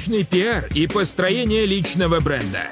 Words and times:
Личный 0.00 0.24
пиар 0.24 0.64
и 0.74 0.86
построение 0.86 1.66
личного 1.66 2.20
бренда. 2.20 2.70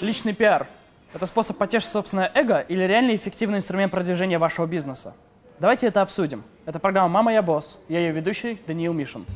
Личный 0.00 0.32
пиар– 0.32 0.68
это 1.12 1.26
способ 1.26 1.56
потешить 1.58 1.90
собственное 1.90 2.30
эго 2.36 2.60
или 2.60 2.84
реальный 2.84 3.16
эффективный 3.16 3.58
инструмент 3.58 3.90
продвижения 3.90 4.38
вашего 4.38 4.66
бизнеса? 4.66 5.16
Давайте 5.58 5.88
это 5.88 6.02
обсудим. 6.02 6.44
Это 6.64 6.78
программа 6.78 7.08
«Мама, 7.08 7.32
я 7.32 7.42
босс». 7.42 7.80
Я 7.88 7.98
ее 7.98 8.12
ведущий 8.12 8.60
Даниил 8.64 8.92
Мишин. 8.92 9.26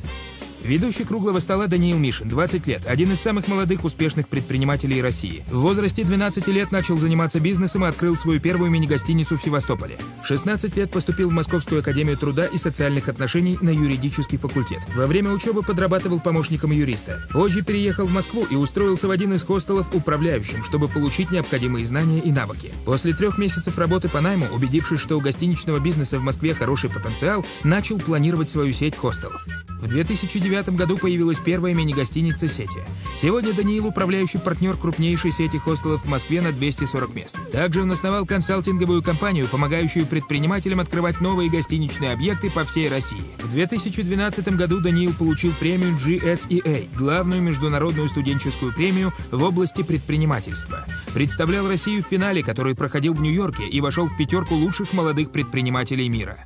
Ведущий 0.67 1.05
круглого 1.05 1.39
стола 1.39 1.67
Даниил 1.67 1.97
Мишин, 1.97 2.27
20 2.27 2.67
лет, 2.67 2.85
один 2.85 3.13
из 3.13 3.21
самых 3.21 3.47
молодых 3.47 3.85
успешных 3.85 4.27
предпринимателей 4.27 5.01
России. 5.01 5.45
В 5.49 5.59
возрасте 5.59 6.03
12 6.03 6.45
лет 6.47 6.73
начал 6.73 6.97
заниматься 6.97 7.39
бизнесом 7.39 7.85
и 7.85 7.87
открыл 7.87 8.17
свою 8.17 8.41
первую 8.41 8.69
мини-гостиницу 8.69 9.37
в 9.37 9.41
Севастополе. 9.41 9.97
В 10.21 10.27
16 10.27 10.75
лет 10.75 10.91
поступил 10.91 11.29
в 11.29 11.33
Московскую 11.33 11.79
академию 11.79 12.17
труда 12.17 12.47
и 12.47 12.57
социальных 12.57 13.07
отношений 13.07 13.57
на 13.61 13.69
юридический 13.69 14.37
факультет. 14.37 14.81
Во 14.93 15.07
время 15.07 15.31
учебы 15.31 15.63
подрабатывал 15.63 16.19
помощником 16.19 16.71
юриста. 16.71 17.25
Позже 17.31 17.63
переехал 17.63 18.05
в 18.05 18.11
Москву 18.11 18.45
и 18.51 18.57
устроился 18.57 19.07
в 19.07 19.11
один 19.11 19.31
из 19.33 19.43
хостелов 19.43 19.95
управляющим, 19.95 20.63
чтобы 20.63 20.89
получить 20.89 21.31
необходимые 21.31 21.85
знания 21.85 22.19
и 22.19 22.33
навыки. 22.33 22.73
После 22.83 23.13
трех 23.13 23.37
месяцев 23.37 23.77
работы 23.77 24.09
по 24.09 24.19
найму, 24.19 24.47
убедившись, 24.51 24.99
что 24.99 25.15
у 25.15 25.21
гостиничного 25.21 25.79
бизнеса 25.79 26.19
в 26.19 26.23
Москве 26.23 26.53
хороший 26.53 26.89
потенциал, 26.89 27.45
начал 27.63 27.99
планировать 27.99 28.49
свою 28.49 28.73
сеть 28.73 28.97
хостелов. 28.97 29.47
В 29.87 29.89
2009 29.89 30.75
году 30.75 30.97
появилась 30.97 31.39
первая 31.39 31.73
мини-гостиница 31.73 32.49
сети. 32.49 32.81
Сегодня 33.15 33.53
Даниил– 33.53 33.85
управляющий 33.87 34.37
партнер 34.37 34.75
крупнейшей 34.75 35.31
сети 35.31 35.57
хостелов 35.57 36.03
в 36.03 36.09
Москве 36.09 36.41
на 36.41 36.51
240 36.51 37.15
мест. 37.15 37.37
Также 37.53 37.83
он 37.83 37.91
основал 37.93 38.25
консалтинговую 38.25 39.01
компанию, 39.01 39.47
помогающую 39.47 40.05
предпринимателям 40.05 40.81
открывать 40.81 41.21
новые 41.21 41.49
гостиничные 41.49 42.11
объекты 42.11 42.51
по 42.51 42.65
всей 42.65 42.89
России. 42.89 43.23
В 43.41 43.49
2012 43.49 44.49
году 44.57 44.81
Даниил 44.81 45.13
получил 45.13 45.53
премию 45.53 45.95
GSEA– 45.95 46.89
главную 46.97 47.41
международную 47.41 48.09
студенческую 48.09 48.73
премию 48.73 49.13
в 49.31 49.41
области 49.41 49.83
предпринимательства. 49.83 50.85
Представлял 51.13 51.65
Россию 51.65 52.03
в 52.03 52.07
финале, 52.07 52.43
который 52.43 52.75
проходил 52.75 53.13
в 53.13 53.21
Нью-Йорке 53.21 53.63
и 53.65 53.79
вошел 53.79 54.07
в 54.07 54.17
пятерку 54.17 54.53
лучших 54.55 54.91
молодых 54.91 55.31
предпринимателей 55.31 56.09
мира. 56.09 56.43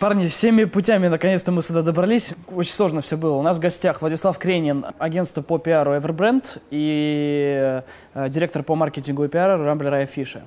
Парни, 0.00 0.28
всеми 0.28 0.64
путями 0.64 1.08
наконец-то 1.08 1.52
мы 1.52 1.60
сюда 1.60 1.82
добрались. 1.82 2.32
Очень 2.56 2.72
сложно 2.72 3.02
все 3.02 3.18
было. 3.18 3.34
У 3.34 3.42
нас 3.42 3.58
в 3.58 3.60
гостях 3.60 4.00
Владислав 4.00 4.38
Кренин, 4.38 4.86
агентство 4.98 5.42
по 5.42 5.58
пиару 5.58 5.92
Everbrand 5.92 6.58
и 6.70 7.82
э, 8.14 8.28
директор 8.30 8.62
по 8.62 8.76
маркетингу 8.76 9.24
и 9.24 9.28
пиару 9.28 9.62
Рамблера 9.62 10.02
и 10.02 10.06
Фиша. 10.06 10.40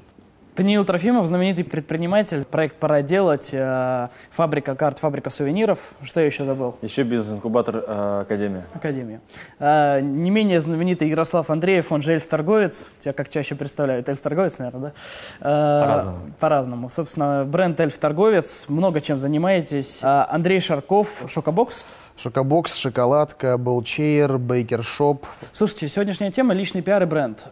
Даниил 0.56 0.86
Трофимов, 0.86 1.26
знаменитый 1.26 1.64
предприниматель. 1.64 2.46
Проект 2.46 2.76
«Пора 2.76 3.02
делать», 3.02 3.50
э, 3.54 4.09
фабрика 4.30 4.75
карт, 4.75 5.00
фабрика 5.00 5.31
сувениров. 5.31 5.80
Что 6.03 6.19
я 6.19 6.28
еще 6.28 6.46
забыл? 6.46 6.75
Еще 6.84 7.02
бизнес-инкубатор 7.02 7.84
э, 7.88 8.19
Академия. 8.22 8.66
Академия. 8.75 9.19
Э, 9.58 10.00
не 10.00 10.30
менее 10.30 10.59
знаменитый 10.59 11.09
Ярослав 11.09 11.50
Андреев, 11.50 11.91
он 11.91 12.03
же 12.03 12.14
эльф-торговец. 12.14 12.86
Тебя 13.00 13.14
как 13.14 13.30
чаще 13.30 13.56
представляют? 13.56 14.08
Эльф-торговец, 14.08 14.59
наверное, 14.59 14.81
да? 14.81 14.94
Э, 15.40 15.81
По-разному. 15.81 16.18
По-разному. 16.40 16.90
Собственно, 16.90 17.46
бренд 17.46 17.80
эльф-торговец. 17.80 18.66
Много 18.68 19.02
чем 19.02 19.18
занимаетесь. 19.18 20.03
Э, 20.03 20.25
Андрей 20.30 20.59
Шарков, 20.59 21.24
Шокобокс. 21.30 21.88
Шокобокс, 22.16 22.75
шоколадка, 22.75 23.58
Белчейр, 23.58 24.38
Бейкершоп. 24.38 25.25
Слушайте, 25.52 25.88
сегодняшняя 25.88 26.30
тема– 26.30 26.53
личный 26.56 26.84
пиар 26.84 27.02
и 27.02 27.06
бренд. 27.08 27.47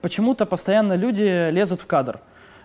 Почему-то 0.00 0.46
постоянно 0.46 0.94
люди 0.94 1.50
лезут 1.50 1.80
в 1.80 1.86
кадр, 1.86 2.20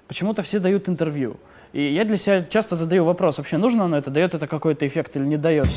почему-то 0.08 0.44
все 0.44 0.60
дают 0.60 0.88
интервью. 0.88 1.38
И 1.72 1.92
я 1.92 2.06
для 2.06 2.18
себя 2.18 2.44
часто 2.44 2.76
задаю 2.76 3.04
вопрос, 3.04 3.40
вообще 3.40 3.58
нужно 3.58 3.86
оно 3.86 3.98
это, 3.98 4.12
дает 4.12 4.36
это 4.36 4.48
какой-то 4.48 4.86
эффект 4.86 5.16
или 5.16 5.24
не 5.24 5.38
дает. 5.38 5.68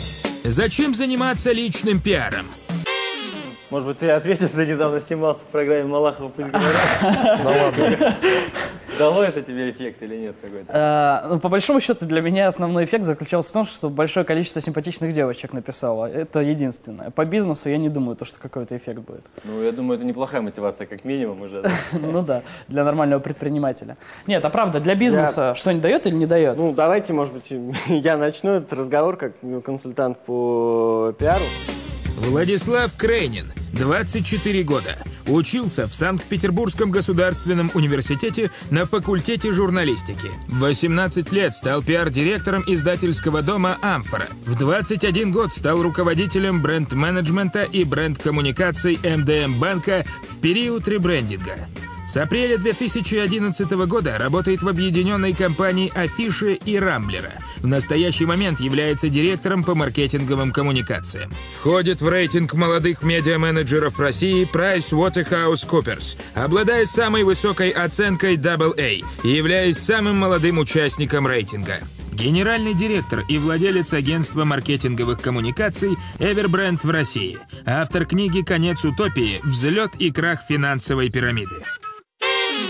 Зачем 0.44 0.94
заниматься 0.94 1.52
личным 1.52 2.00
пиаром? 2.00 2.46
Может 3.70 3.88
быть, 3.88 3.98
ты 3.98 4.10
ответишь, 4.10 4.50
ты 4.50 4.66
недавно 4.66 5.00
снимался 5.00 5.40
в 5.40 5.48
программе 5.48 5.84
Малахова 5.84 6.28
«Пусть 6.28 6.48
говорят». 6.48 6.80
Да 7.02 7.44
ладно. 7.62 8.16
Дало 8.98 9.22
это 9.22 9.42
тебе 9.42 9.70
эффект 9.70 10.02
или 10.02 10.16
нет 10.16 10.36
какой-то? 10.40 10.70
А, 10.72 11.26
ну, 11.28 11.40
по 11.40 11.48
большому 11.48 11.80
счету, 11.80 12.06
для 12.06 12.20
меня 12.20 12.48
основной 12.48 12.84
эффект 12.84 13.04
заключался 13.04 13.50
в 13.50 13.52
том, 13.52 13.66
что 13.66 13.90
большое 13.90 14.24
количество 14.24 14.60
симпатичных 14.60 15.12
девочек 15.12 15.52
написало. 15.52 16.06
Это 16.06 16.40
единственное. 16.40 17.10
По 17.10 17.24
бизнесу 17.24 17.68
я 17.68 17.78
не 17.78 17.88
думаю, 17.88 18.16
то, 18.16 18.24
что 18.24 18.38
какой-то 18.38 18.76
эффект 18.76 19.00
будет. 19.00 19.24
Ну, 19.44 19.62
я 19.62 19.72
думаю, 19.72 19.98
это 19.98 20.06
неплохая 20.06 20.40
мотивация, 20.40 20.86
как 20.86 21.04
минимум 21.04 21.42
уже. 21.42 21.62
Ну 21.92 22.22
да, 22.22 22.42
для 22.68 22.84
нормального 22.84 23.20
предпринимателя. 23.20 23.96
Нет, 24.26 24.44
а 24.44 24.50
правда, 24.50 24.80
для 24.80 24.94
бизнеса 24.94 25.54
что-нибудь 25.54 25.82
дает 25.82 26.06
или 26.06 26.14
не 26.14 26.26
дает? 26.26 26.56
Ну, 26.56 26.72
давайте, 26.72 27.12
может 27.12 27.34
быть, 27.34 27.52
я 27.88 28.16
начну 28.16 28.52
этот 28.52 28.72
разговор 28.72 29.16
как 29.16 29.32
консультант 29.64 30.18
по 30.18 31.14
пиару. 31.18 31.44
Владислав 32.16 32.96
Крейнин, 32.96 33.52
24 33.74 34.62
года. 34.62 34.96
Учился 35.26 35.86
в 35.86 35.94
Санкт-Петербургском 35.94 36.90
государственном 36.90 37.70
университете 37.74 38.50
на 38.70 38.86
факультете 38.86 39.52
журналистики. 39.52 40.30
В 40.48 40.60
18 40.60 41.30
лет 41.32 41.52
стал 41.52 41.82
пиар-директором 41.82 42.64
издательского 42.66 43.42
дома 43.42 43.76
«Амфора». 43.82 44.28
В 44.46 44.56
21 44.56 45.30
год 45.30 45.52
стал 45.52 45.82
руководителем 45.82 46.62
бренд-менеджмента 46.62 47.64
и 47.64 47.84
бренд-коммуникаций 47.84 48.98
МДМ 49.02 49.60
банка 49.60 50.06
в 50.30 50.38
период 50.40 50.88
ребрендинга. 50.88 51.68
С 52.06 52.16
апреля 52.16 52.56
2011 52.56 53.68
года 53.86 54.16
работает 54.16 54.62
в 54.62 54.68
объединенной 54.68 55.32
компании 55.32 55.92
Афиши 55.92 56.54
и 56.54 56.78
Рамблера. 56.78 57.32
В 57.56 57.66
настоящий 57.66 58.26
момент 58.26 58.60
является 58.60 59.08
директором 59.08 59.64
по 59.64 59.74
маркетинговым 59.74 60.52
коммуникациям. 60.52 61.32
Входит 61.58 62.00
в 62.00 62.08
рейтинг 62.08 62.54
молодых 62.54 63.02
медиа-менеджеров 63.02 63.98
России 63.98 64.48
PricewaterhouseCoopers, 64.52 66.16
обладает 66.34 66.88
самой 66.88 67.24
высокой 67.24 67.70
оценкой 67.70 68.36
AA 68.36 69.04
и 69.24 69.28
являясь 69.28 69.78
самым 69.78 70.16
молодым 70.16 70.58
участником 70.58 71.26
рейтинга. 71.26 71.80
Генеральный 72.12 72.72
директор 72.72 73.24
и 73.28 73.36
владелец 73.36 73.92
агентства 73.92 74.44
маркетинговых 74.44 75.20
коммуникаций 75.20 75.96
Everbrand 76.18 76.80
в 76.82 76.90
России. 76.90 77.38
Автор 77.66 78.06
книги 78.06 78.42
«Конец 78.42 78.84
утопии. 78.84 79.40
Взлет 79.42 79.96
и 79.98 80.10
крах 80.10 80.40
финансовой 80.48 81.10
пирамиды». 81.10 81.56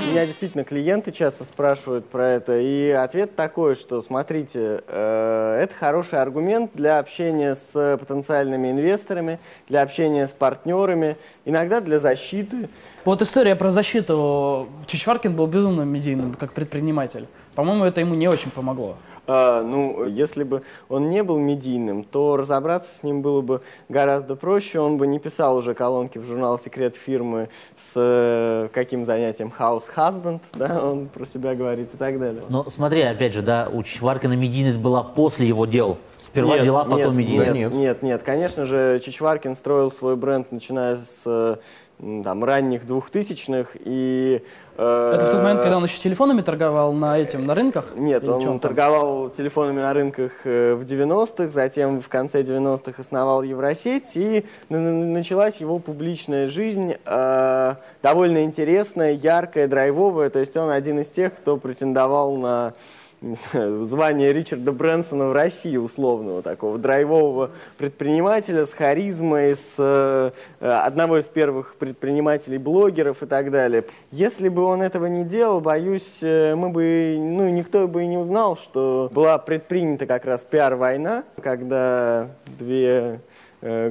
Меня 0.06 0.24
действительно 0.24 0.62
клиенты 0.62 1.10
часто 1.10 1.42
спрашивают 1.42 2.06
про 2.08 2.26
это, 2.28 2.60
и 2.60 2.90
ответ 2.90 3.34
такой, 3.34 3.74
что, 3.74 4.00
смотрите, 4.02 4.80
э, 4.86 5.60
это 5.60 5.74
хороший 5.74 6.22
аргумент 6.22 6.70
для 6.74 7.00
общения 7.00 7.56
с 7.56 7.98
потенциальными 7.98 8.70
инвесторами, 8.70 9.40
для 9.68 9.82
общения 9.82 10.28
с 10.28 10.30
партнерами, 10.30 11.16
иногда 11.44 11.80
для 11.80 11.98
защиты. 11.98 12.68
Вот 13.04 13.20
история 13.20 13.56
про 13.56 13.70
защиту. 13.70 14.68
Чичваркин 14.86 15.34
был 15.34 15.48
безумно 15.48 15.82
медийным 15.82 16.34
как 16.34 16.52
предприниматель. 16.52 17.26
По-моему, 17.56 17.84
это 17.84 18.00
ему 18.00 18.14
не 18.14 18.28
очень 18.28 18.50
помогло. 18.52 18.96
А, 19.26 19.62
ну, 19.62 20.06
если 20.06 20.44
бы 20.44 20.62
он 20.88 21.08
не 21.08 21.22
был 21.22 21.38
медийным, 21.38 22.04
то 22.04 22.36
разобраться 22.36 22.94
с 22.94 23.02
ним 23.02 23.22
было 23.22 23.40
бы 23.40 23.60
гораздо 23.88 24.36
проще. 24.36 24.78
Он 24.78 24.98
бы 24.98 25.06
не 25.06 25.18
писал 25.18 25.56
уже 25.56 25.74
колонки 25.74 26.18
в 26.18 26.24
журнал 26.24 26.58
«Секрет 26.58 26.96
фирмы» 26.96 27.48
с 27.80 27.92
э, 27.96 28.68
каким 28.72 29.04
занятием 29.04 29.52
«House 29.58 29.84
Husband», 29.94 30.40
да, 30.54 30.80
он 30.82 31.08
про 31.08 31.26
себя 31.26 31.54
говорит 31.54 31.92
и 31.92 31.96
так 31.96 32.18
далее. 32.18 32.42
Но 32.48 32.68
смотри, 32.70 33.02
опять 33.02 33.32
же, 33.32 33.42
да, 33.42 33.68
у 33.72 33.82
Чичваркина 33.82 34.34
медийность 34.34 34.78
была 34.78 35.02
после 35.02 35.46
его 35.46 35.66
дел. 35.66 35.98
Сперва 36.22 36.56
нет, 36.56 36.64
дела, 36.64 36.84
потом 36.84 37.16
нет, 37.16 37.26
медийность. 37.26 37.54
Нет, 37.54 37.72
нет, 37.72 38.02
нет, 38.02 38.22
конечно 38.22 38.64
же, 38.64 39.00
Чичваркин 39.04 39.54
строил 39.56 39.90
свой 39.90 40.16
бренд, 40.16 40.50
начиная 40.50 40.98
с 40.98 41.58
там, 41.98 42.44
ранних 42.44 42.86
двухтысячных 42.86 43.76
и... 43.84 44.42
э, 44.76 45.12
Это 45.14 45.26
в 45.26 45.30
тот 45.30 45.42
момент, 45.42 45.60
когда 45.60 45.76
он 45.76 45.84
еще 45.84 45.98
телефонами 45.98 46.40
торговал 46.40 46.92
на 46.92 47.18
этим, 47.18 47.46
на 47.46 47.54
рынках? 47.54 47.86
Нет, 47.96 48.28
он 48.28 48.60
торговал 48.60 49.30
телефонами 49.30 49.80
на 49.80 49.92
рынках 49.92 50.32
э, 50.44 50.74
в 50.74 50.82
90-х, 50.82 51.50
затем 51.50 52.00
в 52.00 52.08
конце 52.08 52.42
90-х 52.42 53.00
основал 53.00 53.42
Евросеть, 53.42 54.16
и 54.16 54.44
началась 54.68 55.56
его 55.56 55.78
публичная 55.78 56.48
жизнь, 56.48 56.94
э, 57.04 57.74
довольно 58.02 58.44
интересная, 58.44 59.12
яркая, 59.12 59.68
драйвовая, 59.68 60.30
то 60.30 60.38
есть 60.38 60.56
он 60.56 60.70
один 60.70 61.00
из 61.00 61.08
тех, 61.08 61.34
кто 61.34 61.56
претендовал 61.56 62.36
на 62.36 62.74
не 63.20 63.36
звание 63.84 64.32
Ричарда 64.32 64.72
Брэнсона 64.72 65.28
в 65.28 65.32
России, 65.32 65.76
условного 65.76 66.42
такого 66.42 66.78
драйвового 66.78 67.50
предпринимателя 67.78 68.66
с 68.66 68.72
харизмой, 68.72 69.56
с 69.56 69.76
э, 69.78 70.30
одного 70.60 71.18
из 71.18 71.24
первых 71.24 71.76
предпринимателей-блогеров 71.76 73.22
и 73.22 73.26
так 73.26 73.50
далее. 73.50 73.84
Если 74.10 74.48
бы 74.48 74.62
он 74.62 74.82
этого 74.82 75.06
не 75.06 75.24
делал, 75.24 75.60
боюсь, 75.60 76.18
э, 76.22 76.54
мы 76.54 76.70
бы, 76.70 77.16
ну, 77.18 77.48
никто 77.48 77.88
бы 77.88 78.02
и 78.02 78.06
не 78.06 78.18
узнал, 78.18 78.56
что 78.56 79.10
была 79.12 79.38
предпринята 79.38 80.06
как 80.06 80.24
раз 80.24 80.44
пиар-война, 80.44 81.24
когда 81.42 82.28
две 82.58 83.20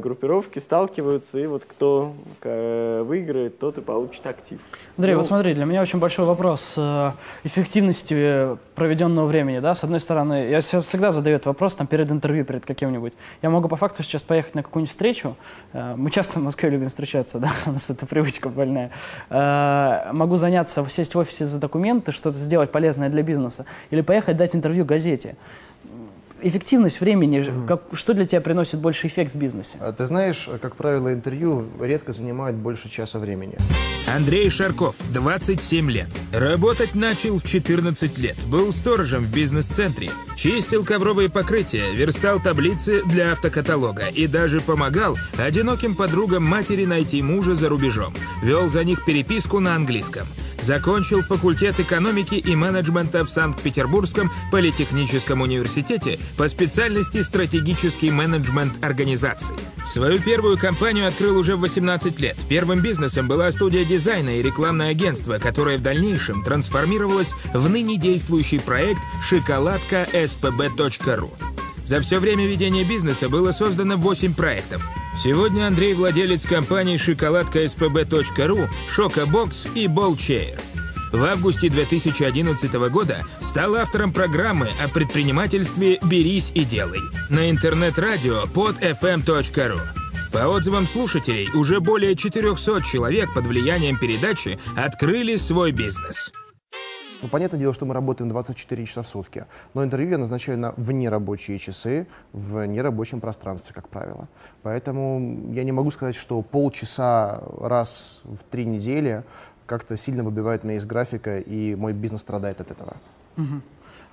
группировки 0.01 0.60
сталкиваются, 0.60 1.39
и 1.39 1.45
вот 1.45 1.66
кто 1.66 2.13
э, 2.44 3.04
выиграет, 3.06 3.60
тот 3.60 3.77
и 3.77 3.81
получит 3.81 4.25
актив. 4.27 4.60
Андрей, 4.98 5.13
Ну, 5.13 5.19
вот 5.19 5.27
смотри, 5.27 5.54
для 5.54 5.66
меня 5.66 5.81
очень 5.81 6.00
большой 6.00 6.25
вопрос 6.25 6.74
э, 6.77 7.12
эффективности 7.44 8.57
проведенного 8.75 9.25
времени, 9.25 9.60
да, 9.60 9.75
с 9.75 9.83
одной 9.83 10.00
стороны, 10.00 10.50
я 10.50 10.62
сейчас 10.62 10.86
всегда 10.86 11.12
задаю 11.12 11.38
этот 11.38 11.48
вопрос 11.48 11.75
там 11.75 11.88
перед 11.88 12.12
интервью, 12.12 12.45
перед 12.45 12.66
каким-нибудь. 12.66 13.13
Я 13.42 13.50
могу 13.50 13.68
по 13.68 13.75
факту 13.75 14.04
сейчас 14.04 14.22
поехать 14.22 14.56
на 14.56 14.63
какую-нибудь 14.63 14.92
встречу, 14.92 15.36
э, 15.74 15.95
мы 15.95 16.12
часто 16.12 16.39
в 16.39 16.44
Москве 16.44 16.69
любим 16.69 16.89
встречаться, 16.89 17.39
да, 17.45 17.51
у 17.66 17.72
нас 17.72 17.89
эта 17.89 18.06
привычка 18.06 18.50
больная. 18.50 18.92
Э, 19.30 20.12
могу 20.12 20.38
заняться, 20.38 20.86
сесть 20.89 21.16
в 21.16 21.18
офисе 21.18 21.45
за 21.45 21.60
документы, 21.60 22.12
что-то 22.12 22.38
сделать 22.38 22.72
полезное 22.72 23.10
для 23.10 23.24
бизнеса, 23.24 23.66
или 23.89 24.01
поехать 24.01 24.38
дать 24.38 24.56
интервью 24.56 24.86
газете. 24.86 25.36
Эффективность 26.41 26.99
времени, 26.99 27.39
ж- 27.39 27.49
как, 27.67 27.81
что 27.93 28.13
для 28.13 28.25
тебя 28.25 28.41
приносит 28.41 28.79
больше 28.79 29.07
эффект 29.07 29.33
в 29.33 29.37
бизнесе? 29.37 29.77
А 29.79 29.91
Ты 29.93 30.05
знаешь, 30.05 30.47
как 30.61 30.75
правило, 30.75 31.13
интервью 31.13 31.65
редко 31.81 32.11
занимает 32.13 32.55
больше 32.55 32.89
часа 32.89 33.19
времени. 33.19 33.57
Андрей 34.13 34.49
Шарков, 34.49 34.95
27 35.13 35.89
лет. 35.89 36.07
Работать 36.33 36.93
начал 36.93 37.39
в 37.39 37.43
14 37.43 38.17
лет. 38.19 38.35
Был 38.47 38.71
сторожем 38.71 39.23
в 39.25 39.33
бизнес-центре. 39.33 40.11
Чистил 40.35 40.83
ковровые 40.83 41.29
покрытия, 41.29 41.91
верстал 41.93 42.39
таблицы 42.39 43.01
для 43.05 43.31
автокаталога 43.31 44.07
и 44.07 44.27
даже 44.27 44.59
помогал 44.61 45.17
одиноким 45.39 45.95
подругам 45.95 46.43
матери 46.43 46.85
найти 46.85 47.21
мужа 47.23 47.55
за 47.55 47.69
рубежом. 47.69 48.13
Вел 48.43 48.67
за 48.67 48.83
них 48.83 49.03
переписку 49.05 49.59
на 49.59 49.75
английском. 49.75 50.27
Закончил 50.65 51.21
факультет 51.21 51.79
экономики 51.79 52.33
и 52.33 52.56
менеджмента 52.56 53.23
в 53.23 53.29
Санкт-Петербургском 53.29 54.31
политехническом 54.51 55.41
университете 55.41 56.17
по 56.38 56.47
специальности 56.47 57.21
стратегический 57.21 58.09
менеджмент 58.09 58.83
организаций. 58.83 59.56
Свою 59.85 60.19
первую 60.19 60.57
компанию 60.57 61.07
открыл 61.07 61.38
уже 61.38 61.56
в 61.56 61.59
18 61.59 62.19
лет. 62.19 62.35
Первым 62.50 62.81
бизнесом 62.81 63.27
была 63.27 63.51
студия 63.51 63.85
дизайна 63.85 64.39
и 64.39 64.41
рекламное 64.41 64.89
агентство, 64.89 65.38
которое 65.38 65.77
в 65.77 65.83
дальнейшем 65.83 66.44
трансформировалось 66.44 67.35
в 67.53 67.69
ныне 67.69 67.97
действующий 67.97 68.57
проект 68.57 69.01
«Шоколадка 69.21 70.07
spb.ru». 70.13 71.29
За 71.85 72.01
все 72.01 72.19
время 72.19 72.47
ведения 72.47 72.83
бизнеса 72.83 73.29
было 73.29 73.51
создано 73.51 73.95
8 73.97 74.33
проектов. 74.33 74.83
Сегодня 75.23 75.67
Андрей 75.67 75.93
владелец 75.93 76.43
компаний 76.43 76.97
«Шоколадка 76.97 77.63
spb.ru», 77.63 78.67
«Шокобокс» 78.89 79.67
и 79.75 79.87
«Болчейр». 79.87 80.59
В 81.11 81.23
августе 81.23 81.69
2011 81.69 82.73
года 82.89 83.19
стал 83.39 83.75
автором 83.75 84.11
программы 84.11 84.69
о 84.83 84.89
предпринимательстве 84.89 85.99
«Берись 86.03 86.51
и 86.55 86.65
делай» 86.65 86.99
на 87.29 87.49
интернет-радио 87.49 88.47
под 88.47 88.77
fm.ru. 88.79 89.79
По 90.33 90.47
отзывам 90.47 90.88
слушателей, 90.88 91.49
уже 91.53 91.79
более 91.79 92.15
400 92.15 92.81
человек 92.81 93.33
под 93.33 93.47
влиянием 93.47 93.97
передачи 93.97 94.59
открыли 94.75 95.38
свой 95.38 95.71
бизнес. 95.71 96.33
Ну, 97.25 97.30
понятное 97.30 97.60
дело, 97.60 97.74
что 97.74 97.88
мы 97.88 97.95
работаем 97.95 98.30
24 98.30 98.86
часа 98.86 99.01
в 99.01 99.07
сутки, 99.07 99.48
но 99.74 99.83
интервью 99.83 100.12
я 100.12 100.19
назначаю 100.19 100.60
на 100.60 100.75
внерабочие 100.77 101.57
часы 101.57 102.06
в 102.33 102.63
нерабочем 102.68 103.19
пространстве, 103.19 103.74
как 103.74 103.89
правило. 103.89 104.27
Поэтому 104.62 105.51
я 105.51 105.63
не 105.63 105.72
могу 105.72 105.89
сказать, 105.89 106.16
что 106.16 106.44
полчаса 106.44 107.42
раз 107.60 108.22
в 108.25 108.44
три 108.51 108.63
недели 108.63 109.24
как-то 109.66 109.98
сильно 109.98 110.24
выбивает 110.24 110.63
меня 110.63 110.75
из 110.75 110.86
графика, 110.86 111.39
и 111.39 111.74
мой 111.74 111.94
бизнес 111.94 112.22
страдает 112.22 112.62
от 112.62 112.69
этого. 112.69 112.98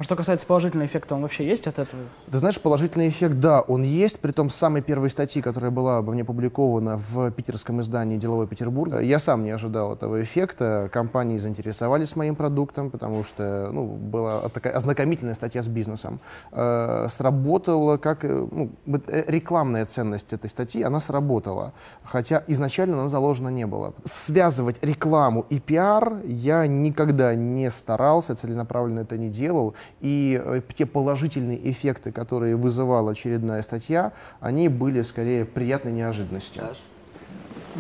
А 0.02 0.04
что 0.04 0.16
касается 0.16 0.46
положительного 0.46 0.88
эффекта, 0.88 1.14
он 1.14 1.22
вообще 1.22 1.46
есть 1.46 1.68
от 1.68 1.78
этого? 1.78 2.02
Ты 2.28 2.38
знаешь, 2.38 2.60
положительный 2.60 3.08
эффект, 3.08 3.38
да, 3.38 3.60
он 3.60 3.84
есть. 3.84 4.18
При 4.18 4.32
том, 4.32 4.50
самой 4.50 4.82
первой 4.82 5.10
статьи, 5.10 5.40
которая 5.40 5.70
была 5.70 5.98
обо 5.98 6.10
мне 6.10 6.22
опубликована 6.22 6.96
в 6.96 7.30
питерском 7.30 7.80
издании 7.80 8.16
«Деловой 8.16 8.48
Петербург», 8.48 9.00
я 9.00 9.20
сам 9.20 9.44
не 9.44 9.52
ожидал 9.52 9.94
этого 9.94 10.20
эффекта. 10.20 10.90
Компании 10.92 11.38
заинтересовались 11.38 12.16
моим 12.16 12.34
продуктом, 12.34 12.90
потому 12.90 13.22
что 13.22 13.70
ну, 13.72 13.84
была 13.84 14.48
такая 14.48 14.72
ознакомительная 14.72 15.36
статья 15.36 15.62
с 15.62 15.68
бизнесом. 15.68 16.18
Э, 16.50 17.06
сработала 17.08 17.96
как... 17.96 18.24
э, 18.24 18.48
Ну, 18.50 18.72
э, 19.06 19.22
рекламная 19.28 19.86
ценность 19.86 20.32
этой 20.32 20.50
статьи, 20.50 20.82
она 20.82 21.00
сработала. 21.00 21.74
Хотя 22.02 22.42
изначально 22.48 22.98
она 22.98 23.08
заложена 23.08 23.50
не 23.50 23.66
была. 23.66 23.92
Связывать 24.04 24.82
рекламу 24.82 25.46
и 25.48 25.60
пиар 25.60 26.14
я 26.24 26.66
никогда 26.66 27.36
не 27.36 27.70
старался, 27.70 28.34
целенаправленно 28.34 28.98
это 28.98 29.16
не 29.16 29.28
делал. 29.28 29.76
И 30.00 30.40
э, 30.42 30.60
те 30.74 30.86
положительные 30.86 31.70
эффекты, 31.70 32.12
которые 32.12 32.56
вызывала 32.56 33.12
очередная 33.12 33.62
статья, 33.62 34.12
они 34.40 34.68
были 34.68 35.02
скорее 35.02 35.44
приятной 35.44 35.92
неожиданностью. 35.92 36.62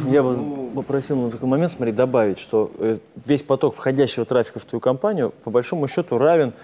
Я 0.08 0.22
бы 0.22 0.70
попросил 0.74 1.16
на 1.16 1.30
такой 1.30 1.48
момент, 1.48 1.72
смотри, 1.72 1.92
добавить, 1.92 2.38
что 2.38 2.70
э, 2.78 2.98
весь 3.26 3.42
поток 3.42 3.74
входящего 3.74 4.24
трафика 4.24 4.58
в 4.58 4.64
твою 4.64 4.80
компанию 4.80 5.34
по 5.44 5.50
большому 5.50 5.86
счету 5.86 6.18
равен 6.18 6.54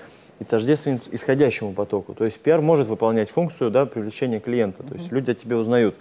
и 0.41 0.45
тождествен 0.45 1.01
исходящему 1.11 1.73
потоку. 1.73 2.15
То 2.15 2.25
есть 2.25 2.39
пиар 2.39 2.61
может 2.61 2.87
выполнять 2.87 3.31
функцию 3.31 3.71
да, 3.71 3.87
привлечения 3.87 4.41
клиента. 4.41 4.83
То 4.83 4.95
есть 4.95 5.11
люди 5.13 5.33
о 5.33 5.35
тебе 5.35 5.57
узнают. 5.57 5.95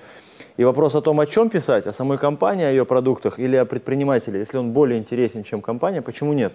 И 0.56 0.64
вопрос 0.64 0.96
о 0.96 1.02
том, 1.02 1.20
о 1.20 1.26
чем 1.26 1.50
писать, 1.50 1.86
о 1.86 1.94
самой 1.94 2.18
компании, 2.18 2.66
о 2.66 2.70
ее 2.70 2.86
продуктах 2.86 3.40
или 3.40 3.56
о 3.56 3.66
предпринимателе, 3.66 4.40
если 4.40 4.58
он 4.58 4.72
более 4.72 5.00
интересен, 5.00 5.44
чем 5.44 5.62
компания, 5.62 6.02
почему 6.02 6.34
нет? 6.34 6.54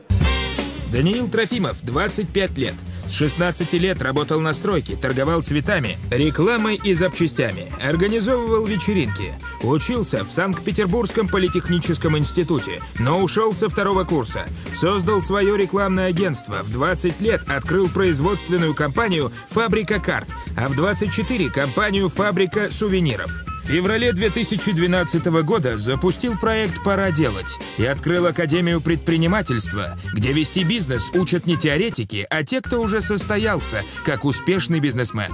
Даниил 0.92 1.26
Трофимов, 1.28 1.78
25 1.82 2.58
лет. 2.58 2.74
С 3.08 3.12
16 3.14 3.72
лет 3.74 4.02
работал 4.02 4.40
на 4.40 4.52
стройке, 4.52 4.94
торговал 4.94 5.42
цветами, 5.42 5.96
рекламой 6.10 6.76
и 6.76 6.92
запчастями, 6.92 7.72
организовывал 7.82 8.66
вечеринки. 8.66 9.32
Учился 9.62 10.22
в 10.22 10.30
Санкт-Петербургском 10.30 11.28
политехническом 11.28 12.18
институте, 12.18 12.82
но 12.98 13.22
ушел 13.22 13.54
со 13.54 13.70
второго 13.70 14.04
курса. 14.04 14.44
Создал 14.74 15.22
свое 15.22 15.56
рекламное 15.56 16.08
агентство. 16.08 16.62
В 16.62 16.70
20 16.70 17.22
лет 17.22 17.42
открыл 17.48 17.88
производственную 17.88 18.74
компанию 18.74 19.32
«Фабрика 19.48 19.98
карт», 19.98 20.28
а 20.58 20.68
в 20.68 20.76
24– 20.76 21.48
компанию 21.54 22.10
«Фабрика 22.10 22.70
сувениров». 22.70 23.51
В 23.62 23.66
феврале 23.66 24.12
2012 24.12 25.24
года 25.44 25.78
запустил 25.78 26.36
проект 26.36 26.82
«Пора 26.82 27.12
делать» 27.12 27.60
и 27.78 27.86
открыл 27.86 28.26
Академию 28.26 28.80
предпринимательства, 28.80 29.96
где 30.12 30.32
вести 30.32 30.64
бизнес 30.64 31.10
учат 31.14 31.46
не 31.46 31.56
теоретики, 31.56 32.26
а 32.28 32.42
те, 32.42 32.60
кто 32.60 32.80
уже 32.80 33.00
состоялся, 33.00 33.82
как 34.04 34.24
успешный 34.24 34.80
бизнесмен. 34.80 35.30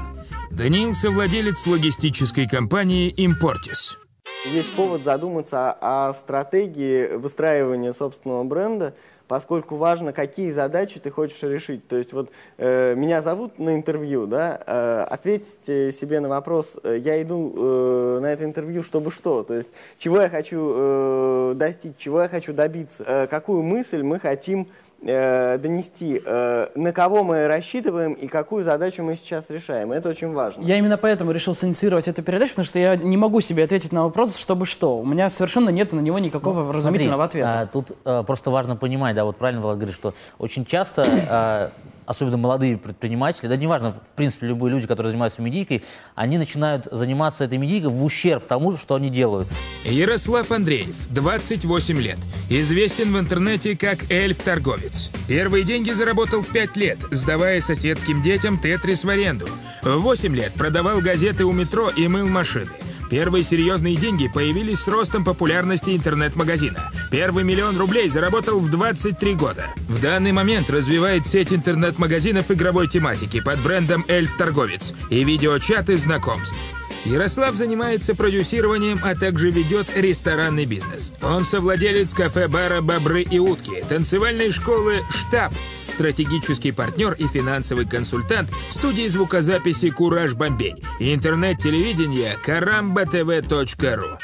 Даниил– 0.50 0.92
совладелец 0.94 1.66
логистической 1.66 2.46
компании 2.46 3.08
«Импортис». 3.08 3.98
Есть 4.44 4.74
повод 4.74 5.04
задуматься 5.04 5.72
о 5.80 6.12
стратегии 6.12 7.16
выстраивания 7.16 7.94
собственного 7.94 8.44
бренда, 8.44 8.94
поскольку 9.28 9.76
важно, 9.76 10.12
какие 10.12 10.50
задачи 10.50 10.98
ты 10.98 11.10
хочешь 11.10 11.42
решить. 11.42 11.86
То 11.86 11.96
есть 11.96 12.12
вот 12.12 12.30
э, 12.56 12.94
меня 12.96 13.22
зовут 13.22 13.58
на 13.58 13.76
интервью, 13.76 14.26
да, 14.26 14.60
э, 14.66 15.04
ответьте 15.08 15.92
себе 15.92 16.20
на 16.20 16.28
вопрос, 16.28 16.78
э, 16.82 16.96
я 16.98 17.22
иду 17.22 17.52
э, 17.54 18.18
на 18.20 18.26
это 18.32 18.44
интервью, 18.44 18.82
чтобы 18.82 19.12
что? 19.12 19.44
То 19.44 19.54
есть 19.54 19.68
чего 19.98 20.20
я 20.20 20.28
хочу 20.28 20.72
э, 20.74 21.52
достичь, 21.54 21.96
чего 21.98 22.22
я 22.22 22.28
хочу 22.28 22.52
добиться, 22.52 23.04
э, 23.06 23.26
какую 23.28 23.62
мысль 23.62 24.02
мы 24.02 24.18
хотим 24.18 24.68
э, 25.02 25.58
донести, 25.58 26.20
э, 26.24 26.68
на 26.74 26.92
кого 26.92 27.24
мы 27.24 27.46
рассчитываем 27.46 28.14
и 28.14 28.26
какую 28.26 28.64
задачу 28.64 29.02
мы 29.02 29.16
сейчас 29.16 29.48
решаем. 29.50 29.92
Это 29.92 30.08
очень 30.08 30.32
важно. 30.32 30.62
Я 30.62 30.76
именно 30.76 30.96
поэтому 30.96 31.30
решил 31.32 31.54
синициировать 31.54 32.08
эту 32.08 32.22
передачу, 32.22 32.50
потому 32.50 32.66
что 32.66 32.78
я 32.78 32.96
не 32.96 33.16
могу 33.16 33.40
себе 33.40 33.64
ответить 33.64 33.92
на 33.92 34.04
вопрос, 34.04 34.36
чтобы 34.36 34.66
что. 34.66 34.98
У 34.98 35.04
меня 35.04 35.28
совершенно 35.30 35.70
нет 35.70 35.92
на 35.92 36.00
него 36.00 36.18
никакого 36.18 36.62
вразумительного 36.62 37.22
Смотри, 37.24 37.40
ответа. 37.40 37.60
а, 37.60 37.66
тут 37.66 37.96
а, 38.04 38.22
просто 38.22 38.50
важно 38.50 38.76
понимать, 38.76 39.14
да, 39.14 39.24
вот 39.24 39.36
правильно 39.36 39.62
Влад 39.62 39.76
говорит, 39.76 39.94
что 39.94 40.14
очень 40.38 40.64
часто, 40.64 41.06
а, 41.30 41.70
особенно 42.08 42.38
молодые 42.38 42.78
предприниматели, 42.78 43.48
да 43.48 43.56
неважно, 43.56 43.92
в 43.92 44.16
принципе, 44.16 44.46
любые 44.46 44.72
люди, 44.72 44.86
которые 44.86 45.10
занимаются 45.10 45.42
медийкой, 45.42 45.84
они 46.14 46.38
начинают 46.38 46.88
заниматься 46.90 47.44
этой 47.44 47.58
медийкой 47.58 47.90
в 47.90 48.02
ущерб 48.02 48.46
тому, 48.46 48.76
что 48.78 48.94
они 48.94 49.10
делают. 49.10 49.46
Ярослав 49.84 50.50
Андреев, 50.50 50.96
28 51.10 52.00
лет. 52.00 52.18
Известен 52.48 53.12
в 53.12 53.18
интернете 53.18 53.76
как 53.76 54.10
эльф-торговец. 54.10 55.10
Первые 55.28 55.64
деньги 55.64 55.90
заработал 55.90 56.40
в 56.40 56.50
5 56.50 56.76
лет, 56.78 56.98
сдавая 57.10 57.60
соседским 57.60 58.22
детям 58.22 58.58
тетрис 58.58 59.04
в 59.04 59.08
аренду. 59.10 59.46
В 59.82 59.98
8 59.98 60.34
лет 60.34 60.54
продавал 60.54 61.00
газеты 61.00 61.44
у 61.44 61.52
метро 61.52 61.90
и 61.90 62.08
мыл 62.08 62.26
машины. 62.26 62.70
Первые 63.10 63.42
серьезные 63.42 63.96
деньги 63.96 64.28
появились 64.28 64.80
с 64.80 64.88
ростом 64.88 65.24
популярности 65.24 65.90
интернет-магазина. 65.90 66.90
Первый 67.10 67.44
миллион 67.44 67.78
рублей 67.78 68.08
заработал 68.08 68.60
в 68.60 68.70
23 68.70 69.34
года. 69.34 69.66
В 69.88 70.00
данный 70.00 70.32
момент 70.32 70.68
развивает 70.70 71.26
сеть 71.26 71.52
интернет-магазинов 71.52 72.50
игровой 72.50 72.88
тематики 72.88 73.40
под 73.40 73.60
брендом 73.60 74.04
«Эльф-торговец» 74.08 74.92
и 75.10 75.24
видеочаты 75.24 75.96
знакомств. 75.96 76.56
Ярослав 77.04 77.54
занимается 77.54 78.14
продюсированием, 78.14 79.00
а 79.02 79.14
также 79.14 79.50
ведет 79.50 79.86
ресторанный 79.96 80.66
бизнес. 80.66 81.12
Он 81.22 81.44
совладелец 81.44 82.12
кафе-бара 82.12 82.82
«Бобры 82.82 83.22
и 83.22 83.38
утки», 83.38 83.82
танцевальной 83.88 84.50
школы 84.50 85.00
«Штаб», 85.10 85.54
стратегический 85.98 86.70
партнер 86.70 87.14
и 87.14 87.26
финансовый 87.26 87.84
консультант 87.84 88.50
студии 88.70 89.08
звукозаписи 89.08 89.90
«Кураж 89.90 90.34
Бомбей» 90.34 90.76
и 91.00 91.12
интернет-телевидения 91.12 92.36
karambatv.ru. 92.46 94.18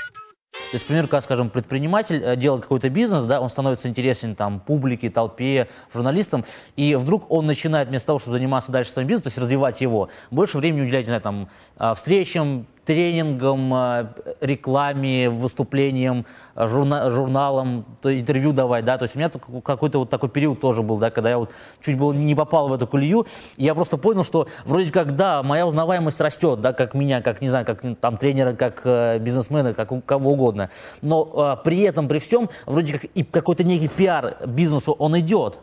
То 0.55 0.77
есть, 0.77 0.85
к 0.85 0.87
примеру, 0.87 1.09
когда, 1.09 1.23
скажем, 1.23 1.51
предприниматель 1.51 2.23
э, 2.23 2.37
делает 2.37 2.63
какой-то 2.63 2.89
бизнес, 2.91 3.25
да, 3.25 3.41
он 3.41 3.49
становится 3.49 3.89
интересен 3.89 4.37
там 4.37 4.61
публике, 4.61 5.11
толпе, 5.11 5.69
журналистам, 5.93 6.45
и 6.77 6.95
вдруг 6.95 7.29
он 7.29 7.47
начинает 7.47 7.89
вместо 7.89 8.07
того, 8.07 8.21
чтобы 8.21 8.37
заниматься 8.37 8.71
дальше 8.71 8.93
своим 8.93 9.09
бизнесом, 9.09 9.25
то 9.25 9.29
есть 9.31 9.39
развивать 9.39 9.81
его, 9.81 10.11
больше 10.31 10.59
времени 10.59 10.83
уделять, 10.83 11.03
не 11.03 11.07
знаю, 11.07 11.23
там, 11.23 11.49
а, 11.77 11.95
встречам, 11.95 12.69
тренингам, 12.85 13.75
э, 13.75 14.07
рекламе, 14.41 15.31
выступлениям, 15.31 16.27
э, 16.55 16.67
журна 16.67 17.11
журналам, 17.11 17.85
то 18.03 18.17
интервью 18.17 18.53
давать, 18.53 18.85
да, 18.85 18.99
то 18.99 19.05
есть 19.05 19.17
у 19.17 19.19
меня 19.19 19.31
какой-то 19.63 19.99
вот 20.01 20.11
такой 20.11 20.29
период 20.29 20.61
тоже 20.61 20.83
был, 20.83 20.99
да, 20.99 21.11
когда 21.11 21.31
я 21.31 21.39
вот 21.39 21.51
чуть 21.81 21.99
было 21.99 22.13
не 22.13 22.35
попал 22.35 22.69
в 22.69 22.73
эту 22.73 22.87
колею, 22.87 23.27
я 23.57 23.75
просто 23.75 23.97
понял, 23.97 24.25
что 24.25 24.49
вроде 24.65 24.93
как, 24.93 25.17
да, 25.17 25.43
моя 25.43 25.67
узнаваемость 25.67 26.21
растет, 26.21 26.61
да, 26.61 26.73
как 26.73 26.95
меня, 26.95 27.23
как, 27.23 27.41
не 27.41 27.49
знаю, 27.49 27.65
как 27.65 27.83
там 28.01 28.17
тренера, 28.17 28.55
как 28.55 28.83
э, 28.85 29.19
бизнесмена, 29.19 29.75
как 29.75 29.93
у 29.93 30.01
кого 30.01 30.33
угодно, 30.33 30.71
но 31.03 31.57
э, 31.61 31.65
при 31.65 31.81
этом, 31.81 32.09
при 32.09 32.19
всем, 32.19 32.51
вроде 32.67 32.95
как 32.95 33.05
и 33.05 33.25
какой-то 33.25 33.65
некий 33.65 33.89
пиар 33.89 34.37
бизнесу, 34.47 34.93
он 34.93 35.19
идет, 35.19 35.59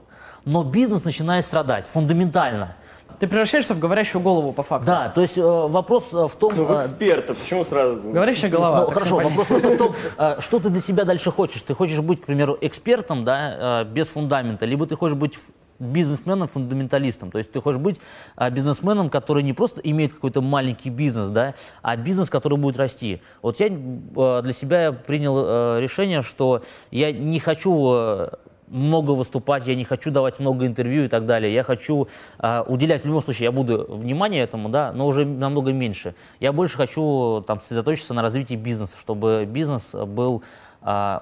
но 0.45 0.63
бизнес 0.63 1.03
начинает 1.03 1.45
страдать 1.45 1.85
фундаментально. 1.85 2.75
Ты 3.19 3.27
превращаешься 3.27 3.73
в 3.73 3.79
говорящую 3.79 4.21
голову 4.21 4.53
по 4.53 4.63
факту. 4.63 4.85
Да, 4.85 5.09
то 5.09 5.21
есть 5.21 5.37
э, 5.37 5.41
вопрос 5.41 6.09
э, 6.13 6.27
в 6.27 6.35
том... 6.35 6.53
Ну, 6.55 6.65
в 6.65 6.71
э, 6.71 6.81
эксперта, 6.81 7.33
почему 7.33 7.63
сразу? 7.65 7.99
Говорящая 8.03 8.51
голова. 8.51 8.81
Ну, 8.81 8.89
хорошо, 8.89 9.17
вопрос 9.17 9.47
просто 9.47 9.69
в 9.69 9.77
том, 9.77 9.95
э, 10.17 10.35
что 10.39 10.59
ты 10.59 10.69
для 10.69 10.81
себя 10.81 11.03
дальше 11.03 11.31
хочешь. 11.31 11.61
Ты 11.61 11.73
хочешь 11.73 11.99
быть, 11.99 12.21
к 12.21 12.25
примеру, 12.25 12.57
экспертом, 12.61 13.25
да, 13.25 13.81
э, 13.81 13.85
без 13.85 14.07
фундамента, 14.07 14.65
либо 14.65 14.85
ты 14.85 14.95
хочешь 14.95 15.17
быть 15.17 15.37
бизнесменом, 15.81 16.47
фундаменталистом. 16.47 17.31
То 17.31 17.39
есть 17.39 17.51
ты 17.51 17.59
хочешь 17.59 17.81
быть 17.81 17.99
а, 18.35 18.49
бизнесменом, 18.49 19.09
который 19.09 19.43
не 19.43 19.53
просто 19.53 19.81
имеет 19.81 20.13
какой-то 20.13 20.41
маленький 20.41 20.89
бизнес, 20.89 21.29
да, 21.29 21.55
а 21.81 21.97
бизнес, 21.97 22.29
который 22.29 22.57
будет 22.57 22.77
расти. 22.77 23.21
Вот 23.41 23.59
я 23.59 23.67
а, 24.15 24.41
для 24.41 24.53
себя 24.53 24.91
принял 24.91 25.35
а, 25.37 25.79
решение, 25.79 26.21
что 26.21 26.61
я 26.91 27.11
не 27.11 27.39
хочу 27.39 27.91
а, 27.93 28.39
много 28.71 29.11
выступать, 29.11 29.67
я 29.67 29.75
не 29.75 29.83
хочу 29.83 30.11
давать 30.11 30.39
много 30.39 30.65
интервью 30.65 31.03
и 31.03 31.07
так 31.07 31.25
далее. 31.25 31.53
Я 31.53 31.63
хочу 31.63 32.07
э, 32.39 32.63
уделять, 32.67 33.03
в 33.03 33.05
любом 33.05 33.21
случае, 33.21 33.45
я 33.45 33.51
буду 33.51 33.85
внимание 33.89 34.41
этому, 34.41 34.69
да, 34.69 34.91
но 34.93 35.05
уже 35.05 35.25
намного 35.25 35.73
меньше. 35.73 36.15
Я 36.39 36.53
больше 36.53 36.77
хочу 36.77 37.43
там 37.45 37.61
сосредоточиться 37.61 38.13
на 38.13 38.21
развитии 38.21 38.55
бизнеса, 38.55 38.95
чтобы 38.99 39.45
бизнес 39.47 39.91
был 39.93 40.41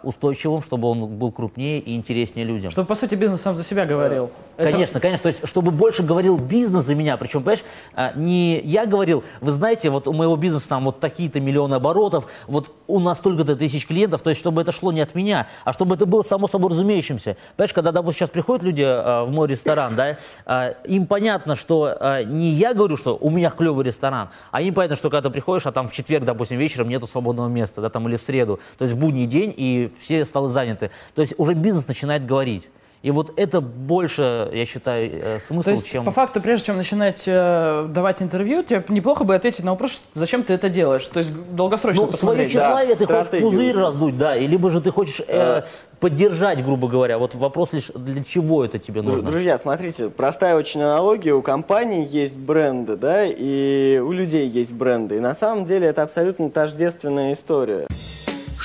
устойчивым, 0.04 0.62
чтобы 0.62 0.88
он 0.88 1.08
был 1.08 1.32
крупнее 1.32 1.80
и 1.80 1.96
интереснее 1.96 2.46
людям. 2.46 2.72
Чтобы, 2.72 2.88
по 2.88 2.96
сути, 2.96 3.16
бизнес 3.16 3.42
сам 3.42 3.58
за 3.58 3.64
себя 3.64 3.86
говорил. 3.86 4.32
Это... 4.56 4.72
Конечно, 4.72 5.00
конечно. 5.00 5.24
То 5.24 5.28
есть, 5.28 5.48
чтобы 5.48 5.72
больше 5.72 6.04
говорил 6.04 6.38
бизнес 6.38 6.86
за 6.86 6.96
меня. 6.96 7.18
Причем, 7.18 7.42
понимаешь, 7.42 7.64
а, 7.94 8.14
не 8.14 8.60
я 8.62 8.86
говорил, 8.86 9.24
вы 9.42 9.52
знаете, 9.52 9.90
вот 9.90 10.08
у 10.08 10.14
моего 10.14 10.36
бизнеса 10.36 10.70
там 10.70 10.86
вот 10.86 11.00
такие-то 11.00 11.40
миллионы 11.40 11.76
оборотов, 11.76 12.28
вот 12.48 12.72
у 12.88 13.00
нас 13.00 13.18
столько-то 13.18 13.56
тысяч 13.56 13.88
клиентов, 13.88 14.22
то 14.22 14.30
есть, 14.30 14.40
чтобы 14.40 14.62
это 14.62 14.72
шло 14.72 14.92
не 14.92 15.02
от 15.02 15.16
меня, 15.16 15.48
а 15.66 15.74
чтобы 15.74 15.96
это 15.96 16.06
было 16.06 16.24
само 16.24 16.48
собой 16.48 16.72
разумеющимся. 16.72 17.38
Понимаешь, 17.56 17.74
когда, 17.74 17.92
допустим, 17.92 18.20
сейчас 18.20 18.30
приходят 18.30 18.64
люди 18.64 18.84
а, 18.86 19.26
в 19.26 19.32
мой 19.32 19.48
ресторан, 19.48 19.96
да, 19.96 20.18
а, 20.46 20.70
им 20.86 21.06
понятно, 21.06 21.56
что 21.56 21.96
а, 22.00 22.24
не 22.24 22.50
я 22.50 22.74
говорю, 22.74 22.98
что 22.98 23.18
у 23.20 23.30
меня 23.30 23.50
клевый 23.50 23.86
ресторан, 23.86 24.30
а 24.52 24.62
им 24.62 24.74
понятно, 24.74 24.96
что 24.96 25.10
когда 25.10 25.30
ты 25.30 25.34
приходишь, 25.34 25.66
а 25.66 25.72
там 25.72 25.88
в 25.88 25.94
четверг, 25.94 26.26
допустим, 26.26 26.58
вечером 26.58 26.90
нету 26.90 27.08
свободного 27.08 27.48
места, 27.48 27.82
да, 27.82 27.90
там, 27.90 28.08
или 28.08 28.18
в 28.18 28.22
среду, 28.22 28.60
то 28.78 28.86
есть 28.86 28.96
в 28.96 29.00
будний 29.00 29.26
день 29.26 29.49
день, 29.50 29.54
и 29.58 29.92
все 30.02 30.26
столы 30.26 30.50
заняты. 30.50 30.92
То 31.16 31.22
есть 31.22 31.34
уже 31.38 31.54
бизнес 31.54 31.88
начинает 31.88 32.26
говорить. 32.26 32.70
И 33.02 33.12
вот 33.12 33.32
это 33.38 33.62
больше, 33.62 34.50
я 34.54 34.66
считаю, 34.66 35.10
э, 35.10 35.40
смысл, 35.40 35.70
То 35.70 35.72
есть, 35.72 35.88
чем... 35.88 36.04
по 36.04 36.12
факту, 36.12 36.42
прежде 36.42 36.66
чем 36.66 36.76
начинать 36.76 37.24
э, 37.28 37.88
давать 37.90 38.22
интервью, 38.22 38.62
тебе 38.62 38.84
неплохо 38.90 39.24
бы 39.24 39.36
ответить 39.36 39.64
на 39.64 39.72
вопрос, 39.72 40.02
зачем 40.14 40.44
ты 40.44 40.52
это 40.52 40.68
делаешь. 40.68 41.08
То 41.08 41.20
есть 41.20 41.34
долгосрочно 41.56 42.08
ну, 42.08 42.12
свое 42.12 42.50
тщеславие 42.50 42.96
да, 42.96 43.06
ты 43.06 43.06
хочешь 43.06 43.42
пузырь 43.42 43.76
раздуть, 43.78 44.18
да, 44.18 44.36
и 44.36 44.48
либо 44.48 44.70
же 44.70 44.82
ты 44.82 44.92
хочешь 44.92 45.22
э, 45.26 45.64
поддержать, 46.02 46.62
грубо 46.62 46.90
говоря. 46.90 47.20
Вот 47.20 47.36
вопрос 47.36 47.72
лишь, 47.72 47.88
для 47.96 48.22
чего 48.22 48.66
это 48.66 48.80
тебе 48.80 49.02
нужно? 49.02 49.32
Друзья, 49.32 49.58
смотрите, 49.58 50.10
простая 50.10 50.58
очень 50.58 50.82
аналогия. 50.82 51.32
У 51.32 51.42
компаний 51.42 52.04
есть 52.04 52.38
бренды, 52.38 52.98
да, 52.98 53.24
и 53.26 54.02
у 54.04 54.12
людей 54.12 54.46
есть 54.50 54.74
бренды. 54.74 55.16
И 55.16 55.20
на 55.22 55.36
самом 55.36 55.64
деле 55.64 55.88
это 55.88 56.04
абсолютно 56.04 56.50
тождественная 56.50 57.32
история. 57.32 57.88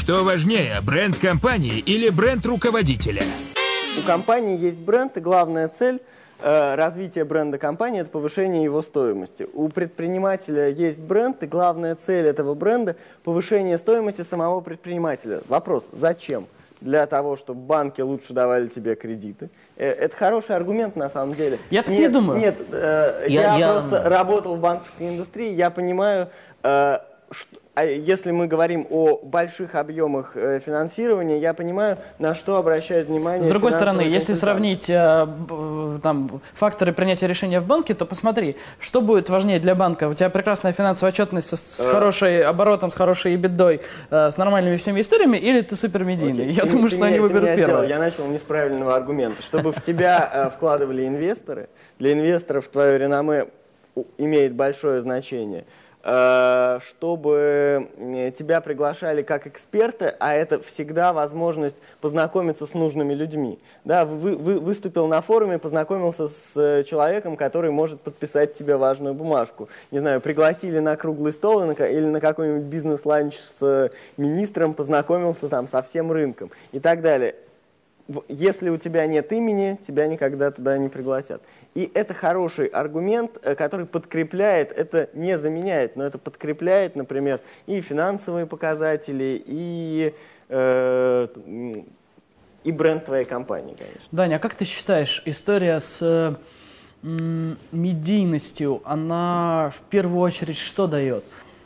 Что 0.04 0.22
важнее, 0.22 0.82
бренд 0.82 1.16
компании 1.18 1.78
или 1.78 2.10
бренд 2.10 2.44
руководителя? 2.44 3.22
У 3.98 4.06
компании 4.06 4.58
есть 4.58 4.78
бренд, 4.78 5.16
и 5.16 5.20
главная 5.20 5.66
цель 5.68 6.02
э, 6.42 6.74
развития 6.74 7.24
бренда 7.24 7.56
компании– 7.56 8.00
это 8.02 8.10
повышение 8.10 8.62
его 8.64 8.82
стоимости. 8.82 9.46
У 9.54 9.66
предпринимателя 9.70 10.68
есть 10.68 10.98
бренд, 10.98 11.42
и 11.42 11.46
главная 11.46 11.94
цель 11.96 12.26
этого 12.26 12.52
бренда– 12.52 12.96
повышение 13.24 13.78
стоимости 13.78 14.20
самого 14.20 14.60
предпринимателя. 14.60 15.40
Вопрос– 15.48 15.84
зачем? 15.92 16.48
Для 16.82 17.06
того, 17.06 17.36
чтобы 17.36 17.62
банки 17.62 18.02
лучше 18.02 18.34
давали 18.34 18.68
тебе 18.68 18.96
кредиты. 18.96 19.48
Э, 19.78 19.90
это 19.90 20.14
хороший 20.14 20.54
аргумент 20.54 20.96
на 20.96 21.08
самом 21.08 21.34
деле. 21.34 21.58
Я 21.70 21.82
так 21.82 21.96
не 21.96 22.10
думаю. 22.10 22.38
Нет, 22.40 22.58
э, 22.70 23.24
я, 23.28 23.56
я, 23.56 23.56
я 23.56 23.72
просто 23.72 24.06
работал 24.06 24.56
в 24.56 24.60
банковской 24.60 25.08
индустрии, 25.08 25.54
я 25.54 25.70
понимаю, 25.70 26.28
э, 26.62 26.98
что 27.30 27.63
если 27.82 28.30
мы 28.30 28.46
говорим 28.46 28.86
о 28.88 29.18
больших 29.22 29.74
объемах 29.74 30.36
э, 30.36 30.60
финансирования, 30.64 31.40
я 31.40 31.54
понимаю, 31.54 31.98
на 32.20 32.34
что 32.34 32.56
обращают 32.56 33.08
внимание. 33.08 33.42
С 33.42 33.48
другой 33.48 33.72
стороны, 33.72 34.02
если 34.02 34.34
сравнить 34.34 34.88
э, 34.88 35.26
там, 36.02 36.40
факторы 36.54 36.92
принятия 36.92 37.26
решения 37.26 37.58
в 37.60 37.66
банке, 37.66 37.94
то 37.94 38.06
посмотри, 38.06 38.56
что 38.78 39.00
будет 39.00 39.28
важнее 39.28 39.58
для 39.58 39.74
банка. 39.74 40.08
У 40.08 40.14
тебя 40.14 40.30
прекрасная 40.30 40.72
финансовая 40.72 41.12
отчетность 41.12 41.48
с, 41.48 41.56
с 41.56 41.84
э. 41.84 41.90
хорошей 41.90 42.42
оборотом, 42.44 42.90
с 42.92 42.94
хорошей 42.94 43.34
бедой, 43.36 43.80
э, 44.10 44.30
с 44.30 44.36
нормальными 44.36 44.76
всеми 44.76 45.00
историями, 45.00 45.38
или 45.38 45.60
ты 45.60 45.74
супермедийный? 45.74 46.52
Я 46.52 46.62
ты, 46.62 46.70
думаю, 46.70 46.90
ты 46.90 46.96
что 46.96 47.06
меня, 47.06 47.08
они 47.08 47.18
выберут 47.18 47.56
первое. 47.56 47.88
Я 47.88 47.98
начал 47.98 48.26
не 48.26 48.38
с 48.38 48.42
правильного 48.42 48.94
аргумента. 48.94 49.42
Чтобы 49.42 49.72
в 49.72 49.82
тебя 49.82 50.30
э, 50.32 50.50
вкладывали 50.50 51.08
инвесторы, 51.08 51.68
для 51.98 52.12
инвесторов 52.12 52.68
твое 52.68 52.98
реноме 52.98 53.46
имеет 54.16 54.54
большое 54.54 55.02
значение– 55.02 55.64
Э, 55.74 55.83
чтобы 56.04 57.88
тебя 58.36 58.60
приглашали 58.60 59.22
как 59.22 59.46
эксперта, 59.46 60.14
а 60.20 60.34
это 60.34 60.60
всегда 60.60 61.14
возможность 61.14 61.76
познакомиться 62.02 62.66
с 62.66 62.74
нужными 62.74 63.14
людьми. 63.14 63.58
Да, 63.84 64.04
вы, 64.04 64.36
вы 64.36 64.58
выступил 64.58 65.06
на 65.06 65.22
форуме, 65.22 65.58
познакомился 65.58 66.28
с 66.28 66.84
человеком, 66.84 67.38
который 67.38 67.70
может 67.70 68.02
подписать 68.02 68.52
тебе 68.52 68.76
важную 68.76 69.14
бумажку. 69.14 69.70
Не 69.90 70.00
знаю, 70.00 70.20
пригласили 70.20 70.78
на 70.78 70.94
круглый 70.96 71.32
стол 71.32 71.64
или 71.64 72.06
на 72.06 72.20
какой-нибудь 72.20 72.64
бизнес-ланч 72.64 73.38
с 73.38 73.90
министром, 74.18 74.74
познакомился 74.74 75.48
там 75.48 75.68
со 75.68 75.82
всем 75.82 76.12
рынком 76.12 76.50
и 76.72 76.80
так 76.80 77.00
далее. 77.00 77.34
Если 78.28 78.68
у 78.68 78.76
тебя 78.76 79.06
нет 79.06 79.32
имени, 79.32 79.78
тебя 79.86 80.06
никогда 80.06 80.50
туда 80.50 80.76
не 80.76 80.90
пригласят. 80.90 81.40
И 81.74 81.90
это 81.92 82.14
хороший 82.14 82.66
аргумент, 82.66 83.38
э, 83.42 83.56
который 83.56 83.86
подкрепляет, 83.86 84.70
это 84.70 85.10
не 85.12 85.36
заменяет, 85.36 85.96
но 85.96 86.04
это 86.04 86.18
подкрепляет, 86.18 86.94
например, 86.94 87.40
и 87.66 87.80
финансовые 87.80 88.46
показатели, 88.46 89.42
и, 89.44 90.14
э, 90.48 91.28
и 92.62 92.72
бренд 92.72 93.04
твоей 93.04 93.24
компании, 93.24 93.74
конечно. 93.76 94.08
Даня, 94.12 94.36
а 94.36 94.38
как 94.38 94.54
ты 94.54 94.64
считаешь, 94.64 95.22
история 95.26 95.80
с 95.80 96.38
медийностью, 97.02 98.80
она 98.84 99.72
в 99.76 99.80
первую 99.90 100.20
очередь 100.20 100.56
что 100.56 100.86
дает? 100.86 101.22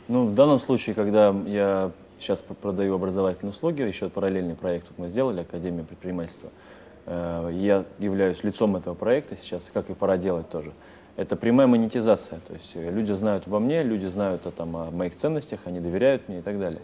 Ну, 0.09 0.25
в 0.25 0.35
данном 0.35 0.59
случае, 0.59 0.95
когда 0.95 1.33
я 1.45 1.91
сейчас 2.19 2.41
продаю 2.41 2.95
образовательные 2.95 3.51
услуги, 3.51 3.83
еще 3.83 4.09
параллельный 4.09 4.55
проект 4.55 4.87
вот 4.89 4.97
мы 4.97 5.07
сделали, 5.07 5.41
Академия 5.41 5.83
предпринимательства, 5.83 6.49
Э, 6.49 6.68
я 7.09 7.85
являюсь 7.97 8.43
лицом 8.43 8.75
этого 8.75 8.93
проекта 8.93 9.35
сейчас, 9.35 9.69
как 9.73 9.89
и 9.89 9.93
пора 9.93 10.17
делать 10.17 10.49
тоже. 10.49 10.71
Это 11.19 11.35
прямая 11.35 11.67
монетизация, 11.67 12.39
то 12.47 12.53
есть 12.53 12.71
э, 12.75 12.91
люди 12.91 13.11
знают 13.11 13.45
обо 13.45 13.59
мне, 13.59 13.83
люди 13.83 14.05
знают 14.05 14.47
о, 14.47 14.51
там, 14.51 14.77
о 14.77 14.89
моих 14.89 15.17
ценностях, 15.17 15.59
они 15.65 15.81
доверяют 15.81 16.29
мне 16.29 16.39
и 16.39 16.41
так 16.41 16.57
далее. 16.57 16.79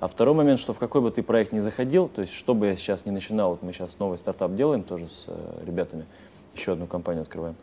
А 0.00 0.08
второй 0.08 0.34
момент, 0.34 0.58
что 0.58 0.72
в 0.72 0.78
какой 0.80 1.00
бы 1.00 1.12
ты 1.12 1.22
проект 1.22 1.52
ни 1.52 1.60
заходил, 1.60 2.08
то 2.08 2.20
есть 2.20 2.32
что 2.32 2.54
бы 2.54 2.66
я 2.66 2.76
сейчас 2.76 3.04
не 3.04 3.12
начинал, 3.12 3.50
вот 3.50 3.62
мы 3.62 3.72
сейчас 3.72 4.00
новый 4.00 4.18
стартап 4.18 4.56
делаем 4.56 4.82
тоже 4.82 5.08
с 5.08 5.26
э, 5.28 5.64
ребятами, 5.64 6.04
еще 6.52 6.72
одну 6.72 6.86
компанию 6.86 7.22
открываем, 7.22 7.54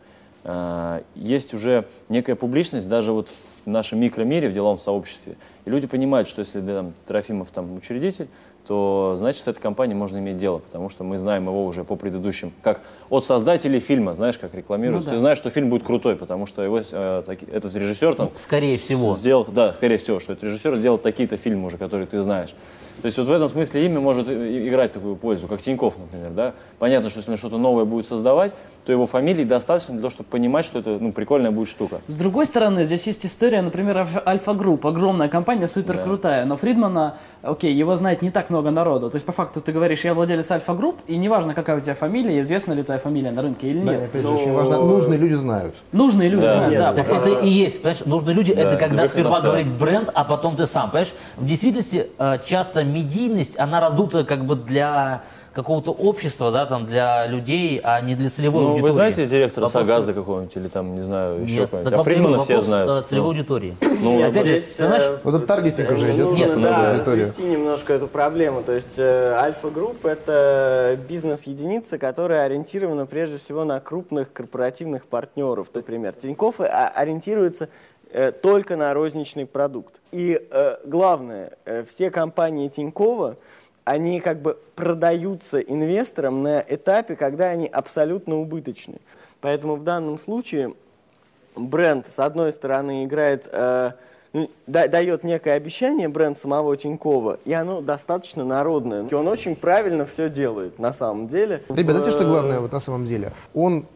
есть 1.14 1.54
уже 1.54 1.88
некая 2.10 2.36
публичность 2.36 2.86
даже 2.86 3.12
вот 3.12 3.28
в 3.28 3.66
нашем 3.66 3.98
микромире, 4.00 4.50
в 4.50 4.52
деловом 4.52 4.78
сообществе. 4.78 5.36
И 5.64 5.70
люди 5.70 5.86
понимают, 5.86 6.28
что 6.28 6.40
если 6.40 6.60
там, 6.60 6.92
Трофимов 7.06 7.48
там 7.50 7.74
учредитель, 7.76 8.28
то 8.66 9.14
значит 9.18 9.44
с 9.44 9.48
этой 9.48 9.60
компанией 9.60 9.96
можно 9.96 10.18
иметь 10.18 10.38
дело, 10.38 10.58
потому 10.58 10.88
что 10.88 11.04
мы 11.04 11.18
знаем 11.18 11.44
его 11.46 11.66
уже 11.66 11.84
по 11.84 11.96
предыдущим, 11.96 12.52
как 12.62 12.80
от 13.10 13.24
создателей 13.26 13.80
фильма, 13.80 14.14
знаешь, 14.14 14.38
как 14.38 14.54
рекламируют. 14.54 15.04
Ну 15.04 15.10
да. 15.10 15.12
Ты 15.12 15.18
знаешь, 15.18 15.38
что 15.38 15.50
фильм 15.50 15.68
будет 15.68 15.84
крутой, 15.84 16.16
потому 16.16 16.46
что 16.46 16.62
его, 16.62 16.80
э, 16.90 17.22
таки- 17.26 17.46
этот 17.52 17.74
режиссер 17.74 18.14
там 18.14 18.26
Ну, 18.32 18.38
скорее 18.40 18.76
всего. 18.76 19.14
сделал, 19.14 19.46
да, 19.50 19.74
скорее 19.74 19.98
всего, 19.98 20.20
что 20.20 20.32
этот 20.32 20.44
режиссер 20.44 20.76
сделал 20.76 20.98
такие-то 20.98 21.36
фильмы 21.36 21.66
уже, 21.66 21.76
которые 21.76 22.06
ты 22.06 22.22
знаешь. 22.22 22.54
То 23.02 23.06
есть 23.06 23.18
вот 23.18 23.26
в 23.26 23.32
этом 23.32 23.48
смысле 23.48 23.84
имя 23.86 24.00
может 24.00 24.28
и- 24.28 24.68
играть 24.68 24.92
такую 24.92 25.16
пользу, 25.16 25.46
как 25.48 25.60
Тиньков, 25.60 25.98
например, 25.98 26.30
да. 26.30 26.54
Понятно, 26.78 27.10
что 27.10 27.18
если 27.18 27.32
он 27.32 27.36
что-то 27.36 27.58
новое 27.58 27.84
будет 27.84 28.06
создавать, 28.06 28.54
то 28.86 28.92
его 28.92 29.04
фамилии 29.06 29.44
достаточно 29.44 29.92
для 29.94 30.00
того, 30.02 30.10
чтобы 30.10 30.28
понимать, 30.30 30.64
что 30.64 30.78
это 30.78 30.98
ну, 31.00 31.12
прикольная 31.12 31.50
будет 31.50 31.68
штука. 31.68 32.00
С 32.06 32.14
другой 32.14 32.46
стороны, 32.46 32.84
здесь 32.84 33.06
есть 33.06 33.26
история, 33.26 33.62
например, 33.62 33.98
Альфа- 33.98 34.22
Альфа-Групп. 34.26 34.86
Огромная 34.86 35.28
компания, 35.28 35.66
супер 35.68 35.98
крутая. 35.98 36.44
Но 36.46 36.56
Фридмана, 36.56 37.16
окей, 37.42 37.74
его 37.74 37.96
знает 37.96 38.22
не 38.22 38.30
так 38.30 38.48
много 38.54 38.70
народу. 38.70 39.10
То 39.10 39.16
есть, 39.16 39.26
по 39.26 39.32
факту, 39.32 39.60
ты 39.60 39.72
говоришь, 39.72 40.04
я 40.04 40.14
владелец 40.14 40.50
Альфа-Групп, 40.50 40.96
и 41.08 41.16
неважно, 41.16 41.54
какая 41.54 41.76
у 41.76 41.80
тебя 41.80 41.94
фамилия, 41.94 42.40
известна 42.40 42.72
ли 42.72 42.82
твоя 42.82 43.00
фамилия 43.00 43.30
на 43.32 43.42
рынке 43.42 43.68
или 43.68 43.80
Да, 43.84 43.92
нет. 43.92 44.02
опять 44.04 44.22
же, 44.22 44.28
очень 44.28 44.52
важно, 44.52 44.78
нужные 44.78 45.18
люди 45.18 45.34
знают. 45.34 45.74
Нужные 45.92 46.28
люди 46.28 46.42
Да. 46.42 46.52
знают, 46.52 46.70
Нет, 46.70 46.80
да. 46.80 46.92
так 46.92 47.08
это 47.10 47.40
и 47.40 47.48
есть, 47.48 47.82
понимаешь, 47.82 48.04
нужные 48.04 48.34
люди, 48.34 48.52
это 48.52 48.76
когда 48.76 49.08
сперва 49.08 49.40
говорит 49.40 49.66
бренд, 49.68 50.08
а 50.14 50.24
потом 50.24 50.56
ты 50.56 50.66
сам, 50.66 50.90
понимаешь? 50.90 51.14
В 51.36 51.44
действительности 51.46 52.08
э, 52.18 52.38
часто 52.46 52.84
медийность, 52.84 53.58
она 53.58 53.80
раздута 53.80 54.24
как 54.24 54.44
бы 54.44 54.54
для 54.56 55.22
какого-то 55.54 55.92
общества, 55.92 56.50
да, 56.50 56.66
там, 56.66 56.86
для 56.86 57.26
людей, 57.26 57.80
а 57.82 58.00
не 58.00 58.14
для 58.14 58.28
целевой 58.30 58.62
Ну, 58.62 58.68
аудитории. 58.70 58.90
вы 58.90 58.92
знаете 58.92 59.26
директора 59.26 59.64
Вопрос- 59.66 59.72
Сагаза 59.82 60.12
какого-нибудь 60.12 60.56
или 60.56 60.68
там, 60.68 60.94
не 60.94 61.02
знаю, 61.02 61.42
еще 61.42 61.54
Нет, 61.60 61.62
какого-нибудь? 61.70 61.84
так 61.84 61.94
А 61.94 61.96
вопрос- 61.98 62.14
Фридмана 62.14 62.42
все 62.44 62.52
вопрос, 62.54 62.64
знают. 62.66 62.90
э, 62.90 63.08
целевой 63.08 63.26
Ну, 63.34 63.38
аудитории. 63.38 63.76
ну, 64.02 64.18
И 64.18 64.22
опять 64.22 64.46
же, 64.46 64.60
Здесь, 64.60 64.74
ты 64.74 64.86
знаешь, 64.86 65.02
э, 65.04 65.18
Вот 65.24 65.34
этот 65.34 65.46
таргетинг 65.46 65.90
уже 65.90 66.04
идет. 66.14 66.26
Нужно, 66.26 66.44
Нет, 66.44 66.62
да, 66.62 66.90
аудиторию. 66.90 67.24
свести 67.26 67.42
немножко 67.42 67.92
эту 67.92 68.08
проблему. 68.08 68.62
То 68.62 68.72
есть 68.72 68.94
э, 68.98 69.32
Альфа-групп— 69.36 70.04
это 70.06 70.98
бизнес-единица, 71.08 71.98
которая 71.98 72.44
ориентирована 72.44 73.06
прежде 73.06 73.38
всего 73.38 73.64
на 73.64 73.80
крупных 73.80 74.32
корпоративных 74.32 75.06
партнеров. 75.06 75.68
Например, 75.72 76.12
Тинькофф 76.12 76.60
э, 76.60 76.64
ориентируется 76.66 77.68
э, 78.12 78.32
только 78.32 78.76
на 78.76 78.92
розничный 78.94 79.46
продукт. 79.46 79.94
И 80.12 80.40
э, 80.50 80.76
главное, 80.84 81.52
э, 81.64 81.84
все 81.88 82.10
компании 82.10 82.68
Тинькова, 82.68 83.36
они 83.84 84.20
как 84.20 84.40
бы 84.40 84.58
продаются 84.74 85.60
инвесторам 85.60 86.42
на 86.42 86.64
этапе, 86.66 87.16
когда 87.16 87.48
они 87.50 87.66
абсолютно 87.66 88.36
убыточны. 88.36 88.96
Поэтому 89.40 89.76
в 89.76 89.84
данном 89.84 90.18
случае 90.18 90.74
бренд, 91.54 92.06
с 92.14 92.18
одной 92.18 92.52
стороны, 92.52 93.04
играет, 93.04 93.48
э, 93.52 93.92
ну, 94.32 94.50
да- 94.66 94.88
дает 94.88 95.22
некое 95.22 95.52
обещание, 95.52 96.08
бренд 96.08 96.38
самого 96.38 96.76
Тинькова, 96.76 97.38
и 97.44 97.52
оно 97.52 97.80
достаточно 97.82 98.44
народное. 98.44 99.06
И 99.06 99.14
он 99.14 99.28
очень 99.28 99.54
правильно 99.54 100.06
все 100.06 100.30
делает, 100.30 100.78
на 100.78 100.92
самом 100.92 101.28
деле. 101.28 101.62
Ребята, 101.68 101.98
знаете, 101.98 102.10
что 102.10 102.24
Э, 102.24 102.26
главное 102.26 102.60
вот 102.60 102.72
на 102.72 102.80
самом 102.80 103.04
деле? 103.04 103.32
Он 103.52 103.86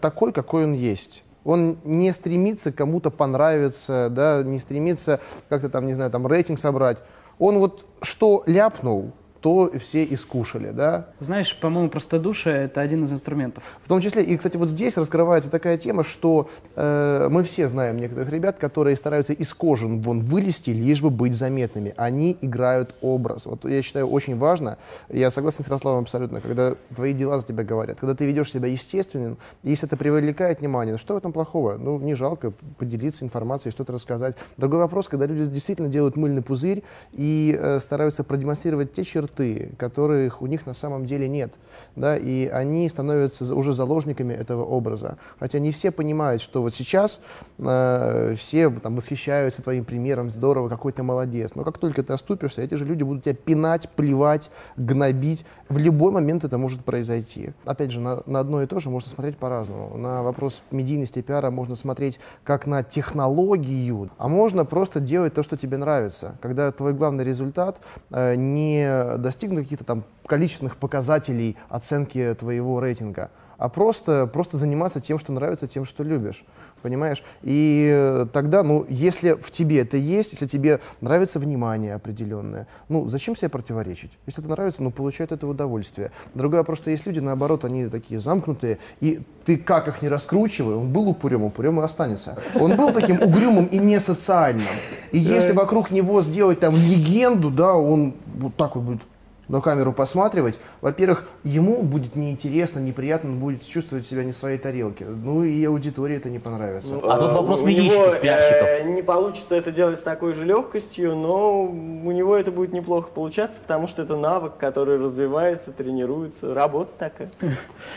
такой, 0.00 0.32
какой 0.32 0.64
он 0.64 0.72
есть. 0.74 1.22
Он 1.44 1.78
не 1.84 2.12
стремится 2.12 2.70
кому-то 2.70 3.10
понравиться, 3.10 4.08
да, 4.10 4.42
не 4.42 4.58
стремится 4.58 5.20
как-то 5.48 5.70
там, 5.70 5.86
не 5.86 5.94
знаю, 5.94 6.10
там 6.10 6.26
рейтинг 6.26 6.58
собрать. 6.58 6.98
Он 7.38 7.58
вот 7.58 7.86
что 8.02 8.42
ляпнул, 8.44 9.12
то 9.40 9.70
все 9.78 10.04
и 10.04 10.16
скушали, 10.16 10.70
да. 10.70 11.06
Знаешь, 11.20 11.58
по-моему, 11.58 11.88
простодушие— 11.88 12.64
это 12.64 12.80
один 12.80 13.04
из 13.04 13.12
инструментов. 13.12 13.64
В 13.82 13.88
том 13.88 14.00
числе, 14.00 14.22
и, 14.22 14.36
кстати, 14.36 14.56
вот 14.56 14.68
здесь 14.68 14.96
раскрывается 14.96 15.50
такая 15.50 15.78
тема, 15.78 16.04
что 16.04 16.50
э, 16.76 17.28
мы 17.30 17.42
все 17.42 17.68
знаем 17.68 17.96
некоторых 17.96 18.30
ребят, 18.30 18.58
которые 18.58 18.96
стараются 18.96 19.32
из 19.32 19.52
кожи 19.54 19.86
вон 19.86 20.22
вылезти, 20.22 20.70
лишь 20.70 21.00
бы 21.00 21.10
быть 21.10 21.34
заметными. 21.34 21.94
Они 21.96 22.36
играют 22.40 22.94
образ. 23.00 23.46
Вот 23.46 23.64
я 23.64 23.82
считаю, 23.82 24.06
очень 24.06 24.36
важно, 24.36 24.76
я 25.08 25.30
согласен 25.30 25.64
с 25.64 25.66
Ярославом 25.66 26.02
абсолютно, 26.02 26.40
когда 26.40 26.74
твои 26.94 27.12
дела 27.12 27.38
за 27.38 27.46
тебя 27.46 27.64
говорят, 27.64 27.98
когда 27.98 28.14
ты 28.14 28.26
ведешь 28.26 28.50
себя 28.50 28.68
естественным, 28.68 29.38
если 29.62 29.86
это 29.86 29.96
привлекает 29.96 30.60
внимание, 30.60 30.98
что 30.98 31.14
в 31.14 31.16
этом 31.16 31.32
плохого? 31.32 31.76
Ну, 31.78 31.98
не 31.98 32.14
жалко 32.14 32.52
поделиться 32.78 33.24
информацией, 33.24 33.72
что-то 33.72 33.92
рассказать. 33.92 34.36
Другой 34.56 34.80
вопрос, 34.80 35.08
когда 35.08 35.26
люди 35.26 35.46
действительно 35.46 35.88
делают 35.88 36.16
мыльный 36.16 36.42
пузырь 36.42 36.82
и 37.12 37.56
э, 37.58 37.80
стараются 37.80 38.22
продемонстрировать 38.24 38.92
те 38.92 39.04
черты, 39.04 39.29
которых 39.76 40.42
у 40.42 40.46
них 40.46 40.66
на 40.66 40.74
самом 40.74 41.06
деле 41.06 41.28
нет, 41.28 41.52
да, 41.96 42.16
и 42.16 42.46
они 42.46 42.88
становятся 42.88 43.54
уже 43.54 43.72
заложниками 43.72 44.34
этого 44.34 44.64
образа. 44.64 45.18
Хотя 45.38 45.58
не 45.58 45.72
все 45.72 45.90
понимают, 45.90 46.42
что 46.42 46.62
вот 46.62 46.74
сейчас 46.74 47.20
э, 47.58 48.34
все 48.36 48.70
там 48.70 48.96
восхищаются 48.96 49.62
твоим 49.62 49.84
примером, 49.84 50.30
здорово, 50.30 50.68
какой 50.68 50.92
ты 50.92 51.02
молодец. 51.02 51.52
Но 51.54 51.64
как 51.64 51.78
только 51.78 52.02
ты 52.02 52.12
оступишься, 52.12 52.62
эти 52.62 52.74
же 52.74 52.84
люди 52.84 53.02
будут 53.02 53.24
тебя 53.24 53.34
пинать, 53.34 53.88
плевать, 53.90 54.50
гнобить. 54.76 55.44
В 55.68 55.78
любой 55.78 56.12
момент 56.12 56.44
это 56.44 56.58
может 56.58 56.84
произойти. 56.84 57.52
Опять 57.64 57.90
же, 57.90 58.00
на, 58.00 58.22
на 58.26 58.40
одно 58.40 58.62
и 58.62 58.66
то 58.66 58.80
же 58.80 58.90
можно 58.90 59.08
смотреть 59.10 59.36
по-разному. 59.36 59.96
На 59.96 60.22
вопрос 60.22 60.62
медийности 60.70 61.22
пиара 61.22 61.50
можно 61.50 61.76
смотреть 61.76 62.18
как 62.44 62.66
на 62.66 62.82
технологию, 62.82 64.10
а 64.18 64.28
можно 64.28 64.64
просто 64.64 65.00
делать 65.00 65.34
то, 65.34 65.42
что 65.42 65.56
тебе 65.56 65.76
нравится. 65.76 66.36
Когда 66.40 66.70
твой 66.72 66.92
главный 66.94 67.24
результат 67.24 67.80
э, 68.10 68.34
не 68.36 69.16
достигнут 69.20 69.64
каких-то 69.64 69.84
там 69.84 70.04
количественных 70.26 70.76
показателей 70.76 71.56
оценки 71.68 72.34
твоего 72.38 72.80
рейтинга, 72.80 73.30
а 73.60 73.68
просто, 73.68 74.26
просто 74.26 74.56
заниматься 74.56 75.00
тем, 75.00 75.18
что 75.18 75.32
нравится, 75.32 75.68
тем, 75.68 75.84
что 75.84 76.02
любишь. 76.02 76.44
Понимаешь? 76.80 77.22
И 77.42 77.90
э, 77.92 78.26
тогда, 78.32 78.62
ну, 78.62 78.86
если 78.88 79.32
в 79.32 79.50
тебе 79.50 79.80
это 79.80 79.98
есть, 79.98 80.32
если 80.32 80.46
тебе 80.46 80.80
нравится 81.02 81.38
внимание 81.38 81.94
определенное, 81.94 82.66
ну, 82.88 83.06
зачем 83.10 83.36
себе 83.36 83.50
противоречить? 83.50 84.12
Если 84.24 84.42
это 84.42 84.50
нравится, 84.50 84.82
ну, 84.82 84.90
получай 84.90 85.26
от 85.26 85.32
этого 85.32 85.50
удовольствие. 85.50 86.10
Другой 86.32 86.60
вопрос, 86.60 86.78
что 86.78 86.90
есть 86.90 87.04
люди, 87.04 87.20
наоборот, 87.20 87.66
они 87.66 87.88
такие 87.88 88.18
замкнутые, 88.18 88.78
и 89.00 89.20
ты 89.44 89.58
как 89.58 89.88
их 89.88 90.00
не 90.00 90.08
раскручивай, 90.08 90.74
он 90.74 90.90
был 90.90 91.10
упрем, 91.10 91.42
упрем 91.42 91.80
и 91.80 91.84
останется. 91.84 92.38
Он 92.58 92.76
был 92.76 92.94
таким 92.94 93.20
угрюмым 93.20 93.66
и 93.66 93.76
не 93.76 94.00
социальным. 94.00 94.64
И 95.12 95.18
если 95.18 95.52
вокруг 95.52 95.90
него 95.90 96.22
сделать 96.22 96.60
там 96.60 96.74
легенду, 96.76 97.50
да, 97.50 97.74
он 97.74 98.14
вот 98.38 98.56
так 98.56 98.76
вот 98.76 98.84
будет 98.84 99.02
на 99.50 99.60
камеру 99.60 99.92
посматривать, 99.92 100.60
во-первых, 100.80 101.24
ему 101.42 101.82
будет 101.82 102.14
неинтересно, 102.14 102.78
неприятно, 102.78 103.30
он 103.30 103.38
будет 103.40 103.66
чувствовать 103.66 104.06
себя 104.06 104.22
не 104.24 104.32
в 104.32 104.36
своей 104.36 104.58
тарелке. 104.58 105.04
Ну 105.04 105.42
и 105.44 105.64
аудитории 105.64 106.16
это 106.16 106.30
не 106.30 106.38
понравится. 106.38 106.94
А 107.02 107.18
тут 107.18 107.32
Э, 107.32 107.34
вопрос 107.34 107.60
у 107.60 107.66
медийщиков, 107.66 108.06
него, 108.06 108.14
э, 108.14 108.20
пиарщиков. 108.20 108.94
не 108.94 109.02
получится 109.02 109.56
это 109.56 109.72
делать 109.72 109.98
с 109.98 110.02
такой 110.02 110.34
же 110.34 110.44
легкостью, 110.44 111.16
но 111.16 111.62
у 111.64 112.12
него 112.12 112.36
это 112.36 112.52
будет 112.52 112.72
неплохо 112.72 113.10
получаться, 113.12 113.60
потому 113.60 113.88
что 113.88 114.02
это 114.02 114.16
навык, 114.16 114.56
который 114.56 114.98
развивается, 114.98 115.72
тренируется, 115.72 116.54
работа 116.54 116.92
такая. 116.98 117.30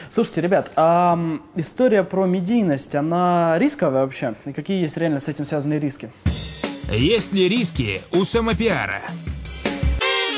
Слушайте, 0.10 0.42
ребят, 0.42 0.72
а 0.76 1.20
история 1.56 2.04
про 2.04 2.26
медийность, 2.26 2.96
она 2.96 3.58
рисковая 3.60 4.02
вообще? 4.04 4.34
И 4.46 4.54
какие 4.54 4.82
есть 4.82 4.98
реально 4.98 5.20
с 5.20 5.28
этим 5.28 5.46
связанные 5.46 5.80
риски? 5.80 6.12
Есть 6.92 7.34
ли 7.34 7.48
риски 7.48 8.02
у 8.12 8.24
самопиара? 8.24 9.02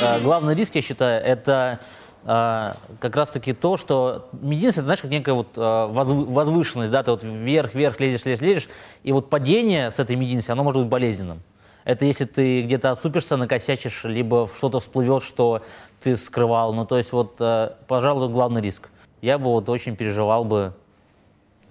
Э, 0.05 0.19
Главный 0.21 0.55
риск, 0.55 0.75
я 0.75 0.81
считаю, 0.81 1.23
это 1.23 1.79
э, 2.25 2.73
как 2.99 3.15
раз-таки 3.15 3.53
то, 3.53 3.77
что 3.77 4.29
медийность, 4.33 4.77
это, 4.77 4.85
знаешь, 4.85 5.01
как 5.01 5.11
некая 5.11 5.33
вот 5.33 5.57
возв- 5.57 6.25
возвышенность, 6.31 6.91
да, 6.91 7.03
ты 7.03 7.11
вот 7.11 7.23
вверх, 7.23 7.73
вверх 7.73 7.99
лезешь, 7.99 8.25
лезешь, 8.25 8.41
лезешь, 8.41 8.69
и 9.03 9.11
вот 9.11 9.29
падение 9.29 9.89
с 9.91 9.99
этой 9.99 10.15
медийности, 10.15 10.51
оно 10.51 10.63
может 10.63 10.81
быть 10.81 10.89
болезненным. 10.89 11.41
Это 11.83 12.05
если 12.05 12.25
ты 12.25 12.63
где-то 12.63 12.91
отступишься, 12.91 13.37
накосячишь, 13.37 14.03
либо 14.05 14.47
что-то 14.55 14.79
всплывет, 14.79 15.23
что 15.23 15.61
ты 16.01 16.17
скрывал. 16.17 16.73
Ну, 16.73 16.85
то 16.85 16.97
есть 16.97 17.11
вот, 17.11 17.39
пожалуй, 17.87 18.29
главный 18.29 18.61
риск. 18.61 18.89
Я 19.21 19.37
бы 19.37 19.45
вот 19.45 19.69
очень 19.69 19.95
переживал 19.95 20.45
бы, 20.45 20.73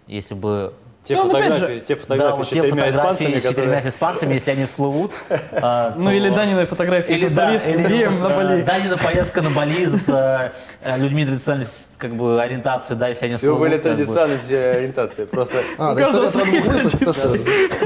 если 0.07 0.35
бы 0.35 0.73
Те 1.05 1.17
Ну, 1.17 1.29
опять 1.31 1.53
фотографии, 1.53 1.75
же, 1.75 1.81
те 1.81 1.97
фотографии 1.97 2.31
да, 2.31 2.35
вот 2.37 2.47
с 2.47 2.49
четырьмя 2.51 2.85
фотографии 2.87 2.91
испанцами, 2.99 3.39
с 3.39 3.43
четырьмя 3.43 3.65
которые... 3.75 3.89
испанцами, 3.91 4.35
если 4.35 4.51
они 4.53 4.65
всплывут. 4.65 5.13
э, 5.29 5.93
Ну 5.97 6.05
то- 6.07 6.11
или 6.13 6.31
Даниной 6.31 6.65
фотографии 6.65 7.13
с 7.13 7.21
Или, 7.21 7.21
да, 7.21 7.27
австралийским 7.27 7.81
или, 7.85 7.89
геем 7.89 8.21
на 8.21 8.31
Бали. 8.31 8.63
Данина 8.63 8.97
поездка 8.97 9.43
на 9.43 9.51
Бали 9.51 9.85
с 9.85 10.09
э, 10.09 10.53
э, 10.83 10.97
людьми 10.99 11.27
традиционной 11.27 11.67
как 11.99 12.15
бы, 12.15 12.41
ориентации, 12.43 12.95
да, 12.95 13.09
если 13.09 13.27
они 13.27 13.35
Всего 13.37 13.57
были 13.59 13.77
бы. 13.77 13.83
традиционные 13.83 14.39
все 14.39 14.59
ориентации. 14.71 15.27
Просто 15.27 15.59
А, 15.77 15.95
да 15.95 16.05
история 16.11 16.31
про 16.63 16.63
двух 16.63 16.67
лысых? 16.75 17.01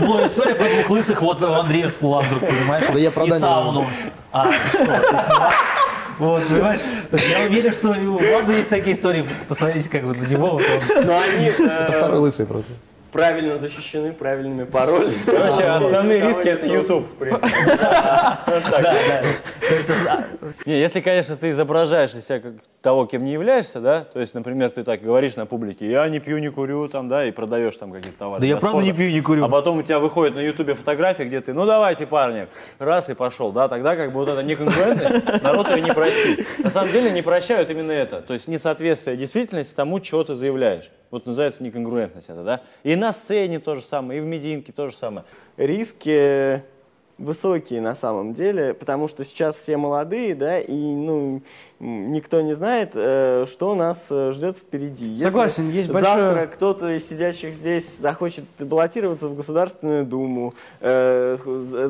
Ну, 0.01 0.27
история 0.27 0.55
про 0.55 0.65
двух 0.69 0.91
лысых, 0.91 1.23
вот 1.23 1.43
у 1.43 1.47
Андрея 1.53 1.89
всплыла 1.89 2.21
вдруг, 2.21 2.41
понимаешь? 2.49 2.85
Да 2.87 2.99
я 3.01 3.11
про 3.11 3.25
И 3.25 3.31
сауну. 3.33 3.87
А, 4.33 4.53
что? 4.73 5.01
Вот, 6.19 6.43
понимаешь? 6.49 6.81
Я 7.13 7.47
уверен, 7.47 7.73
что 7.73 7.89
у 7.91 8.19
Влада 8.19 8.53
есть 8.53 8.69
такие 8.69 8.97
истории. 8.97 9.25
Посмотрите, 9.49 9.89
как 9.89 10.03
бы 10.05 10.15
на 10.17 10.25
него. 10.25 10.55
он. 10.55 10.61
Они, 10.97 11.47
э, 11.47 11.87
Это 11.89 11.93
второй 11.93 12.19
лысый 12.19 12.45
просто. 12.47 12.73
Правильно 13.13 13.59
защищены 13.59 14.13
правильными 14.13 14.65
паролями. 14.65 15.15
Короче, 15.25 15.65
основные 15.65 16.21
риски 16.21 16.49
это. 16.49 16.67
YouTube, 16.67 17.07
в 17.11 17.17
принципе. 17.17 17.49
Да, 17.77 18.81
да. 18.81 19.25
А, 20.09 20.25
Не, 20.67 20.81
если, 20.81 21.01
конечно, 21.01 21.37
ты 21.37 21.51
изображаешь 21.51 22.15
из 22.15 22.25
себя 22.25 22.41
как 22.41 22.55
того, 22.89 23.05
кем 23.05 23.23
не 23.23 23.33
являешься, 23.33 23.81
да, 23.81 24.01
то 24.01 24.19
есть, 24.19 24.33
например, 24.33 24.71
ты 24.71 24.83
так 24.83 25.03
говоришь 25.03 25.37
на 25.37 25.45
публике, 25.45 25.91
я 25.91 26.09
не 26.09 26.21
пью, 26.21 26.39
не 26.39 26.49
курю, 26.49 26.89
там, 26.89 27.11
да, 27.11 27.27
и 27.27 27.31
продаешь 27.31 27.77
там 27.77 27.93
какие-то 27.93 28.19
товары. 28.19 28.41
Да 28.41 28.47
я 28.47 28.57
правда 28.57 28.81
не 28.81 28.95
пью, 28.95 29.11
не 29.11 29.21
курю. 29.21 29.45
А 29.45 29.49
потом 29.51 29.77
у 29.77 29.83
тебя 29.83 29.99
выходит 29.99 30.35
на 30.35 30.41
ютубе 30.41 30.73
фотография, 30.73 31.25
где 31.25 31.43
ты, 31.43 31.53
ну 31.53 31.67
давайте, 31.67 32.07
парни, 32.07 32.49
раз 32.79 33.11
и 33.11 33.15
пошел, 33.15 33.53
да, 33.53 33.69
тогда 33.69 33.95
как 33.95 34.15
бы 34.15 34.21
вот 34.21 34.31
эта 34.31 34.43
неконкурентность, 34.43 35.43
народ 35.43 35.69
ее 35.69 35.83
не 35.83 35.93
простит. 35.93 36.47
На 36.65 36.71
самом 36.71 36.91
деле 36.91 37.11
не 37.11 37.21
прощают 37.21 37.69
именно 37.69 37.93
это, 37.93 38.23
то 38.23 38.33
есть 38.33 38.49
несоответствие 38.49 39.19
действительности 39.19 39.75
тому, 39.75 40.01
чего 40.01 40.25
ты 40.25 40.35
заявляешь. 40.35 40.91
Вот 41.11 41.27
называется 41.27 41.63
неконгруентность 41.63 42.31
это, 42.31 42.43
да. 42.43 42.63
И 42.85 42.97
на 42.97 43.13
сцене 43.13 43.59
то 43.59 43.77
же 43.77 43.83
самое, 43.83 44.21
и 44.21 44.23
в 44.23 44.25
медийке 44.25 44.73
то 44.73 44.89
же 44.89 44.97
самое. 44.97 45.27
риски 45.59 46.63
высокие 47.19 47.81
на 47.81 47.95
самом 47.95 48.33
деле, 48.33 48.75
потому 48.75 49.09
что 49.09 49.25
сейчас 49.25 49.57
все 49.57 49.77
молодые, 49.77 50.35
да, 50.35 50.61
и 50.61 50.75
ну 50.75 51.43
никто 51.81 52.41
не 52.41 52.55
знает, 52.55 52.93
э, 52.95 53.47
что 53.49 53.75
нас 53.75 54.07
э, 54.11 54.33
ждет 54.33 54.57
впереди. 54.57 55.07
Если 55.07 55.25
Согласен, 55.25 55.71
есть 55.71 55.91
завтра 55.93 56.23
большое- 56.23 56.47
кто-то 56.47 56.97
из 56.97 57.09
сидящих 57.09 57.55
здесь 57.55 57.87
захочет 57.99 58.45
баллотироваться 58.59 59.29
в 59.29 59.37
Государственную 59.37 60.05
Думу, 60.05 60.55
э, 60.81 61.39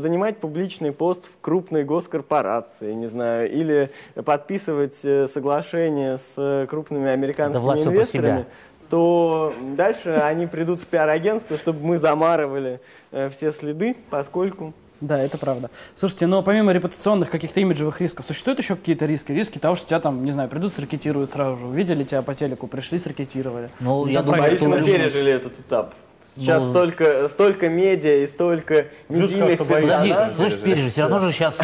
занимать 0.02 0.38
публичный 0.38 0.92
пост 0.92 1.26
в 1.26 1.40
крупной 1.40 1.84
госкорпорации, 1.84 2.92
не 2.92 3.06
знаю, 3.06 3.50
или 3.50 3.90
подписывать 4.24 4.96
соглашение 4.96 6.18
с 6.18 6.66
крупными 6.68 7.10
американскими 7.10 7.62
про 7.62 7.78
инвесторами, 7.78 8.46
то 8.90 9.54
дальше 9.76 10.10
они 10.10 10.46
придут 10.46 10.80
в 10.80 10.86
пиар-агентство, 10.86 11.56
чтобы 11.58 11.84
мы 11.84 11.98
замарывали 11.98 12.80
э, 13.10 13.30
все 13.30 13.52
следы, 13.52 13.96
поскольку... 14.10 14.72
Да, 15.00 15.20
это 15.20 15.38
правда. 15.38 15.70
Слушайте, 15.94 16.26
но 16.26 16.42
помимо 16.42 16.72
репутационных 16.72 17.30
каких-то 17.30 17.60
имиджевых 17.60 18.00
рисков, 18.00 18.26
существуют 18.26 18.58
еще 18.58 18.74
какие-то 18.74 19.06
риски? 19.06 19.30
Риски 19.32 19.58
того, 19.58 19.76
что 19.76 19.86
тебя 19.86 20.00
там, 20.00 20.24
не 20.24 20.32
знаю, 20.32 20.48
придут, 20.48 20.74
сракетируют 20.74 21.32
сразу 21.32 21.56
же. 21.58 21.66
Увидели 21.66 22.02
тебя 22.02 22.22
по 22.22 22.34
телеку, 22.34 22.66
пришли, 22.66 22.98
сракетировали. 22.98 23.70
Ну, 23.80 24.04
Да, 24.06 24.10
я 24.10 24.22
думаю, 24.22 24.50
что 24.56 24.64
мы 24.68 24.82
пережили 24.84 25.32
этот 25.32 25.58
этап. 25.60 25.94
Сейчас 26.36 26.62
Ну, 26.62 26.70
столько, 26.70 27.28
столько 27.28 27.68
медиа 27.68 28.22
и 28.22 28.26
столько 28.28 28.86
медийных 29.08 29.58
персонажей. 29.58 30.14
слышь, 30.36 30.56
пережи, 30.58 30.90
все 30.90 31.02
равно 31.02 31.18
же 31.20 31.32
сейчас 31.32 31.56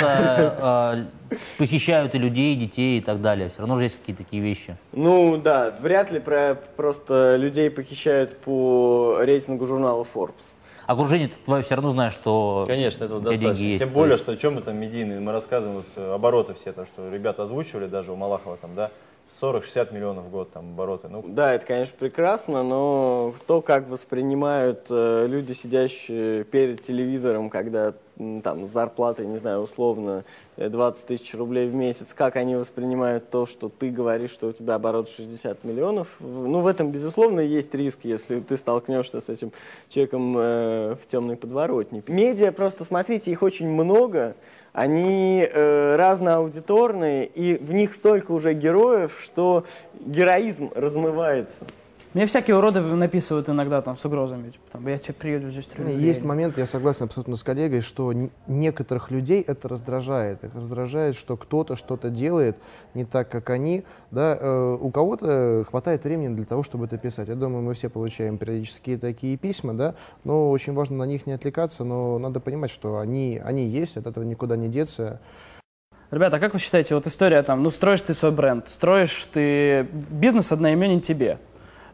похищают 1.59 2.15
и 2.15 2.19
людей, 2.19 2.55
и 2.55 2.57
детей 2.57 2.99
и 2.99 3.01
так 3.01 3.21
далее. 3.21 3.51
Все 3.51 3.61
равно 3.61 3.77
же 3.77 3.85
есть 3.85 3.99
какие-то 3.99 4.25
такие 4.25 4.43
вещи. 4.43 4.77
Ну 4.93 5.37
да, 5.37 5.77
вряд 5.81 6.11
ли 6.11 6.19
про, 6.21 6.59
просто 6.77 7.37
людей 7.37 7.71
похищают 7.71 8.37
по 8.39 9.19
рейтингу 9.21 9.67
журнала 9.67 10.05
Forbes. 10.13 10.33
Окружение 10.87 11.31
твое 11.45 11.63
все 11.63 11.75
равно 11.77 11.91
знаешь, 11.91 12.13
что 12.13 12.65
Конечно, 12.67 13.05
этого 13.05 13.21
достаточно. 13.21 13.55
деньги 13.55 13.71
есть. 13.71 13.83
Тем 13.83 13.93
более, 13.93 14.13
есть- 14.13 14.25
что 14.25 14.33
о 14.33 14.37
чем 14.37 14.55
мы 14.57 14.61
там 14.61 14.77
медийные, 14.77 15.21
мы 15.21 15.33
рассказываем 15.33 15.77
вот, 15.79 15.87
э, 15.97 16.15
обороты 16.15 16.55
все, 16.55 16.73
то, 16.73 16.85
что 16.85 17.11
ребята 17.11 17.45
озвучивали 17.45 17.87
даже 17.87 18.13
у 18.13 18.17
Малахова 18.17 18.57
там, 18.57 18.75
да, 18.75 18.91
40-60 19.41 19.93
миллионов 19.93 20.25
в 20.27 20.31
год 20.31 20.53
там 20.53 20.73
обороты. 20.75 21.09
Ну, 21.09 21.25
Да, 21.27 21.55
это, 21.55 21.65
конечно, 21.65 21.95
прекрасно, 21.99 22.63
но 22.63 23.35
то, 23.47 23.63
как 23.63 23.89
воспринимают 23.89 24.87
э, 24.91 25.27
люди, 25.29 25.53
сидящие 25.53 26.45
перед 26.45 26.83
телевизором, 26.83 27.49
когда 27.49 27.95
там 28.17 28.67
зарплата, 28.67 29.25
не 29.25 29.39
знаю, 29.39 29.61
условно 29.61 30.25
э, 30.57 30.69
20 30.69 31.07
тысяч 31.07 31.35
рублей 31.35 31.69
в 31.69 31.75
месяц, 31.75 32.15
как 32.15 32.37
они 32.37 32.55
воспринимают 32.57 33.31
то, 33.31 33.47
что 33.47 33.69
ты 33.69 33.91
говоришь, 33.91 34.31
что 34.31 34.49
у 34.49 34.53
тебя 34.53 34.77
оборот 34.77 35.09
60 35.09 35.65
миллионов, 35.65 36.09
ну, 36.21 36.61
в 36.61 36.67
этом, 36.67 36.91
безусловно, 36.91 37.41
есть 37.41 37.75
риск, 37.75 38.01
если 38.03 38.41
ты 38.41 38.57
столкнешься 38.57 39.21
с 39.21 39.29
этим 39.29 39.53
человеком 39.89 40.37
э, 40.39 40.97
в 41.03 41.11
темной 41.11 41.37
подворотне. 41.37 42.03
Медиа, 42.07 42.53
просто 42.53 42.85
смотрите, 42.85 43.31
их 43.31 43.43
очень 43.43 43.69
много, 43.69 44.37
они 44.73 45.49
э, 45.49 45.97
разноаудиторные, 45.97 47.27
и 47.27 47.57
в 47.57 47.73
них 47.73 47.95
столько 47.95 48.33
уже 48.33 48.55
героев, 48.55 49.21
что 49.23 49.65
героизм 50.05 50.71
размывается. 50.75 51.65
Мне 52.15 52.27
всякие 52.27 52.57
уроды 52.57 52.81
написывают 52.81 53.49
иногда 53.49 53.83
там 53.83 53.97
с 53.97 54.05
угрозами. 54.05 54.51
Типа, 54.51 54.65
там, 54.71 54.87
я 54.87 54.99
тебе 54.99 55.15
приеду 55.15 55.51
здесь 55.51 55.65
стрелю. 55.65 55.99
Есть 55.99 56.25
момент, 56.25 56.57
я 56.59 56.67
согласен 56.67 57.07
абсолютно 57.07 57.35
с 57.35 57.43
коллегой, 57.43 57.81
что 57.81 58.13
некоторых 58.47 59.11
людей 59.11 59.43
это 59.43 59.69
раздражает. 59.69 60.45
Их 60.45 60.55
раздражает, 60.55 61.17
что 61.17 61.37
кто-то 61.37 61.75
что-то 61.75 62.11
делает 62.11 62.57
не 62.95 63.05
так, 63.05 63.29
как 63.31 63.51
они. 63.51 63.83
Да? 64.13 64.39
Э, 64.41 64.79
у 64.81 64.93
кого-то 64.93 65.67
хватает 65.69 66.05
времени 66.05 66.37
для 66.37 66.45
того, 66.45 66.63
чтобы 66.63 66.85
это 66.85 66.99
писать. 66.99 67.27
Я 67.27 67.35
думаю, 67.35 67.65
мы 67.65 67.75
все 67.75 67.89
получаем 67.89 68.39
периодически 68.39 68.97
такие 68.97 69.37
письма, 69.37 69.75
да? 69.75 69.97
но 70.23 70.53
очень 70.53 70.73
важно 70.73 70.99
на 70.99 71.05
них 71.05 71.27
не 71.27 71.33
отвлекаться, 71.33 71.83
но 71.83 72.21
надо 72.21 72.39
понимать, 72.39 72.71
что 72.71 72.99
они, 72.99 73.43
они 73.45 73.67
есть, 73.67 73.97
от 73.97 74.07
этого 74.07 74.23
никуда 74.23 74.55
не 74.55 74.69
деться. 74.69 75.21
Ребята, 76.13 76.37
а 76.37 76.41
как 76.41 76.53
вы 76.53 76.61
считаете, 76.61 76.95
вот 76.95 77.09
история 77.09 77.43
там, 77.43 77.65
ну, 77.65 77.73
строишь 77.73 78.03
ты 78.03 78.15
свой 78.15 78.31
бренд, 78.31 78.69
строишь 78.69 79.27
ты 79.33 79.89
бизнес 80.11 80.53
одноименен 80.53 81.01
тебе. 81.01 81.41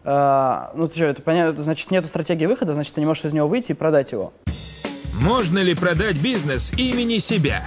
А, 0.05 0.73
ну, 0.75 0.87
ты 0.89 0.97
что, 0.97 1.05
это 1.07 1.23
понятно, 1.23 1.63
значит, 1.63 1.91
нету 1.91 2.07
стратегии 2.07 2.47
выхода, 2.47 2.75
значит, 2.75 2.95
ты 2.95 3.01
не 3.01 3.07
можешь 3.07 3.25
из 3.25 3.33
него 3.33 3.47
выйти 3.47 3.73
и 3.73 3.75
продать 3.75 4.13
его. 4.13 4.33
Можно 5.21 5.59
ли 5.59 5.75
продать 5.75 6.21
бизнес 6.21 6.73
имени 6.79 7.19
себя? 7.19 7.65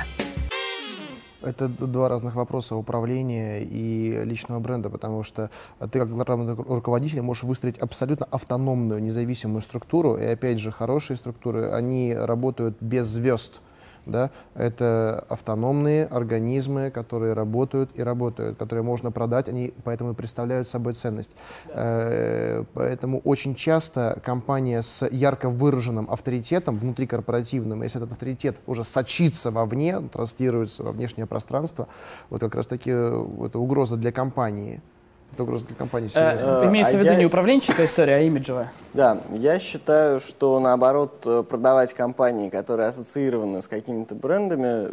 Это 1.43 1.67
два 1.67 2.07
разных 2.07 2.35
вопроса 2.35 2.75
управления 2.75 3.61
и 3.61 4.23
личного 4.23 4.59
бренда, 4.61 4.89
потому 4.89 5.23
что 5.23 5.49
э, 5.79 5.87
ты 5.91 5.99
как 5.99 6.09
главный 6.09 6.53
ру- 6.53 6.75
руководитель 6.75 7.21
можешь 7.21 7.43
выстроить 7.43 7.77
абсолютно 7.79 8.25
автономную, 8.31 9.03
независимую 9.03 9.61
структуру, 9.61 10.15
и 10.15 10.23
опять 10.23 10.59
же, 10.59 10.71
хорошие 10.71 11.17
структуры, 11.17 11.71
они 11.71 12.15
работают 12.15 12.77
без 12.79 13.07
звезд. 13.07 13.59
Да? 14.05 14.31
Это 14.55 15.25
автономные 15.29 16.05
организмы, 16.05 16.91
которые 16.91 17.33
работают 17.33 17.91
и 17.95 18.03
работают, 18.03 18.57
которые 18.57 18.83
можно 18.83 19.11
продать, 19.11 19.49
они 19.49 19.73
поэтому 19.83 20.11
и 20.11 20.15
представляют 20.15 20.67
собой 20.67 20.93
ценность. 20.93 21.31
Э, 21.69 22.63
Поэтому 22.73 23.19
очень 23.19 23.55
часто 23.55 24.19
компания 24.23 24.81
с 24.81 25.07
ярко 25.09 25.49
выраженным 25.49 26.09
авторитетом 26.09 26.77
внутрикорпоративным, 26.77 27.83
если 27.83 27.99
этот 28.01 28.13
авторитет 28.13 28.57
уже 28.65 28.83
сочится 28.83 29.51
вовне, 29.51 29.99
транслируется 30.01 30.83
во 30.83 30.91
внешнее 30.91 31.25
пространство, 31.25 31.87
вот 32.29 32.41
как 32.41 32.55
раз 32.55 32.67
таки 32.67 32.91
э, 32.93 33.25
это 33.45 33.59
угроза 33.59 33.95
для 33.95 34.11
компании. 34.11 34.81
Это 35.33 35.43
угроза 35.43 35.65
для 35.65 35.75
компании 35.75 36.09
серьезная. 36.09 36.61
Э, 36.63 36.67
имеется 36.67 36.93
а 36.95 36.97
в 36.97 36.99
виду 37.01 37.11
я- 37.13 37.17
не 37.17 37.25
управленческая 37.25 37.87
история, 37.87 38.15
а 38.17 38.19
имиджевая. 38.19 38.71
Да, 38.93 39.17
я 39.31 39.57
считаю, 39.57 40.19
что 40.19 40.59
наоборот 40.59 41.23
э, 41.25 41.43
продавать 41.49 41.93
компании, 41.93 42.49
которые 42.49 42.89
ассоциированы 42.89 43.63
с 43.63 43.67
какими-то 43.67 44.13
брендами, 44.13 44.91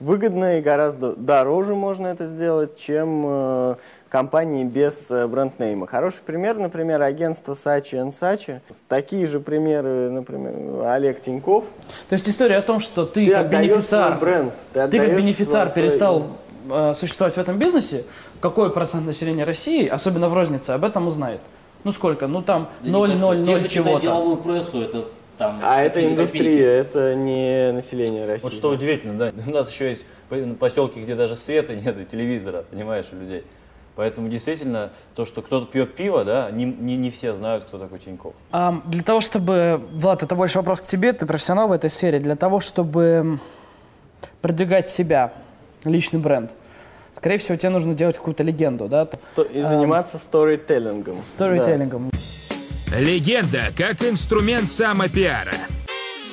выгодно 0.00 0.58
и 0.58 0.62
гораздо 0.62 1.14
дороже 1.14 1.76
можно 1.76 2.08
это 2.08 2.26
сделать, 2.26 2.76
чем 2.76 3.24
э, 3.24 3.74
компании 4.08 4.64
без 4.64 5.08
э, 5.12 5.28
бренд-нейма. 5.28 5.86
Хороший 5.86 6.22
пример, 6.26 6.58
например, 6.58 7.00
агентство 7.02 7.54
Sachi 7.54 8.12
Sachi. 8.12 8.60
Такие 8.88 9.28
же 9.28 9.38
примеры, 9.38 10.10
например, 10.10 10.86
Олег 10.88 11.20
Тиньков. 11.20 11.64
То 12.08 12.14
есть 12.14 12.28
история 12.28 12.56
о 12.56 12.62
том, 12.62 12.80
что 12.80 13.06
ты, 13.06 13.26
Ты 13.26 13.30
как 13.32 13.48
бенефициар, 13.48 14.08
свой 14.08 14.20
бренд. 14.20 14.52
ты 14.72 14.80
как 14.80 14.84
отдаешь 14.86 15.14
бенефициар 15.14 15.68
свой- 15.70 15.74
перестал 15.82 16.26
э, 16.68 16.94
существовать 16.94 17.34
в 17.34 17.38
этом 17.38 17.58
бизнесе, 17.58 18.04
какой 18.40 18.70
процент 18.70 19.06
населения 19.06 19.44
России, 19.44 19.86
особенно 19.86 20.28
в 20.28 20.34
рознице, 20.34 20.70
об 20.70 20.84
этом 20.84 21.06
узнает? 21.06 21.40
Ну 21.84 21.92
сколько? 21.92 22.26
Ну 22.26 22.42
там 22.42 22.68
0,00 22.82 23.68
чего-то. 23.68 24.00
деловую 24.00 24.36
прессу, 24.38 24.82
это 24.82 25.04
там... 25.38 25.60
А 25.62 25.82
это 25.82 26.04
индустрия, 26.04 26.82
копейки. 26.82 26.96
это 26.96 27.14
не 27.14 27.72
население 27.72 28.26
России. 28.26 28.44
вот 28.44 28.52
что 28.52 28.70
удивительно, 28.70 29.18
да, 29.18 29.32
у 29.46 29.50
нас 29.50 29.70
еще 29.70 29.90
есть 29.90 30.04
по- 30.28 30.36
поселки, 30.58 31.00
где 31.00 31.14
даже 31.14 31.36
света 31.36 31.74
нет 31.74 31.98
и 32.00 32.04
телевизора, 32.04 32.64
понимаешь, 32.70 33.06
у 33.12 33.16
людей. 33.16 33.44
Поэтому 33.96 34.28
действительно, 34.28 34.90
то, 35.14 35.24
что 35.24 35.40
кто-то 35.40 35.66
пьет 35.66 35.94
пиво, 35.94 36.22
да, 36.24 36.50
не, 36.50 36.64
не, 36.64 36.96
не 36.96 37.10
все 37.10 37.32
знают, 37.32 37.64
кто 37.64 37.78
такой 37.78 37.98
Тиньков. 37.98 38.34
А, 38.52 38.82
для 38.84 39.02
того, 39.02 39.22
чтобы... 39.22 39.80
Влад, 39.92 40.22
это 40.22 40.34
больше 40.34 40.58
вопрос 40.58 40.82
к 40.82 40.86
тебе, 40.86 41.14
ты 41.14 41.24
профессионал 41.24 41.68
в 41.68 41.72
этой 41.72 41.88
сфере. 41.88 42.18
Для 42.18 42.36
того, 42.36 42.60
чтобы 42.60 43.40
продвигать 44.42 44.90
себя, 44.90 45.32
личный 45.84 46.20
бренд, 46.20 46.52
скорее 47.16 47.38
всего, 47.38 47.56
тебе 47.56 47.70
нужно 47.70 47.94
делать 47.94 48.16
какую-то 48.16 48.42
легенду, 48.42 48.88
да? 48.88 49.08
Сто- 49.32 49.42
И 49.42 49.62
заниматься 49.62 50.18
сторителлингом. 50.18 51.24
Сторителлингом. 51.24 52.10
Легенда 52.96 53.72
как 53.76 54.02
инструмент 54.02 54.70
самопиара. 54.70 55.52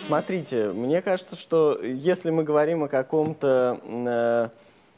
Смотрите, 0.05 0.67
мне 0.73 1.01
кажется, 1.01 1.35
что 1.35 1.79
если 1.81 2.29
мы 2.29 2.43
говорим 2.43 2.83
о 2.83 2.87
каком-то 2.89 3.79
э, 3.85 4.49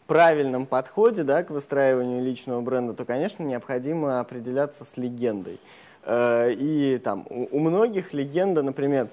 правильном 0.07 0.65
подходе 0.65 1.23
да, 1.23 1.43
к 1.43 1.51
выстраиванию 1.51 2.23
личного 2.23 2.61
бренда, 2.61 2.93
то, 2.93 3.05
конечно, 3.05 3.43
необходимо 3.43 4.19
определяться 4.19 4.83
с 4.83 4.97
легендой. 4.97 5.59
Э, 6.03 6.51
и 6.51 6.97
там 6.97 7.25
у, 7.29 7.47
у 7.51 7.59
многих 7.59 8.13
легенда, 8.13 8.63
например, 8.63 9.07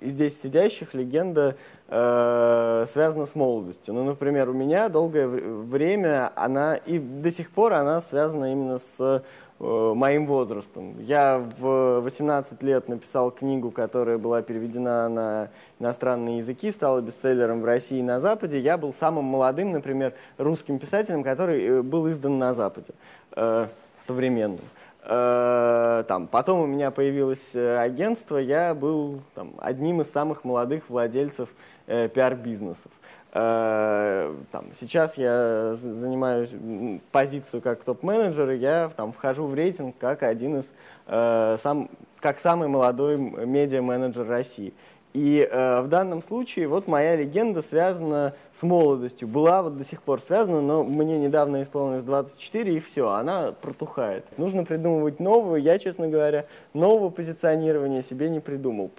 здесь 0.00 0.40
сидящих 0.40 0.94
легенда 0.94 1.56
э, 1.88 2.86
связана 2.92 3.26
с 3.26 3.34
молодостью. 3.34 3.94
Ну, 3.94 4.04
например, 4.04 4.48
у 4.48 4.52
меня 4.52 4.88
долгое 4.88 5.26
время 5.26 6.32
она 6.36 6.76
и 6.76 6.98
до 6.98 7.30
сих 7.30 7.50
пор 7.50 7.72
она 7.72 8.00
связана 8.00 8.52
именно 8.52 8.78
с 8.78 9.22
э, 9.60 9.92
моим 9.94 10.26
возрастом. 10.26 10.94
Я 11.00 11.44
в 11.58 12.00
18 12.00 12.62
лет 12.62 12.88
написал 12.88 13.30
книгу, 13.30 13.70
которая 13.70 14.18
была 14.18 14.42
переведена 14.42 15.08
на 15.08 15.48
иностранные 15.80 16.38
языки, 16.38 16.70
стала 16.70 17.00
бестселлером 17.00 17.62
в 17.62 17.64
России 17.64 17.98
и 17.98 18.02
на 18.02 18.20
Западе. 18.20 18.58
Я 18.60 18.78
был 18.78 18.94
самым 18.94 19.24
молодым, 19.24 19.72
например, 19.72 20.14
русским 20.36 20.78
писателем, 20.78 21.22
который 21.22 21.64
э, 21.64 21.82
был 21.82 22.10
издан 22.10 22.38
на 22.38 22.54
Западе, 22.54 22.92
э, 23.32 23.66
современным. 24.06 24.64
Э, 25.10 26.04
там, 26.06 26.26
потом 26.26 26.60
у 26.60 26.66
меня 26.66 26.90
появилось 26.90 27.54
э, 27.54 27.78
агентство, 27.78 28.36
я 28.36 28.74
был 28.74 29.22
там, 29.34 29.54
одним 29.56 30.02
из 30.02 30.10
самых 30.10 30.44
молодых 30.44 30.90
владельцев 30.90 31.48
э, 31.86 32.10
пиар-бизнесов. 32.10 32.92
Э, 33.32 34.34
там, 34.52 34.66
сейчас 34.78 35.16
я 35.16 35.76
занимаю 35.76 37.00
позицию 37.10 37.62
как 37.62 37.84
топ-менеджер, 37.84 38.50
и 38.50 38.58
я 38.58 38.90
там, 38.94 39.14
вхожу 39.14 39.46
в 39.46 39.54
рейтинг 39.54 39.96
как 39.98 40.22
один 40.22 40.58
из, 40.58 40.74
э, 41.06 41.56
сам, 41.62 41.88
как 42.20 42.38
самый 42.38 42.68
молодой 42.68 43.16
медиа-менеджер 43.16 44.28
России. 44.28 44.74
И 45.18 45.48
э, 45.50 45.80
в 45.82 45.88
данном 45.88 46.22
случае 46.22 46.68
вот 46.68 46.86
моя 46.86 47.16
легенда 47.16 47.60
связана 47.60 48.34
с 48.56 48.62
молодостью. 48.62 49.26
Была 49.26 49.64
вот 49.64 49.76
до 49.76 49.84
сих 49.84 50.00
пор 50.00 50.20
связана, 50.20 50.60
но 50.60 50.84
мне 50.84 51.18
недавно 51.18 51.64
исполнилось 51.64 52.04
24, 52.04 52.76
и 52.76 52.78
все, 52.78 53.08
она 53.10 53.50
протухает. 53.50 54.24
Нужно 54.36 54.64
придумывать 54.64 55.18
новую. 55.18 55.60
Я, 55.60 55.80
честно 55.80 56.06
говоря, 56.06 56.46
нового 56.72 57.10
позиционирования 57.10 58.04
себе 58.04 58.28
не 58.28 58.38
придумал. 58.38 58.92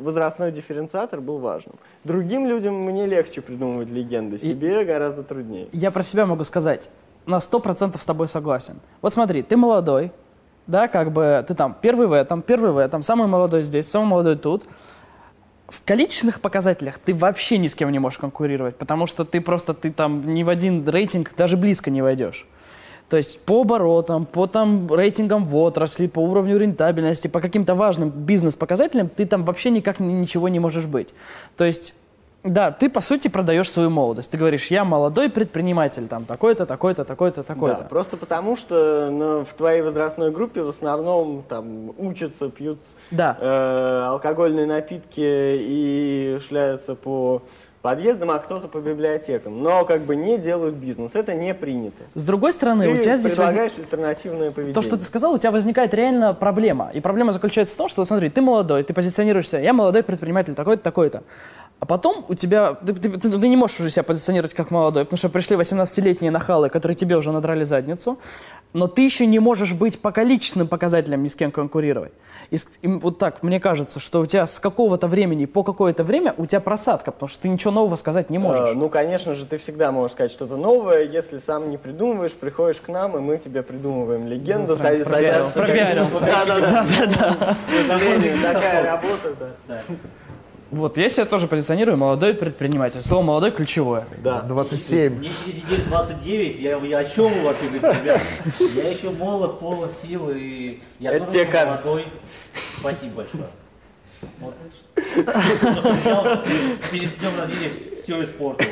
Возрастной 0.00 0.50
дифференциатор 0.50 1.20
был 1.20 1.38
важным. 1.38 1.76
Другим 2.02 2.48
людям 2.48 2.74
мне 2.74 3.06
легче 3.06 3.42
придумывать 3.42 3.90
легенды, 3.90 4.40
себе 4.40 4.82
и... 4.82 4.84
гораздо 4.84 5.22
труднее. 5.22 5.68
Я 5.70 5.92
про 5.92 6.02
себя 6.02 6.26
могу 6.26 6.42
сказать, 6.42 6.90
на 7.26 7.36
100% 7.36 7.96
с 7.96 8.04
тобой 8.04 8.26
согласен. 8.26 8.80
Вот 9.00 9.12
смотри, 9.12 9.44
ты 9.44 9.56
молодой, 9.56 10.10
да, 10.66 10.88
как 10.88 11.12
бы 11.12 11.44
ты 11.46 11.54
там 11.54 11.76
первый 11.80 12.08
в 12.08 12.12
этом, 12.12 12.42
первый 12.42 12.72
в 12.72 12.78
этом, 12.78 13.04
самый 13.04 13.28
молодой 13.28 13.62
здесь, 13.62 13.86
самый 13.86 14.08
молодой 14.08 14.36
тут– 14.36 14.64
в 15.72 15.82
количественных 15.84 16.40
показателях 16.40 16.98
ты 16.98 17.14
вообще 17.14 17.56
ни 17.56 17.66
с 17.66 17.74
кем 17.74 17.90
не 17.90 17.98
можешь 17.98 18.18
конкурировать, 18.18 18.76
потому 18.76 19.06
что 19.06 19.24
ты 19.24 19.40
просто, 19.40 19.72
ты 19.72 19.90
там 19.90 20.34
ни 20.34 20.42
в 20.42 20.50
один 20.50 20.86
рейтинг 20.86 21.34
даже 21.34 21.56
близко 21.56 21.90
не 21.90 22.02
войдешь. 22.02 22.46
То 23.08 23.16
есть 23.16 23.40
по 23.40 23.62
оборотам, 23.62 24.26
по 24.26 24.46
там 24.46 24.92
рейтингам 24.92 25.44
в 25.44 25.56
отрасли, 25.56 26.06
по 26.06 26.20
уровню 26.20 26.58
рентабельности, 26.58 27.28
по 27.28 27.40
каким-то 27.40 27.74
важным 27.74 28.10
бизнес-показателям 28.10 29.08
ты 29.08 29.26
там 29.26 29.44
вообще 29.44 29.70
никак 29.70 29.98
ничего 29.98 30.48
не 30.48 30.60
можешь 30.60 30.86
быть. 30.86 31.14
То 31.56 31.64
есть 31.64 31.94
да, 32.44 32.72
ты 32.72 32.90
по 32.90 33.00
сути 33.00 33.28
продаешь 33.28 33.70
свою 33.70 33.90
молодость. 33.90 34.30
Ты 34.30 34.38
говоришь, 34.38 34.66
я 34.66 34.84
молодой 34.84 35.30
предприниматель, 35.30 36.08
там 36.08 36.24
такой-то, 36.24 36.66
такой-то, 36.66 37.04
такой-то, 37.04 37.42
такой-то. 37.44 37.82
Да, 37.82 37.84
просто 37.84 38.16
потому 38.16 38.56
что 38.56 39.08
ну, 39.10 39.44
в 39.44 39.54
твоей 39.54 39.82
возрастной 39.82 40.32
группе 40.32 40.62
в 40.62 40.68
основном 40.68 41.44
там 41.48 41.92
учатся, 41.98 42.48
пьют 42.48 42.80
да. 43.12 43.36
э, 43.40 44.04
алкогольные 44.08 44.66
напитки 44.66 45.20
и 45.20 46.38
шляются 46.46 46.96
по 46.96 47.42
подъездам, 47.82 48.30
а 48.30 48.38
кто-то 48.38 48.68
по 48.68 48.78
библиотекам. 48.78 49.62
Но 49.62 49.84
как 49.84 50.02
бы 50.02 50.16
не 50.16 50.38
делают 50.38 50.76
бизнес. 50.76 51.14
Это 51.14 51.34
не 51.34 51.52
принято. 51.52 52.04
С 52.14 52.24
другой 52.24 52.52
стороны, 52.52 52.84
ты 52.84 52.90
у 52.90 53.00
тебя 53.00 53.16
здесь 53.16 53.34
предлагаешь 53.34 53.72
возник... 53.72 53.84
альтернативное 53.92 54.50
поведение. 54.50 54.74
То, 54.74 54.82
что 54.82 54.96
ты 54.96 55.04
сказал, 55.04 55.34
у 55.34 55.38
тебя 55.38 55.50
возникает 55.50 55.92
реально 55.92 56.32
проблема. 56.32 56.90
И 56.94 57.00
проблема 57.00 57.32
заключается 57.32 57.74
в 57.74 57.78
том, 57.78 57.88
что, 57.88 58.04
смотри, 58.04 58.30
ты 58.30 58.40
молодой, 58.40 58.82
ты 58.84 58.94
позиционируешься, 58.94 59.58
я 59.58 59.72
молодой 59.72 60.02
предприниматель, 60.02 60.54
такой-то, 60.54 60.82
такой-то. 60.82 61.24
А 61.82 61.84
потом 61.84 62.24
у 62.28 62.34
тебя, 62.34 62.74
ты, 62.74 62.92
ты, 62.92 63.10
ты, 63.10 63.28
ты 63.28 63.48
не 63.48 63.56
можешь 63.56 63.80
уже 63.80 63.90
себя 63.90 64.04
позиционировать 64.04 64.54
как 64.54 64.70
молодой, 64.70 65.04
потому 65.04 65.18
что 65.18 65.28
пришли 65.28 65.56
18-летние 65.56 66.30
нахалы, 66.30 66.68
которые 66.68 66.94
тебе 66.94 67.16
уже 67.16 67.32
надрали 67.32 67.64
задницу, 67.64 68.20
но 68.72 68.86
ты 68.86 69.02
еще 69.02 69.26
не 69.26 69.40
можешь 69.40 69.72
быть 69.72 69.98
по 69.98 70.12
количественным 70.12 70.68
показателям 70.68 71.24
ни 71.24 71.26
с 71.26 71.34
кем 71.34 71.50
конкурировать. 71.50 72.12
И, 72.52 72.56
и 72.82 72.86
вот 72.86 73.18
так, 73.18 73.42
мне 73.42 73.58
кажется, 73.58 73.98
что 73.98 74.20
у 74.20 74.26
тебя 74.26 74.46
с 74.46 74.60
какого-то 74.60 75.08
времени 75.08 75.44
по 75.44 75.64
какое-то 75.64 76.04
время 76.04 76.36
у 76.36 76.46
тебя 76.46 76.60
просадка, 76.60 77.10
потому 77.10 77.28
что 77.28 77.42
ты 77.42 77.48
ничего 77.48 77.72
нового 77.72 77.96
сказать 77.96 78.30
не 78.30 78.38
можешь. 78.38 78.70
Э, 78.70 78.74
ну, 78.74 78.88
конечно 78.88 79.34
же, 79.34 79.44
ты 79.44 79.58
всегда 79.58 79.90
можешь 79.90 80.12
сказать 80.12 80.30
что-то 80.30 80.56
новое, 80.56 81.02
если 81.02 81.38
сам 81.38 81.68
не 81.68 81.78
придумываешь, 81.78 82.30
приходишь 82.30 82.80
к 82.80 82.86
нам, 82.90 83.16
и 83.16 83.20
мы 83.20 83.38
тебе 83.38 83.64
придумываем 83.64 84.24
легенду. 84.28 84.76
Пропиарился. 84.76 86.20
Да, 86.20 86.44
да, 86.46 87.06
да. 87.06 87.56
К 87.66 87.86
сожалению, 87.88 88.40
такая 88.40 88.84
работа, 88.84 89.34
да. 89.66 89.82
Вот, 90.72 90.96
я 90.96 91.10
себя 91.10 91.26
тоже 91.26 91.48
позиционирую 91.48 91.98
молодой 91.98 92.32
предприниматель. 92.32 93.02
Слово 93.02 93.22
молодой 93.22 93.50
ключевое. 93.50 94.06
Да. 94.24 94.40
27. 94.40 95.18
Мне 95.18 95.30
через 95.44 95.62
неделю 95.64 95.82
29, 95.88 96.60
я, 96.60 96.78
я 96.78 96.98
о 96.98 97.04
чем 97.04 97.30
вы 97.30 97.42
вообще 97.42 97.68
говорите, 97.68 98.00
ребят? 98.00 98.22
Я 98.74 98.88
еще 98.88 99.10
молод, 99.10 99.60
полон 99.60 99.90
сил, 99.90 100.30
и 100.30 100.80
я 100.98 101.12
Это 101.12 101.26
тоже 101.26 101.44
тебе 101.44 101.64
молодой. 101.66 102.06
Спасибо 102.78 103.16
большое. 103.16 103.44
Вот. 104.38 104.54
Перед 106.90 107.18
днем 107.18 107.38
рождения 107.38 107.70
все 108.02 108.24
испортил. 108.24 108.66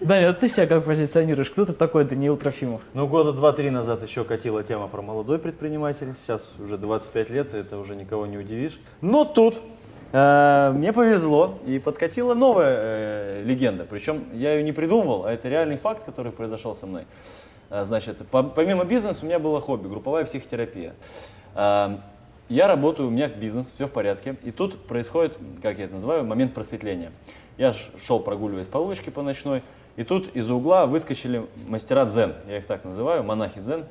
Да, 0.00 0.28
вот 0.28 0.38
ты 0.38 0.48
себя 0.48 0.66
как 0.68 0.84
позиционируешь? 0.84 1.50
Кто 1.50 1.64
ты 1.64 1.72
такой, 1.72 2.04
Даниил 2.04 2.36
Трофимов? 2.36 2.80
Ну, 2.92 3.08
года 3.08 3.32
два-три 3.32 3.70
назад 3.70 4.02
еще 4.02 4.22
катила 4.22 4.62
тема 4.62 4.86
про 4.86 5.02
молодой 5.02 5.38
предприниматель. 5.38 6.14
Сейчас 6.22 6.52
уже 6.60 6.78
25 6.78 7.30
лет, 7.30 7.54
это 7.54 7.76
уже 7.76 7.96
никого 7.96 8.26
не 8.26 8.38
удивишь. 8.38 8.78
Но 9.00 9.24
тут 9.24 9.56
мне 10.14 10.92
повезло, 10.92 11.58
и 11.66 11.80
подкатила 11.80 12.34
новая 12.34 12.76
э, 12.78 13.42
легенда. 13.44 13.84
Причем 13.84 14.24
я 14.32 14.54
ее 14.54 14.62
не 14.62 14.70
придумывал, 14.70 15.24
а 15.24 15.32
это 15.32 15.48
реальный 15.48 15.76
факт, 15.76 16.04
который 16.04 16.30
произошел 16.30 16.76
со 16.76 16.86
мной. 16.86 17.04
Э, 17.68 17.84
значит, 17.84 18.18
по, 18.28 18.44
помимо 18.44 18.84
бизнеса 18.84 19.20
у 19.22 19.26
меня 19.26 19.40
было 19.40 19.60
хобби, 19.60 19.88
групповая 19.88 20.24
психотерапия. 20.24 20.94
Э, 21.56 21.96
я 22.48 22.68
работаю, 22.68 23.08
у 23.08 23.10
меня 23.10 23.26
в 23.26 23.36
бизнес, 23.36 23.68
все 23.74 23.88
в 23.88 23.90
порядке. 23.90 24.36
И 24.44 24.52
тут 24.52 24.86
происходит, 24.86 25.36
как 25.60 25.78
я 25.78 25.86
это 25.86 25.94
называю, 25.94 26.24
момент 26.24 26.54
просветления. 26.54 27.10
Я 27.58 27.72
шел 27.72 28.20
прогуливаясь 28.20 28.68
по 28.68 28.78
улочке 28.78 29.10
по 29.10 29.22
ночной, 29.22 29.64
и 29.96 30.04
тут 30.04 30.28
из 30.36 30.48
угла 30.48 30.86
выскочили 30.86 31.44
мастера 31.66 32.04
дзен, 32.04 32.34
я 32.46 32.58
их 32.58 32.66
так 32.66 32.84
называю, 32.84 33.24
монахи 33.24 33.60
дзен, 33.60 33.86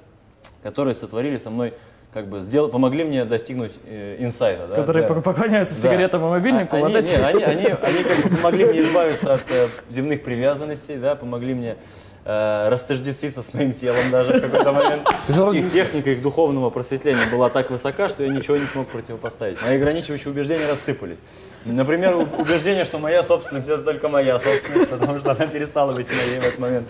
которые 0.61 0.95
сотворили 0.95 1.37
со 1.37 1.49
мной 1.49 1.73
как 2.13 2.27
бы 2.27 2.41
сделал, 2.41 2.69
помогли 2.69 3.03
мне 3.03 3.25
достигнуть 3.25 3.71
э, 3.85 4.17
инсайта. 4.19 4.67
Да, 4.67 4.75
Которые 4.75 5.07
для... 5.07 5.15
поклоняются 5.21 5.75
да. 5.75 5.81
сигаретам 5.81 6.21
и 6.25 6.29
мобильнику. 6.29 6.75
А, 6.75 6.79
вот 6.79 6.89
они, 6.89 6.99
эти. 6.99 7.13
Они, 7.13 7.43
они, 7.43 7.65
они 7.81 8.03
как 8.03 8.17
бы 8.23 8.37
помогли 8.37 8.65
мне 8.65 8.81
избавиться 8.81 9.33
от 9.33 9.41
э, 9.49 9.67
земных 9.89 10.23
привязанностей, 10.23 10.97
да, 10.97 11.15
помогли 11.15 11.53
мне 11.53 11.75
э, 12.25 12.69
растождествиться 12.69 13.41
с 13.41 13.53
моим 13.53 13.73
телом 13.73 14.11
даже 14.11 14.33
в 14.33 14.41
какой-то 14.41 14.71
момент. 14.71 15.09
Их 15.53 15.71
техника 15.71 16.11
их 16.11 16.21
духовного 16.21 16.69
просветления 16.69 17.25
была 17.31 17.49
так 17.49 17.69
высока, 17.69 18.09
что 18.09 18.23
я 18.23 18.29
ничего 18.29 18.57
не 18.57 18.65
смог 18.65 18.87
противопоставить. 18.87 19.61
Мои 19.61 19.77
ограничивающие 19.77 20.31
убеждения 20.31 20.67
рассыпались. 20.69 21.19
Например, 21.65 22.15
убеждение, 22.15 22.83
что 22.83 22.99
моя 22.99 23.23
собственность 23.23 23.69
это 23.69 23.83
только 23.83 24.09
моя 24.09 24.39
собственность, 24.39 24.89
потому 24.89 25.19
что 25.19 25.31
она 25.31 25.47
перестала 25.47 25.93
быть 25.93 26.07
моей 26.09 26.39
в 26.39 26.45
этот 26.45 26.59
момент. 26.59 26.87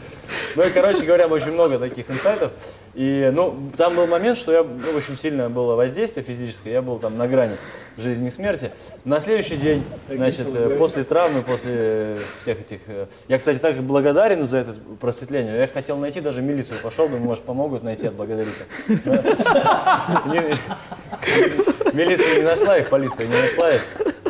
Ну 0.56 0.64
и, 0.64 0.70
короче 0.70 1.04
говоря, 1.04 1.28
очень 1.28 1.52
много 1.52 1.78
таких 1.78 2.10
инсайтов. 2.10 2.52
И, 2.94 3.32
ну, 3.34 3.72
там 3.76 3.96
был 3.96 4.06
момент, 4.06 4.38
что 4.38 4.52
я, 4.52 4.64
ну, 4.64 4.96
очень 4.96 5.18
сильно 5.18 5.50
было 5.50 5.76
воздействие 5.76 6.24
физическое, 6.24 6.74
я 6.74 6.82
был 6.82 7.00
там 7.00 7.18
на 7.18 7.28
грани 7.28 7.56
жизни 7.98 8.28
и 8.28 8.32
смерти. 8.32 8.72
На 9.04 9.20
следующий 9.20 9.58
день, 9.58 9.84
значит, 10.08 10.48
э, 10.54 10.76
после 10.78 11.04
травмы, 11.04 11.42
после 11.42 12.20
всех 12.42 12.62
этих... 12.62 12.80
Э, 12.88 13.08
я, 13.28 13.38
кстати, 13.40 13.58
так 13.58 13.76
благодарен 13.78 14.48
за 14.48 14.58
это 14.58 14.76
просветление. 15.00 15.23
Я 15.30 15.68
хотел 15.68 15.98
найти, 15.98 16.22
даже 16.22 16.42
милицию 16.42 16.80
пошел, 16.82 17.08
думаю, 17.08 17.24
может, 17.24 17.44
помогут 17.44 17.84
найти, 17.84 18.08
отблагодарить. 18.08 18.54
Милиция 21.94 22.38
не 22.38 22.44
нашла 22.44 22.78
их, 22.78 22.90
полиция 22.90 23.28
не 23.28 23.36
нашла 23.36 23.76
их. 23.76 23.82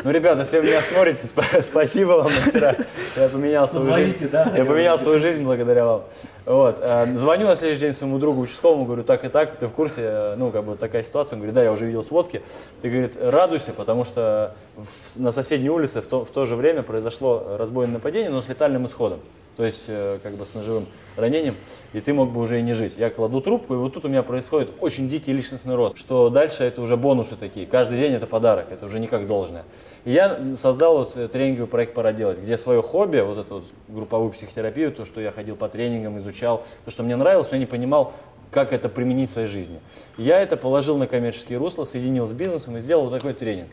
Ну, 0.04 0.10
ребята, 0.10 0.40
если 0.40 0.58
вы 0.58 0.66
меня 0.66 0.82
смотрите, 0.82 1.26
спасибо 1.62 2.10
вам, 2.10 2.24
мастера. 2.26 2.76
Я 3.16 3.28
поменял 3.30 3.66
свою 3.66 3.86
Звоните, 3.86 4.18
жизнь. 4.18 4.30
Да, 4.30 4.52
я 4.54 4.66
поменял 4.66 4.98
свою 4.98 5.18
жизнь 5.18 5.42
благодаря 5.42 5.86
вам. 5.86 6.02
Вот. 6.44 6.76
Э, 6.82 7.06
звоню 7.14 7.46
на 7.46 7.56
следующий 7.56 7.80
день 7.80 7.94
своему 7.94 8.18
другу 8.18 8.42
участковому, 8.42 8.84
говорю, 8.84 9.02
так 9.02 9.24
и 9.24 9.30
так, 9.30 9.56
ты 9.56 9.66
в 9.66 9.72
курсе, 9.72 10.34
ну, 10.36 10.50
как 10.50 10.64
бы 10.64 10.76
такая 10.76 11.04
ситуация. 11.04 11.36
Он 11.36 11.40
говорит, 11.40 11.54
да, 11.54 11.62
я 11.62 11.72
уже 11.72 11.86
видел 11.86 12.02
сводки. 12.02 12.42
И 12.82 12.88
говорит, 12.90 13.16
радуйся, 13.18 13.72
потому 13.72 14.04
что 14.04 14.54
в, 14.76 15.18
на 15.18 15.32
соседней 15.32 15.70
улице 15.70 16.02
в 16.02 16.06
то, 16.06 16.22
в 16.22 16.30
то 16.30 16.44
же 16.44 16.54
время 16.54 16.82
произошло 16.82 17.56
разбойное 17.58 17.94
нападение, 17.94 18.28
но 18.28 18.42
с 18.42 18.48
летальным 18.48 18.84
исходом 18.84 19.20
то 19.56 19.64
есть 19.64 19.84
э, 19.88 20.18
как 20.22 20.34
бы 20.34 20.44
с 20.46 20.54
ножевым 20.54 20.86
ранением, 21.16 21.54
и 21.92 22.00
ты 22.00 22.12
мог 22.12 22.30
бы 22.30 22.40
уже 22.40 22.58
и 22.58 22.62
не 22.62 22.74
жить. 22.74 22.94
Я 22.96 23.10
кладу 23.10 23.40
трубку, 23.40 23.74
и 23.74 23.76
вот 23.76 23.94
тут 23.94 24.04
у 24.04 24.08
меня 24.08 24.22
происходит 24.22 24.70
очень 24.80 25.08
дикий 25.08 25.32
личностный 25.32 25.74
рост, 25.74 25.96
что 25.96 26.28
дальше 26.30 26.64
это 26.64 26.82
уже 26.82 26.96
бонусы 26.96 27.36
такие, 27.36 27.66
каждый 27.66 27.98
день 27.98 28.12
это 28.14 28.26
подарок, 28.26 28.66
это 28.70 28.86
уже 28.86 28.98
не 28.98 29.06
как 29.06 29.26
должное. 29.26 29.64
И 30.04 30.12
я 30.12 30.38
создал 30.56 30.98
вот 30.98 31.16
э, 31.16 31.28
тренинговый 31.28 31.68
проект 31.68 31.94
«Пора 31.94 32.12
делать», 32.12 32.38
где 32.38 32.58
свое 32.58 32.82
хобби, 32.82 33.20
вот 33.20 33.38
эту 33.38 33.54
вот 33.54 33.64
групповую 33.88 34.32
психотерапию, 34.32 34.92
то, 34.92 35.04
что 35.04 35.20
я 35.20 35.30
ходил 35.30 35.56
по 35.56 35.68
тренингам, 35.68 36.18
изучал, 36.18 36.64
то, 36.84 36.90
что 36.90 37.02
мне 37.02 37.16
нравилось, 37.16 37.50
но 37.50 37.56
я 37.56 37.60
не 37.60 37.66
понимал, 37.66 38.12
как 38.50 38.72
это 38.72 38.88
применить 38.88 39.30
в 39.30 39.32
своей 39.32 39.48
жизни. 39.48 39.80
Я 40.16 40.40
это 40.40 40.56
положил 40.56 40.96
на 40.96 41.06
коммерческие 41.06 41.58
русла, 41.58 41.84
соединил 41.84 42.26
с 42.28 42.32
бизнесом 42.32 42.76
и 42.76 42.80
сделал 42.80 43.04
вот 43.04 43.12
такой 43.12 43.34
тренинг. 43.34 43.68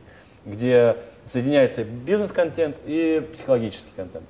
где 0.45 0.97
соединяется 1.27 1.83
бизнес-контент 1.83 2.77
и 2.85 3.23
психологический 3.33 3.91
контент. 3.95 4.25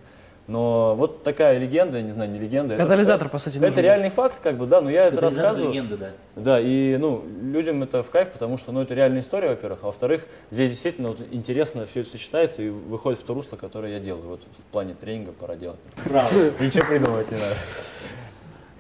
Но 0.47 0.95
вот 0.95 1.23
такая 1.23 1.57
легенда, 1.57 1.97
я 1.97 2.03
не 2.03 2.11
знаю, 2.11 2.29
не 2.29 2.39
легенда. 2.39 2.75
Катализатор, 2.75 3.27
это, 3.27 3.31
по 3.31 3.39
сути, 3.39 3.57
Это 3.57 3.67
нужен. 3.67 3.83
реальный 3.83 4.09
факт, 4.09 4.39
как 4.41 4.57
бы, 4.57 4.65
да, 4.65 4.81
но 4.81 4.89
я 4.89 5.07
это 5.07 5.21
рассказываю. 5.21 5.71
легенды, 5.71 5.97
да. 5.97 6.09
Да, 6.35 6.59
и 6.59 6.97
ну, 6.97 7.23
людям 7.41 7.83
это 7.83 8.03
в 8.03 8.09
кайф, 8.09 8.31
потому 8.31 8.57
что 8.57 8.71
ну, 8.71 8.81
это 8.81 8.93
реальная 8.93 9.21
история, 9.21 9.49
во-первых, 9.49 9.79
а 9.83 9.85
во-вторых, 9.87 10.25
здесь 10.49 10.71
действительно 10.71 11.09
вот, 11.09 11.19
интересно 11.31 11.85
все 11.85 12.01
это 12.01 12.09
сочетается 12.09 12.63
и 12.63 12.69
выходит 12.69 13.19
в 13.19 13.23
то 13.23 13.33
русло, 13.33 13.55
которое 13.55 13.93
я 13.93 13.99
делаю. 13.99 14.29
Вот 14.29 14.41
в 14.43 14.63
плане 14.71 14.95
тренинга 14.99 15.31
пора 15.31 15.55
делать. 15.55 15.79
Правда. 16.03 16.51
Ничего 16.59 16.85
придумывать 16.85 17.31
не 17.31 17.37
надо. 17.37 17.55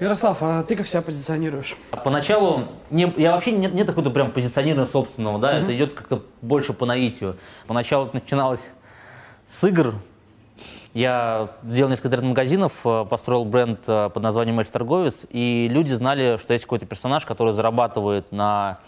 Ярослав, 0.01 0.37
а 0.41 0.63
ты 0.63 0.75
как 0.75 0.87
себя 0.87 1.03
позиционируешь? 1.03 1.77
Поначалу 2.03 2.63
не, 2.89 3.13
я 3.17 3.33
вообще 3.33 3.51
нет, 3.51 3.71
нет 3.71 3.85
такого 3.85 4.09
прям 4.09 4.31
позиционирования 4.31 4.89
собственного, 4.89 5.37
да, 5.37 5.59
это 5.59 5.75
идет 5.75 5.93
как-то 5.93 6.23
больше 6.41 6.73
по 6.73 6.87
наитию. 6.87 7.37
Поначалу 7.67 8.07
это 8.07 8.15
начиналось 8.15 8.71
с 9.45 9.63
игр. 9.63 9.93
Я 10.93 11.51
сделал 11.63 11.89
несколько 11.89 12.09
интернет-магазинов, 12.09 12.73
э, 12.83 13.05
построил 13.09 13.45
бренд 13.45 13.79
э, 13.87 14.09
под 14.13 14.21
названием 14.21 14.59
Эльф-торговец, 14.59 15.25
и 15.29 15.69
люди 15.71 15.93
знали, 15.93 16.35
что 16.35 16.51
есть 16.51 16.65
какой-то 16.65 16.85
персонаж, 16.85 17.25
который 17.25 17.53
зарабатывает 17.53 18.29
на, 18.33 18.79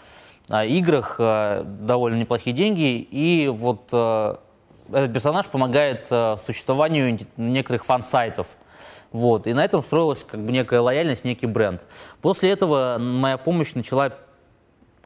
на 0.50 0.66
играх 0.66 1.16
э, 1.18 1.64
довольно 1.64 2.16
неплохие 2.16 2.54
деньги, 2.54 2.98
и 2.98 3.48
вот 3.48 3.86
этот 4.92 5.14
персонаж 5.14 5.46
помогает 5.46 6.08
существованию 6.44 7.18
некоторых 7.38 7.86
фан-сайтов. 7.86 8.48
Вот. 9.12 9.46
И 9.46 9.54
на 9.54 9.64
этом 9.64 9.82
строилась 9.82 10.24
как 10.24 10.44
бы 10.44 10.52
некая 10.52 10.80
лояльность, 10.80 11.24
некий 11.24 11.46
бренд. 11.46 11.82
После 12.20 12.50
этого 12.50 12.98
моя 12.98 13.38
помощь 13.38 13.72
начала 13.72 14.12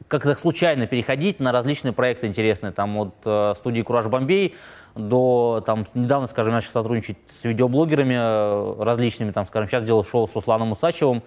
как-то 0.07 0.35
случайно 0.35 0.87
переходить 0.87 1.39
на 1.39 1.51
различные 1.51 1.93
проекты 1.93 2.27
интересные, 2.27 2.71
там 2.71 2.97
от 2.97 3.15
э, 3.25 3.53
студии 3.55 3.81
Кураж 3.81 4.07
Бомбей 4.07 4.55
до 4.95 5.63
там 5.65 5.85
недавно, 5.93 6.27
скажем, 6.27 6.51
я 6.51 6.57
начал 6.57 6.71
сотрудничать 6.71 7.17
с 7.27 7.43
видеоблогерами 7.43 8.15
э, 8.17 8.83
различными, 8.83 9.31
там, 9.31 9.45
скажем, 9.45 9.69
сейчас 9.69 9.83
делал 9.83 10.03
шоу 10.03 10.27
с 10.27 10.35
Русланом 10.35 10.71
Усачевым 10.71 11.23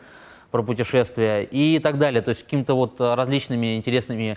про 0.51 0.62
путешествия 0.62 1.42
и 1.42 1.79
так 1.79 1.98
далее, 1.98 2.22
то 2.22 2.31
есть 2.31 2.42
какими-то 2.42 2.75
вот 2.75 3.01
различными 3.01 3.77
интересными 3.77 4.37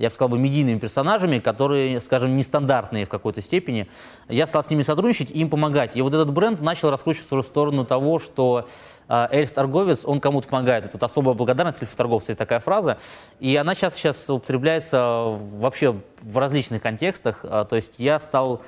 я 0.00 0.08
бы 0.08 0.14
сказал 0.14 0.30
бы, 0.30 0.38
медийными 0.38 0.78
персонажами, 0.78 1.40
которые, 1.40 2.00
скажем, 2.00 2.34
нестандартные 2.34 3.04
в 3.04 3.10
какой-то 3.10 3.42
степени. 3.42 3.86
Я 4.30 4.46
стал 4.46 4.64
с 4.64 4.70
ними 4.70 4.82
сотрудничать 4.82 5.30
и 5.30 5.38
им 5.38 5.50
помогать. 5.50 5.94
И 5.94 6.00
вот 6.00 6.14
этот 6.14 6.32
бренд 6.32 6.62
начал 6.62 6.90
раскручиваться 6.90 7.36
в 7.36 7.42
сторону 7.42 7.84
того, 7.84 8.18
что 8.18 8.66
э, 9.08 9.28
эльф-торговец, 9.30 10.00
он 10.04 10.18
кому-то 10.18 10.48
помогает. 10.48 10.86
Это 10.86 10.94
вот 10.94 11.02
особая 11.02 11.34
благодарность 11.34 11.82
эльф-торговца, 11.82 12.30
есть 12.30 12.38
такая 12.38 12.60
фраза. 12.60 12.96
И 13.40 13.54
она 13.56 13.74
сейчас, 13.74 13.94
сейчас 13.94 14.30
употребляется 14.30 15.36
вообще 15.58 16.00
в 16.22 16.38
различных 16.38 16.80
контекстах. 16.80 17.40
А, 17.42 17.66
то 17.66 17.76
есть 17.76 17.96
я 17.98 18.18
стал 18.20 18.62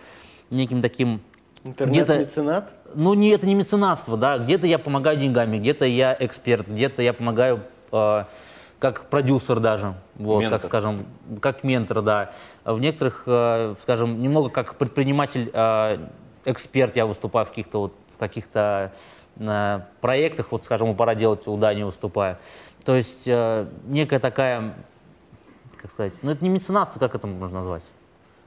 неким 0.51 0.83
таким 0.83 1.23
Интернет-меценат? 1.64 2.75
ну, 2.95 3.14
не, 3.14 3.31
это 3.31 3.47
не 3.47 3.55
меценатство, 3.55 4.18
да, 4.18 4.37
где-то 4.37 4.66
я 4.66 4.79
помогаю 4.79 5.16
деньгами, 5.16 5.59
где-то 5.59 5.87
я 5.87 6.14
эксперт, 6.18 6.66
где-то 6.66 7.01
я 7.03 7.14
помогаю 7.14 7.62
э, 7.92 8.25
как 8.83 9.05
продюсер 9.05 9.61
даже, 9.61 9.95
вот, 10.16 10.40
Ментор. 10.40 10.59
как, 10.59 10.66
скажем, 10.68 11.07
как 11.40 11.62
ментор, 11.62 12.03
да. 12.03 12.33
В 12.64 12.81
некоторых, 12.81 13.23
э, 13.27 13.77
скажем, 13.81 14.21
немного 14.21 14.51
как 14.51 14.75
предприниматель, 14.75 15.53
э, 15.53 15.99
эксперт 16.47 16.97
я 16.97 17.07
выступаю 17.07 17.47
в 17.47 17.51
каких-то 17.51 17.79
вот, 17.79 17.92
в 18.16 18.18
каких-то 18.18 18.90
э, 19.37 19.81
проектах, 20.01 20.49
вот, 20.51 20.64
скажем, 20.64 20.97
«Пора 20.97 21.14
делать» 21.14 21.47
у 21.47 21.57
Дани 21.57 21.85
выступаю. 21.85 22.38
То 22.85 22.97
есть 22.97 23.25
некая 23.85 24.18
такая, 24.18 24.75
как 25.81 25.92
сказать, 25.92 26.14
ну 26.23 26.33
это 26.33 26.42
не 26.42 26.51
меценатство, 26.51 26.99
как 26.99 27.14
это 27.14 27.29
можно 27.29 27.61
назвать? 27.61 27.85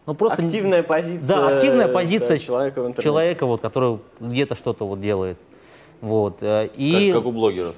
Ну, 0.06 0.15
просто 0.15 0.43
Активная 0.43 0.84
позиция, 0.84 1.28
Да, 1.28 1.48
активная 1.56 1.88
да, 1.88 1.93
позиция 1.93 2.38
человека 2.39 2.82
в 2.82 2.88
интернете. 2.88 3.04
человека, 3.04 3.45
вот, 3.45 3.62
который 3.62 4.00
где-то 4.19 4.56
что-то 4.56 4.86
вот 4.86 5.00
делает. 5.00 5.38
Вот. 6.02 6.39
И, 6.41 7.12
Как, 7.13 7.21
как 7.21 7.30
у 7.30 7.32
блогеров. 7.32 7.76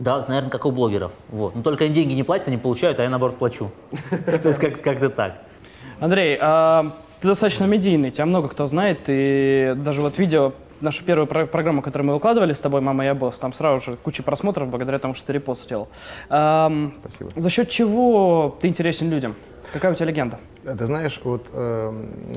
Да, 0.00 0.24
наверное, 0.26 0.50
как 0.50 0.64
у 0.66 0.70
блогеров. 0.72 1.12
Вот. 1.28 1.54
Но 1.54 1.62
только 1.62 1.84
они 1.84 1.94
деньги 1.94 2.14
не 2.14 2.22
платят, 2.24 2.48
они 2.48 2.56
получают, 2.56 2.98
а 2.98 3.02
я 3.04 3.10
наоборот 3.10 3.36
плачу. 3.36 3.70
То 4.42 4.48
есть 4.48 4.58
как- 4.58 4.80
как-то 4.82 5.10
так. 5.10 5.42
Андрей, 6.00 6.38
а 6.40 6.96
ты 7.20 7.28
достаточно 7.28 7.66
медийный, 7.66 8.10
тебя 8.10 8.24
много 8.24 8.48
кто 8.48 8.66
знает, 8.66 8.98
и 9.06 9.74
даже 9.76 10.00
вот 10.00 10.18
видео, 10.18 10.52
нашу 10.80 11.04
первую 11.04 11.26
про- 11.26 11.44
программу, 11.46 11.82
которую 11.82 12.08
мы 12.08 12.14
выкладывали 12.14 12.54
с 12.54 12.60
тобой, 12.60 12.80
«Мама, 12.80 13.04
я 13.04 13.14
босс», 13.14 13.38
там 13.38 13.52
сразу 13.52 13.84
же 13.90 13.96
куча 13.98 14.22
просмотров 14.22 14.68
благодаря 14.68 14.98
тому, 14.98 15.12
что 15.12 15.26
ты 15.26 15.34
репост 15.34 15.64
сделал. 15.64 15.88
Спасибо. 16.26 17.30
За 17.36 17.50
счет 17.50 17.68
чего 17.68 18.56
ты 18.58 18.68
интересен 18.68 19.10
людям? 19.10 19.34
Какая 19.72 19.92
у 19.92 19.94
тебя 19.94 20.06
легенда? 20.06 20.38
А 20.66 20.76
Ты 20.76 20.86
знаешь, 20.86 21.20
вот 21.22 21.48
э, 21.52 21.92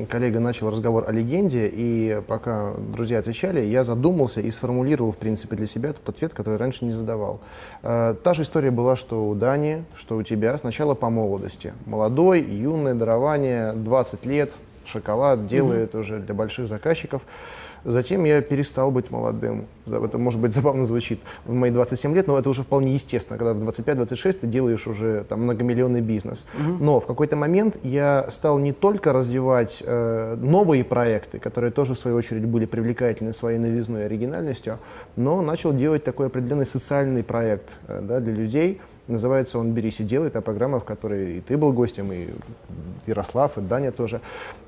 коллега 0.07 0.39
начал 0.39 0.69
разговор 0.69 1.05
о 1.07 1.11
легенде, 1.11 1.67
и 1.71 2.21
пока 2.27 2.73
друзья 2.77 3.17
отвечали, 3.17 3.61
я 3.61 3.83
задумался 3.83 4.39
и 4.39 4.51
сформулировал, 4.51 5.11
в 5.11 5.17
принципе, 5.17 5.55
для 5.55 5.65
себя 5.65 5.93
тот 5.93 6.15
ответ, 6.15 6.33
который 6.35 6.57
раньше 6.57 6.85
не 6.85 6.91
задавал. 6.91 7.41
Э, 7.81 8.13
та 8.23 8.35
же 8.35 8.43
история 8.43 8.69
была, 8.69 8.95
что 8.95 9.27
у 9.27 9.33
Дани, 9.33 9.83
что 9.95 10.17
у 10.17 10.23
тебя, 10.23 10.55
сначала 10.59 10.93
по 10.93 11.09
молодости. 11.09 11.73
Молодой, 11.87 12.41
юное 12.41 12.93
дарование, 12.93 13.73
20 13.73 14.25
лет, 14.27 14.51
шоколад 14.85 15.47
делает 15.47 15.95
уже 15.95 16.19
для 16.19 16.35
больших 16.35 16.67
заказчиков. 16.67 17.23
Затем 17.85 18.23
я 18.23 18.41
перестал 18.41 18.91
быть 18.91 19.11
молодым. 19.11 19.65
Это, 19.85 20.17
может 20.17 20.39
быть, 20.39 20.53
забавно 20.53 20.85
звучит 20.85 21.19
в 21.45 21.53
мои 21.53 21.69
27 21.69 22.15
лет, 22.15 22.27
но 22.27 22.37
это 22.39 22.49
уже 22.49 22.63
вполне 22.63 22.93
естественно, 22.93 23.37
когда 23.37 23.53
в 23.53 23.69
25-26 23.69 24.33
ты 24.33 24.47
делаешь 24.47 24.87
уже 24.87 25.25
там, 25.27 25.43
многомиллионный 25.43 26.01
бизнес. 26.01 26.45
Но 26.79 26.99
в 26.99 27.05
какой-то 27.05 27.35
момент 27.35 27.77
я 27.83 28.27
стал 28.29 28.59
не 28.59 28.71
только 28.71 29.11
развивать 29.11 29.83
э, 29.85 30.35
новые 30.39 30.83
проекты, 30.83 31.39
которые 31.39 31.71
тоже, 31.71 31.93
в 31.93 31.99
свою 31.99 32.17
очередь, 32.17 32.45
были 32.45 32.65
привлекательны 32.65 33.33
своей 33.33 33.59
новизной 33.59 34.01
и 34.01 34.05
оригинальностью, 34.05 34.79
но 35.15 35.41
начал 35.41 35.73
делать 35.73 36.03
такой 36.03 36.27
определенный 36.27 36.65
социальный 36.65 37.23
проект 37.23 37.69
э, 37.87 38.01
да, 38.01 38.19
для 38.19 38.33
людей. 38.33 38.79
Называется 39.07 39.59
он 39.59 39.73
«Берись 39.73 39.99
и 39.99 40.03
делай». 40.03 40.29
Это 40.29 40.41
программа, 40.41 40.79
в 40.79 40.85
которой 40.85 41.37
и 41.37 41.41
ты 41.41 41.57
был 41.57 41.73
гостем, 41.73 42.13
и 42.13 42.29
Ярослав, 43.05 43.57
и 43.57 43.61
Даня 43.61 43.91
тоже. 43.91 44.21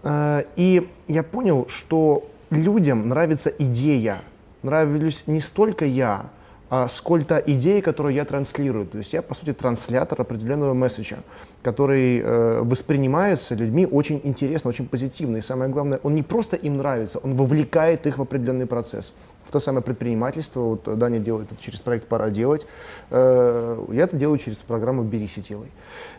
Э, 0.03 0.43
И 0.57 0.89
я 1.07 1.23
понял, 1.23 1.67
что 1.69 2.27
людям 2.55 3.09
нравится 3.09 3.51
идея. 3.57 4.21
Нравлюсь 4.63 5.23
не 5.27 5.41
столько 5.41 5.85
я, 5.85 6.31
а 6.69 6.87
сколько 6.87 7.37
идеи, 7.37 7.79
которую 7.81 8.15
я 8.15 8.25
транслирую. 8.25 8.87
То 8.87 8.97
есть 8.97 9.13
я, 9.13 9.21
по 9.21 9.35
сути, 9.35 9.53
транслятор 9.53 10.19
определенного 10.21 10.73
месседжа, 10.73 11.17
который 11.61 12.19
э, 12.19 12.61
воспринимается 12.63 13.53
людьми 13.53 13.85
очень 13.85 14.19
интересно, 14.23 14.69
очень 14.69 14.87
позитивно. 14.87 15.37
И 15.37 15.41
самое 15.41 15.69
главное, 15.69 15.99
он 16.01 16.15
не 16.15 16.23
просто 16.23 16.55
им 16.55 16.77
нравится, 16.77 17.19
он 17.19 17.35
вовлекает 17.35 18.07
их 18.07 18.17
в 18.17 18.21
определенный 18.21 18.65
процесс. 18.65 19.13
В 19.45 19.51
то 19.51 19.59
самое 19.59 19.83
предпринимательство, 19.83 20.61
вот 20.61 20.97
Даня 20.97 21.19
делает 21.19 21.51
это 21.51 21.61
через 21.61 21.79
проект 21.79 22.07
«Пора 22.07 22.31
делать», 22.31 22.65
э, 23.11 23.85
я 23.91 24.03
это 24.03 24.17
делаю 24.17 24.39
через 24.39 24.57
программу 24.57 25.03
«Берись 25.03 25.37
и 25.37 25.41
делай». 25.41 25.71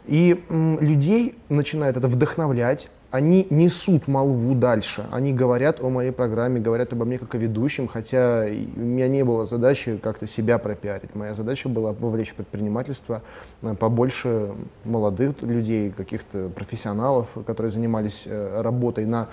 И 0.07 0.45
м, 0.49 0.79
людей 0.79 1.37
начинает 1.49 1.97
это 1.97 2.07
вдохновлять, 2.07 2.89
они 3.17 3.47
несут 3.49 4.09
молву 4.09 4.55
дальше. 4.55 5.07
Они 5.11 5.33
говорят 5.33 5.81
о 5.81 5.89
моей 5.89 6.11
программе, 6.11 6.61
говорят 6.61 6.93
обо 6.93 7.07
мне 7.07 7.19
как 7.19 7.35
о 7.35 7.39
ведущем, 7.39 7.89
хотя 7.89 8.45
у 8.45 8.81
меня 8.81 9.09
не 9.09 9.25
было 9.25 9.47
задачи 9.47 9.97
как-то 9.97 10.27
себя 10.27 10.59
пропиарить. 10.59 11.15
Моя 11.15 11.35
задача 11.35 11.71
была 11.71 11.95
вовлечь 11.95 12.35
предпринимательство 12.35 13.23
э, 13.63 13.75
побольше 13.75 14.51
молодых 14.85 15.41
людей, 15.41 15.91
каких-то 15.91 16.51
профессионалов, 16.51 17.29
которые 17.47 17.73
занимались 17.73 18.25
э, 18.27 18.61
работой 18.61 19.07
на 19.07 19.29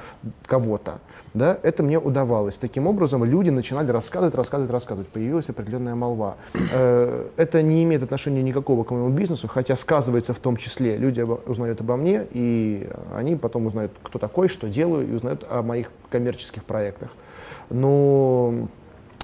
кого-то. 0.45 0.99
Да, 1.33 1.57
это 1.63 1.81
мне 1.81 1.97
удавалось. 1.97 2.57
Таким 2.57 2.85
образом, 2.85 3.23
люди 3.25 3.49
начинали 3.49 3.89
рассказывать, 3.89 4.35
рассказывать, 4.35 4.71
рассказывать. 4.71 5.07
Появилась 5.07 5.49
определенная 5.49 5.95
молва. 5.95 6.35
Э, 6.71 7.27
Это 7.37 7.63
не 7.63 7.83
имеет 7.83 8.03
отношения 8.03 8.43
никакого 8.43 8.83
к 8.83 8.91
моему 8.91 9.09
бизнесу, 9.09 9.47
хотя 9.47 9.75
сказывается 9.75 10.33
в 10.33 10.39
том 10.39 10.57
числе. 10.57 10.95
Люди 10.95 11.21
узнают 11.21 11.81
обо 11.81 11.95
мне, 11.95 12.27
и 12.31 12.87
они 13.15 13.35
потом 13.35 13.65
узнают, 13.65 13.93
кто 14.03 14.19
такой, 14.19 14.47
что 14.47 14.69
делаю, 14.69 15.09
и 15.09 15.13
узнают 15.13 15.43
о 15.49 15.63
моих 15.63 15.91
коммерческих 16.11 16.63
проектах. 16.65 17.09
Но 17.71 18.67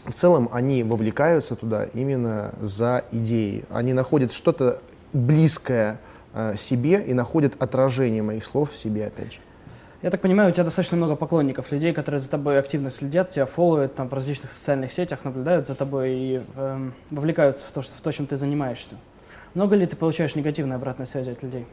в 0.05 0.13
целом 0.13 0.49
они 0.51 0.83
вовлекаются 0.83 1.55
туда 1.55 1.85
именно 1.93 2.55
за 2.59 3.03
идеи. 3.11 3.65
Они 3.69 3.93
находят 3.93 4.33
что-то 4.33 4.81
близкое 5.13 5.99
э, 6.33 6.55
себе 6.57 7.03
и 7.05 7.13
находят 7.13 7.53
отражение 7.61 8.23
моих 8.23 8.45
слов 8.45 8.71
в 8.71 8.77
себе 8.77 9.05
опять 9.05 9.33
же. 9.33 9.39
Я 10.01 10.11
так 10.11 10.21
понимаю, 10.21 10.49
у 10.49 10.53
тебя 10.53 10.63
достаточно 10.63 10.95
много 10.95 11.17
поклонников, 11.17 11.73
людей, 11.73 11.91
которые 11.91 12.19
за 12.19 12.29
тобой 12.29 12.57
активно 12.57 12.89
следят, 12.89 13.31
тебя 13.31 13.45
фолловят 13.45 13.95
там 13.95 14.07
в 14.07 14.13
различных 14.13 14.53
социальных 14.53 14.93
сетях, 14.93 15.25
наблюдают 15.25 15.67
за 15.67 15.75
тобой 15.75 16.11
и 16.13 16.41
эм, 16.55 16.93
вовлекаются 17.09 17.65
в 17.65 17.71
то, 17.71 17.81
что, 17.81 17.95
в 17.95 18.01
то, 18.01 18.09
чем 18.13 18.25
ты 18.25 18.37
занимаешься. 18.37 18.95
Много 19.55 19.75
ли 19.75 19.85
ты 19.85 19.97
получаешь 19.97 20.35
негативной 20.35 20.77
обратной 20.77 21.05
связи 21.05 21.31
от 21.31 21.43
людей? 21.43 21.65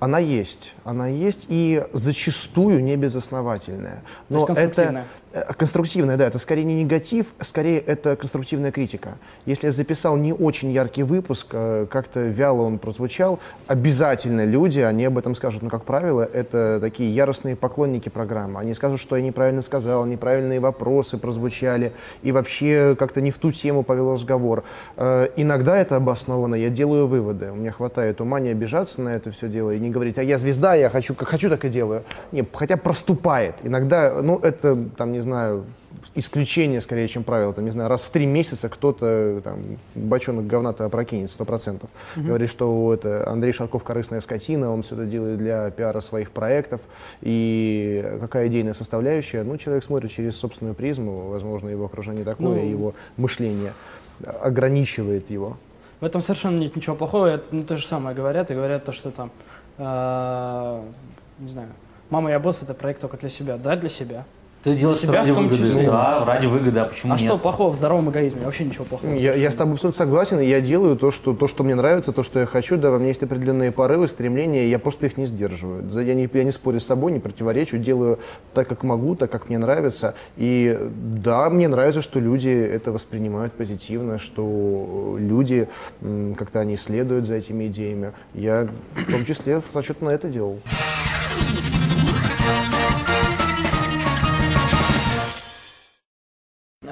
Она 0.00 0.18
есть, 0.18 0.74
она 0.84 1.08
есть 1.08 1.46
и 1.48 1.82
зачастую 1.92 2.82
не 2.82 2.96
безосновательная. 2.96 4.02
Есть 4.28 4.46
конструктивная. 4.46 5.06
это 5.32 5.54
конструктивная, 5.54 6.16
да, 6.16 6.26
это 6.26 6.38
скорее 6.38 6.64
не 6.64 6.82
негатив, 6.82 7.34
скорее 7.40 7.78
это 7.80 8.14
конструктивная 8.16 8.70
критика. 8.70 9.16
Если 9.46 9.66
я 9.66 9.72
записал 9.72 10.16
не 10.16 10.32
очень 10.32 10.70
яркий 10.70 11.02
выпуск, 11.02 11.48
э, 11.52 11.86
как-то 11.90 12.20
вяло 12.20 12.62
он 12.62 12.78
прозвучал, 12.78 13.40
обязательно 13.66 14.44
люди, 14.44 14.80
они 14.80 15.04
об 15.04 15.18
этом 15.18 15.34
скажут. 15.34 15.62
Но, 15.62 15.70
как 15.70 15.84
правило, 15.84 16.22
это 16.22 16.78
такие 16.80 17.14
яростные 17.14 17.56
поклонники 17.56 18.08
программы. 18.08 18.60
Они 18.60 18.74
скажут, 18.74 19.00
что 19.00 19.16
я 19.16 19.22
неправильно 19.22 19.62
сказал, 19.62 20.04
неправильные 20.06 20.60
вопросы 20.60 21.18
прозвучали, 21.18 21.92
и 22.22 22.30
вообще 22.30 22.94
как-то 22.98 23.20
не 23.20 23.30
в 23.30 23.38
ту 23.38 23.50
тему 23.52 23.82
повел 23.82 24.12
разговор. 24.12 24.64
Э, 24.96 25.28
иногда 25.36 25.76
это 25.76 25.96
обоснованно, 25.96 26.54
я 26.54 26.68
делаю 26.68 27.08
выводы. 27.08 27.50
У 27.50 27.56
меня 27.56 27.72
хватает 27.72 28.20
ума 28.20 28.38
не 28.38 28.50
обижаться 28.50 29.00
на 29.00 29.10
это 29.10 29.30
все 29.30 29.48
дело 29.54 29.70
и 29.70 29.78
не 29.78 29.90
говорить, 29.90 30.18
а 30.18 30.22
я 30.22 30.38
звезда, 30.38 30.74
я 30.74 30.90
хочу, 30.90 31.14
как 31.14 31.28
хочу, 31.28 31.48
так 31.48 31.64
и 31.64 31.68
делаю. 31.68 32.02
Не, 32.32 32.44
хотя 32.52 32.76
проступает. 32.76 33.54
Иногда, 33.62 34.20
ну, 34.22 34.38
это, 34.38 34.76
там, 34.96 35.12
не 35.12 35.20
знаю, 35.20 35.64
исключение 36.14 36.80
скорее, 36.80 37.08
чем 37.08 37.24
правило. 37.24 37.52
Там, 37.52 37.64
не 37.64 37.70
знаю, 37.70 37.88
раз 37.88 38.02
в 38.02 38.10
три 38.10 38.26
месяца 38.26 38.68
кто-то, 38.68 39.40
там, 39.42 39.78
бочонок 39.94 40.46
говна-то 40.46 40.84
опрокинет, 40.84 41.30
сто 41.30 41.44
процентов. 41.44 41.90
Mm-hmm. 41.90 42.26
Говорит, 42.26 42.50
что 42.50 42.92
это 42.92 43.28
Андрей 43.28 43.52
Шарков 43.52 43.84
корыстная 43.84 44.20
скотина, 44.20 44.70
он 44.70 44.82
все 44.82 44.94
это 44.94 45.06
делает 45.06 45.38
для 45.38 45.70
пиара 45.70 46.00
своих 46.00 46.30
проектов. 46.30 46.80
И 47.22 48.04
какая 48.20 48.48
идейная 48.48 48.74
составляющая? 48.74 49.42
Ну, 49.42 49.56
человек 49.56 49.84
смотрит 49.84 50.10
через 50.10 50.36
собственную 50.36 50.74
призму, 50.74 51.28
возможно, 51.28 51.68
его 51.68 51.86
окружение 51.86 52.24
такое, 52.24 52.60
ну... 52.60 52.68
его 52.68 52.94
мышление 53.16 53.72
ограничивает 54.42 55.30
его. 55.30 55.56
В 56.04 56.06
этом 56.06 56.20
совершенно 56.20 56.58
нет 56.58 56.76
ничего 56.76 56.94
плохого. 56.96 57.28
Это, 57.28 57.44
ну, 57.50 57.62
то 57.62 57.78
же 57.78 57.86
самое 57.86 58.14
говорят, 58.14 58.50
и 58.50 58.54
говорят 58.54 58.84
то, 58.84 58.92
что 58.92 59.10
там 59.10 59.30
э, 59.78 60.82
не 61.38 61.48
знаю, 61.48 61.68
«Мама, 62.10 62.30
я 62.30 62.38
босс»— 62.38 62.62
это 62.62 62.74
проект 62.74 63.00
только 63.00 63.16
для 63.16 63.30
себя. 63.30 63.56
Да, 63.56 63.74
для 63.74 63.88
себя. 63.88 64.26
Ты 64.64 64.74
делаешь 64.74 64.98
себя 64.98 65.12
ради 65.12 65.30
в 65.30 65.34
том 65.34 65.44
выгоды. 65.44 65.62
Числе. 65.62 65.86
Да, 65.86 66.24
ради 66.24 66.46
выгоды, 66.46 66.80
а 66.80 66.86
почему 66.86 67.12
а 67.12 67.16
нет? 67.18 67.26
что 67.26 67.36
плохого 67.36 67.70
в 67.70 67.76
здоровом 67.76 68.10
эгоизме? 68.10 68.40
Вообще 68.46 68.64
ничего 68.64 68.86
плохого. 68.86 69.12
Я, 69.12 69.34
я 69.34 69.50
с 69.50 69.54
тобой 69.54 69.74
абсолютно 69.74 69.98
согласен, 69.98 70.40
и 70.40 70.46
я 70.46 70.62
делаю 70.62 70.96
то 70.96 71.10
что, 71.10 71.34
то, 71.34 71.46
что 71.48 71.64
мне 71.64 71.74
нравится, 71.74 72.12
то, 72.12 72.22
что 72.22 72.40
я 72.40 72.46
хочу. 72.46 72.78
Да, 72.78 72.90
во 72.90 72.98
мне 72.98 73.08
есть 73.08 73.22
определенные 73.22 73.72
порывы, 73.72 74.08
стремления, 74.08 74.66
я 74.66 74.78
просто 74.78 75.04
их 75.04 75.18
не 75.18 75.26
сдерживаю. 75.26 75.84
Я 75.92 76.14
не, 76.14 76.26
я 76.32 76.44
не 76.44 76.50
спорю 76.50 76.80
с 76.80 76.86
собой, 76.86 77.12
не 77.12 77.20
противоречу, 77.20 77.76
делаю 77.76 78.18
так, 78.54 78.66
как 78.66 78.84
могу, 78.84 79.16
так, 79.16 79.30
как 79.30 79.50
мне 79.50 79.58
нравится. 79.58 80.14
И 80.38 80.78
да, 81.22 81.50
мне 81.50 81.68
нравится, 81.68 82.00
что 82.00 82.18
люди 82.18 82.48
это 82.48 82.90
воспринимают 82.90 83.52
позитивно, 83.52 84.18
что 84.18 85.16
люди, 85.18 85.68
как-то 86.38 86.60
они 86.60 86.78
следуют 86.78 87.26
за 87.26 87.34
этими 87.34 87.66
идеями. 87.66 88.12
Я 88.32 88.68
в 88.94 89.12
том 89.12 89.26
числе 89.26 89.60
в 89.60 89.76
расчет 89.76 90.00
на 90.00 90.08
это 90.08 90.28
делал. 90.28 90.58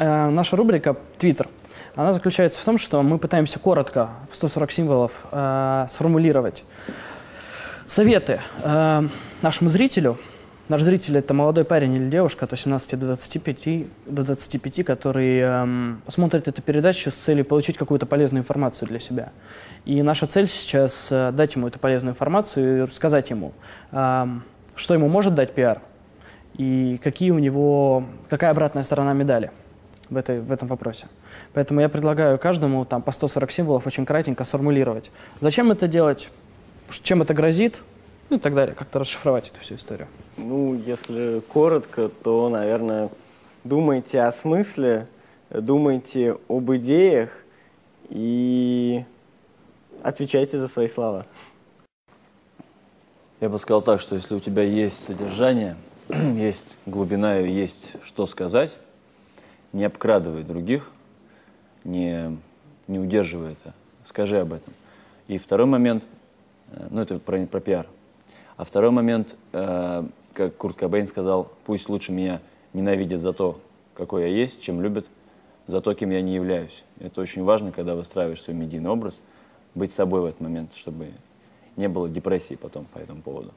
Э, 0.03 0.31
наша 0.31 0.57
рубрика 0.57 0.97
«Твиттер», 1.19 1.49
она 1.95 2.13
заключается 2.13 2.59
в 2.59 2.65
том, 2.65 2.77
что 2.77 3.01
мы 3.03 3.19
пытаемся 3.19 3.61
коротко, 3.61 4.09
в 4.33 4.35
140 4.35 4.73
символов, 4.73 5.13
э, 5.31 5.87
сформулировать 5.89 6.65
советы 7.87 8.41
э, 8.65 9.09
нашему 9.43 9.71
зрителю. 9.71 10.19
Наш 10.69 10.83
зритель– 10.83 11.17
это 11.19 11.35
молодой 11.35 11.65
парень 11.65 11.95
или 11.95 12.09
девушка 12.09 12.47
от 12.47 12.51
18 12.51 12.99
до 12.99 13.07
25, 13.07 13.87
до 14.07 14.25
25 14.25 14.85
который 14.85 15.39
э, 15.41 15.95
смотрит 16.09 16.49
эту 16.49 16.63
передачу 16.63 17.13
с 17.13 17.15
целью 17.15 17.45
получить 17.45 17.77
какую-то 17.77 18.07
полезную 18.07 18.43
информацию 18.43 18.89
для 18.89 18.99
себя. 18.99 19.31
И 19.85 20.03
наша 20.03 20.27
цель 20.27 20.49
сейчас 20.49 21.13
э, 21.13 21.31
дать 21.31 21.55
ему 21.55 21.69
эту 21.69 21.79
полезную 21.79 22.15
информацию 22.15 22.89
и 22.89 22.91
сказать 22.93 23.31
ему, 23.31 23.53
э, 23.93 24.27
что 24.75 24.95
ему 24.95 25.09
может 25.09 25.37
дать 25.37 25.53
пиар 25.53 25.81
и 26.59 26.99
какие 27.05 27.31
у 27.31 27.39
него, 27.39 28.05
какая 28.29 28.51
обратная 28.51 28.83
сторона 28.83 29.13
медали– 29.13 29.53
в, 30.13 30.17
этой, 30.17 30.41
в 30.41 30.53
этом 30.53 30.69
вопросе. 30.69 31.07
Поэтому 31.55 31.81
я 31.81 31.89
предлагаю 31.89 32.39
каждому 32.39 32.85
там, 32.85 33.03
по 33.03 33.13
140 33.13 33.51
символов 33.51 33.87
очень 33.87 34.05
кратенько 34.05 34.45
сформулировать. 34.45 35.11
Зачем 35.41 35.73
это 35.73 35.89
делать, 35.89 36.31
чем 37.03 37.23
это 37.23 37.35
грозит, 37.35 37.83
ну 38.31 38.37
и 38.37 38.41
так 38.41 38.55
далее, 38.55 38.75
как-то 38.75 38.99
расшифровать 38.99 39.51
эту 39.51 39.61
всю 39.61 39.77
историю. 39.77 40.09
Ну, 40.37 40.75
если 40.75 41.41
коротко, 41.53 42.09
то, 42.09 42.49
наверное, 42.49 43.11
думайте 43.65 44.21
о 44.21 44.33
смысле, 44.33 45.07
думайте 45.51 46.37
об 46.49 46.71
идеях 46.73 47.31
и 48.11 49.05
отвечайте 50.03 50.59
за 50.59 50.69
свои 50.69 50.89
слова. 50.89 51.27
Я 53.41 53.49
бы 53.49 53.59
сказал 53.59 53.83
так, 53.83 54.01
что 54.01 54.15
если 54.15 54.35
у 54.35 54.41
тебя 54.41 54.63
есть 54.63 55.03
содержание, 55.03 55.77
есть 56.09 56.77
глубина 56.87 57.41
и 57.41 57.51
есть 57.51 57.93
что 58.05 58.27
сказать, 58.27 58.77
не 59.73 59.85
обкрадывай 59.85 60.43
других, 60.43 60.91
не, 61.85 62.39
не 62.89 62.99
удерживай 62.99 63.53
это. 63.53 63.75
Скажи 64.05 64.41
об 64.41 64.53
этом. 64.53 64.73
И 65.29 65.39
второй 65.39 65.67
момент, 65.67 66.05
э, 66.73 66.87
ну 66.91 67.01
это 67.01 67.19
про, 67.19 67.47
про 67.47 67.61
пиар. 67.61 67.87
А 68.57 68.65
второй 68.65 68.91
момент, 68.91 69.35
э, 69.53 70.05
как 70.35 70.57
Курт 70.57 70.77
Кобейн 70.77 71.07
сказал, 71.07 71.51
пусть 71.65 71.89
лучше 71.89 72.13
меня 72.13 72.41
ненавидят 72.73 73.21
за 73.21 73.33
то, 73.33 73.61
какой 73.95 74.23
я 74.23 74.29
есть, 74.29 74.61
чем 74.63 74.83
любят 74.83 75.07
за 75.67 75.81
то, 75.81 75.95
кем 75.95 76.11
я 76.11 76.23
не 76.23 76.35
являюсь. 76.35 76.83
Это 76.99 77.21
очень 77.21 77.43
важно, 77.43 77.73
когда 77.73 77.95
выстраиваешь 77.95 78.43
свой 78.43 78.57
медийный 78.57 78.91
образ, 78.91 79.21
быть 79.75 79.93
собой 79.93 80.21
в 80.21 80.25
этот 80.27 80.41
момент, 80.41 80.75
чтобы 80.75 81.09
не 81.77 81.89
было 81.89 82.09
депрессии 82.09 82.55
потом 82.55 82.85
по 82.87 82.99
этому 82.99 83.23
поводу. 83.23 83.53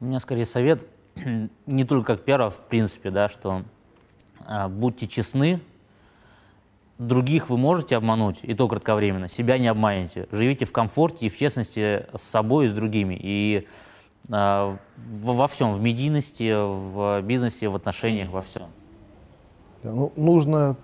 У 0.00 0.04
меня 0.04 0.20
скорее 0.20 0.46
совет 0.46 0.84
не 1.66 1.84
только 1.84 2.16
как 2.16 2.24
пиара, 2.24 2.50
в 2.50 2.58
принципе, 2.58 3.10
да, 3.10 3.28
что 3.28 3.62
а, 4.46 4.68
будьте 4.68 5.06
честны, 5.06 5.60
других 6.98 7.50
вы 7.50 7.58
можете 7.58 7.96
обмануть, 7.96 8.38
и 8.42 8.54
то 8.54 8.68
кратковременно, 8.68 9.28
себя 9.28 9.58
не 9.58 9.68
обманете. 9.68 10.28
Живите 10.30 10.64
в 10.64 10.72
комфорте 10.72 11.26
и 11.26 11.28
в 11.28 11.36
честности 11.36 12.06
с 12.16 12.22
собой 12.22 12.66
и 12.66 12.68
с 12.68 12.72
другими. 12.72 13.18
И 13.20 13.66
а, 14.30 14.76
во, 14.96 15.32
во 15.32 15.48
всем, 15.48 15.74
в 15.74 15.80
медийности, 15.80 16.52
в 16.54 17.22
бизнесе, 17.22 17.68
в 17.68 17.76
отношениях, 17.76 18.30
во 18.30 18.42
всем. 18.42 18.68
Да, 19.82 19.92
ну, 19.92 20.12
нужно 20.16 20.76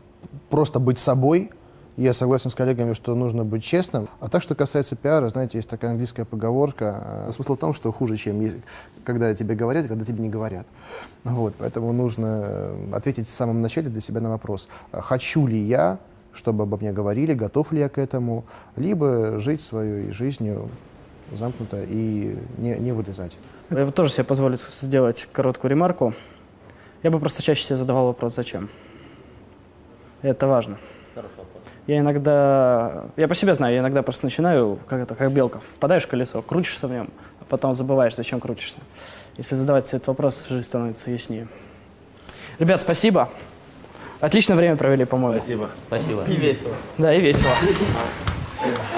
просто 0.51 0.81
быть 0.81 0.99
собой, 0.99 1.51
я 1.99 2.13
согласен 2.13 2.49
с 2.49 2.55
коллегами, 2.55 2.93
что 2.93 3.17
нужно 3.17 3.45
быть 3.45 3.65
честным. 3.65 4.09
А 4.21 4.29
так, 4.29 4.41
что 4.41 4.55
касается 4.55 4.95
пиара, 4.95 5.29
знаете, 5.29 5.59
есть 5.59 5.69
такая 5.69 5.91
английская 5.91 6.25
поговорка. 6.25 7.25
Э, 7.27 7.33
смысл 7.33 7.57
в 7.57 7.59
том, 7.59 7.75
что 7.75 7.91
хуже, 7.91 8.17
чем 8.17 8.63
когда 9.05 9.35
тебе 9.35 9.57
говорят, 9.57 9.89
когда 9.89 10.05
тебе 10.05 10.23
не 10.23 10.29
говорят. 10.29 10.65
Вот, 11.25 11.55
поэтому 11.59 11.93
нужно 11.93 12.45
э, 12.47 12.91
ответить 12.93 13.27
в 13.27 13.31
самом 13.31 13.63
начале 13.63 13.91
для 13.91 14.01
себя 14.01 14.21
на 14.21 14.31
вопрос, 14.31 14.69
э, 14.93 15.01
хочу 15.01 15.49
ли 15.49 15.59
я, 15.59 15.99
чтобы 16.33 16.63
обо 16.63 16.77
мне 16.77 16.93
говорили, 16.93 17.35
готов 17.35 17.73
ли 17.73 17.81
я 17.81 17.89
к 17.89 17.99
этому, 17.99 18.45
либо 18.77 19.41
жить 19.41 19.61
своей 19.61 20.13
жизнью 20.13 20.69
замкнуто 21.33 21.83
и 21.83 22.39
не, 22.59 22.79
не 22.79 22.93
вылезать. 22.93 23.37
Я 23.71 23.85
бы 23.85 23.91
тоже 23.91 24.13
себе 24.13 24.25
позволю 24.25 24.57
сделать 24.57 25.29
короткую 25.33 25.71
ремарку. 25.71 26.15
Я 27.03 27.11
бы 27.11 27.19
просто 27.19 27.43
чаще 27.43 27.65
себе 27.65 27.77
задавал 27.77 28.07
вопрос 28.07 28.37
«Зачем?». 28.37 28.71
Это 30.23 30.47
важно. 30.47 30.79
Хорошо 31.15 31.43
я 31.89 32.01
иногда, 32.01 33.07
я 33.17 33.27
по 33.27 33.35
себе 33.35 33.55
знаю, 33.55 33.75
я 33.75 33.81
иногда 33.81 34.03
просто 34.03 34.27
начинаю, 34.27 34.79
как 34.87 35.01
это, 35.01 35.15
как 35.15 35.33
белка, 35.33 35.61
впадаешь 35.61 36.05
в 36.05 36.07
колесо, 36.07 36.43
крутишься 36.43 36.87
в 36.87 36.93
нем, 36.93 37.09
а 37.41 37.45
потом 37.49 37.75
забываешь, 37.75 38.15
зачем 38.15 38.41
крутишься. 38.41 38.79
Если 39.39 39.55
задавать 39.55 39.89
себе 39.89 39.97
этот 39.97 40.09
вопрос, 40.09 40.45
жизнь 40.51 40.67
становится 40.67 41.11
яснее. 41.11 41.49
Ребят, 42.59 42.83
спасибо. 42.83 43.31
Отличное 44.21 44.57
время 44.57 44.77
провели, 44.77 45.07
по-моему. 45.07 45.39
Спасибо. 45.39 45.71
Спасибо. 45.87 46.25
И 46.25 46.37
весело. 46.37 46.75
Да, 46.99 47.15
и 47.15 47.23
весело. 47.23 47.53
Спасибо. 48.55 48.77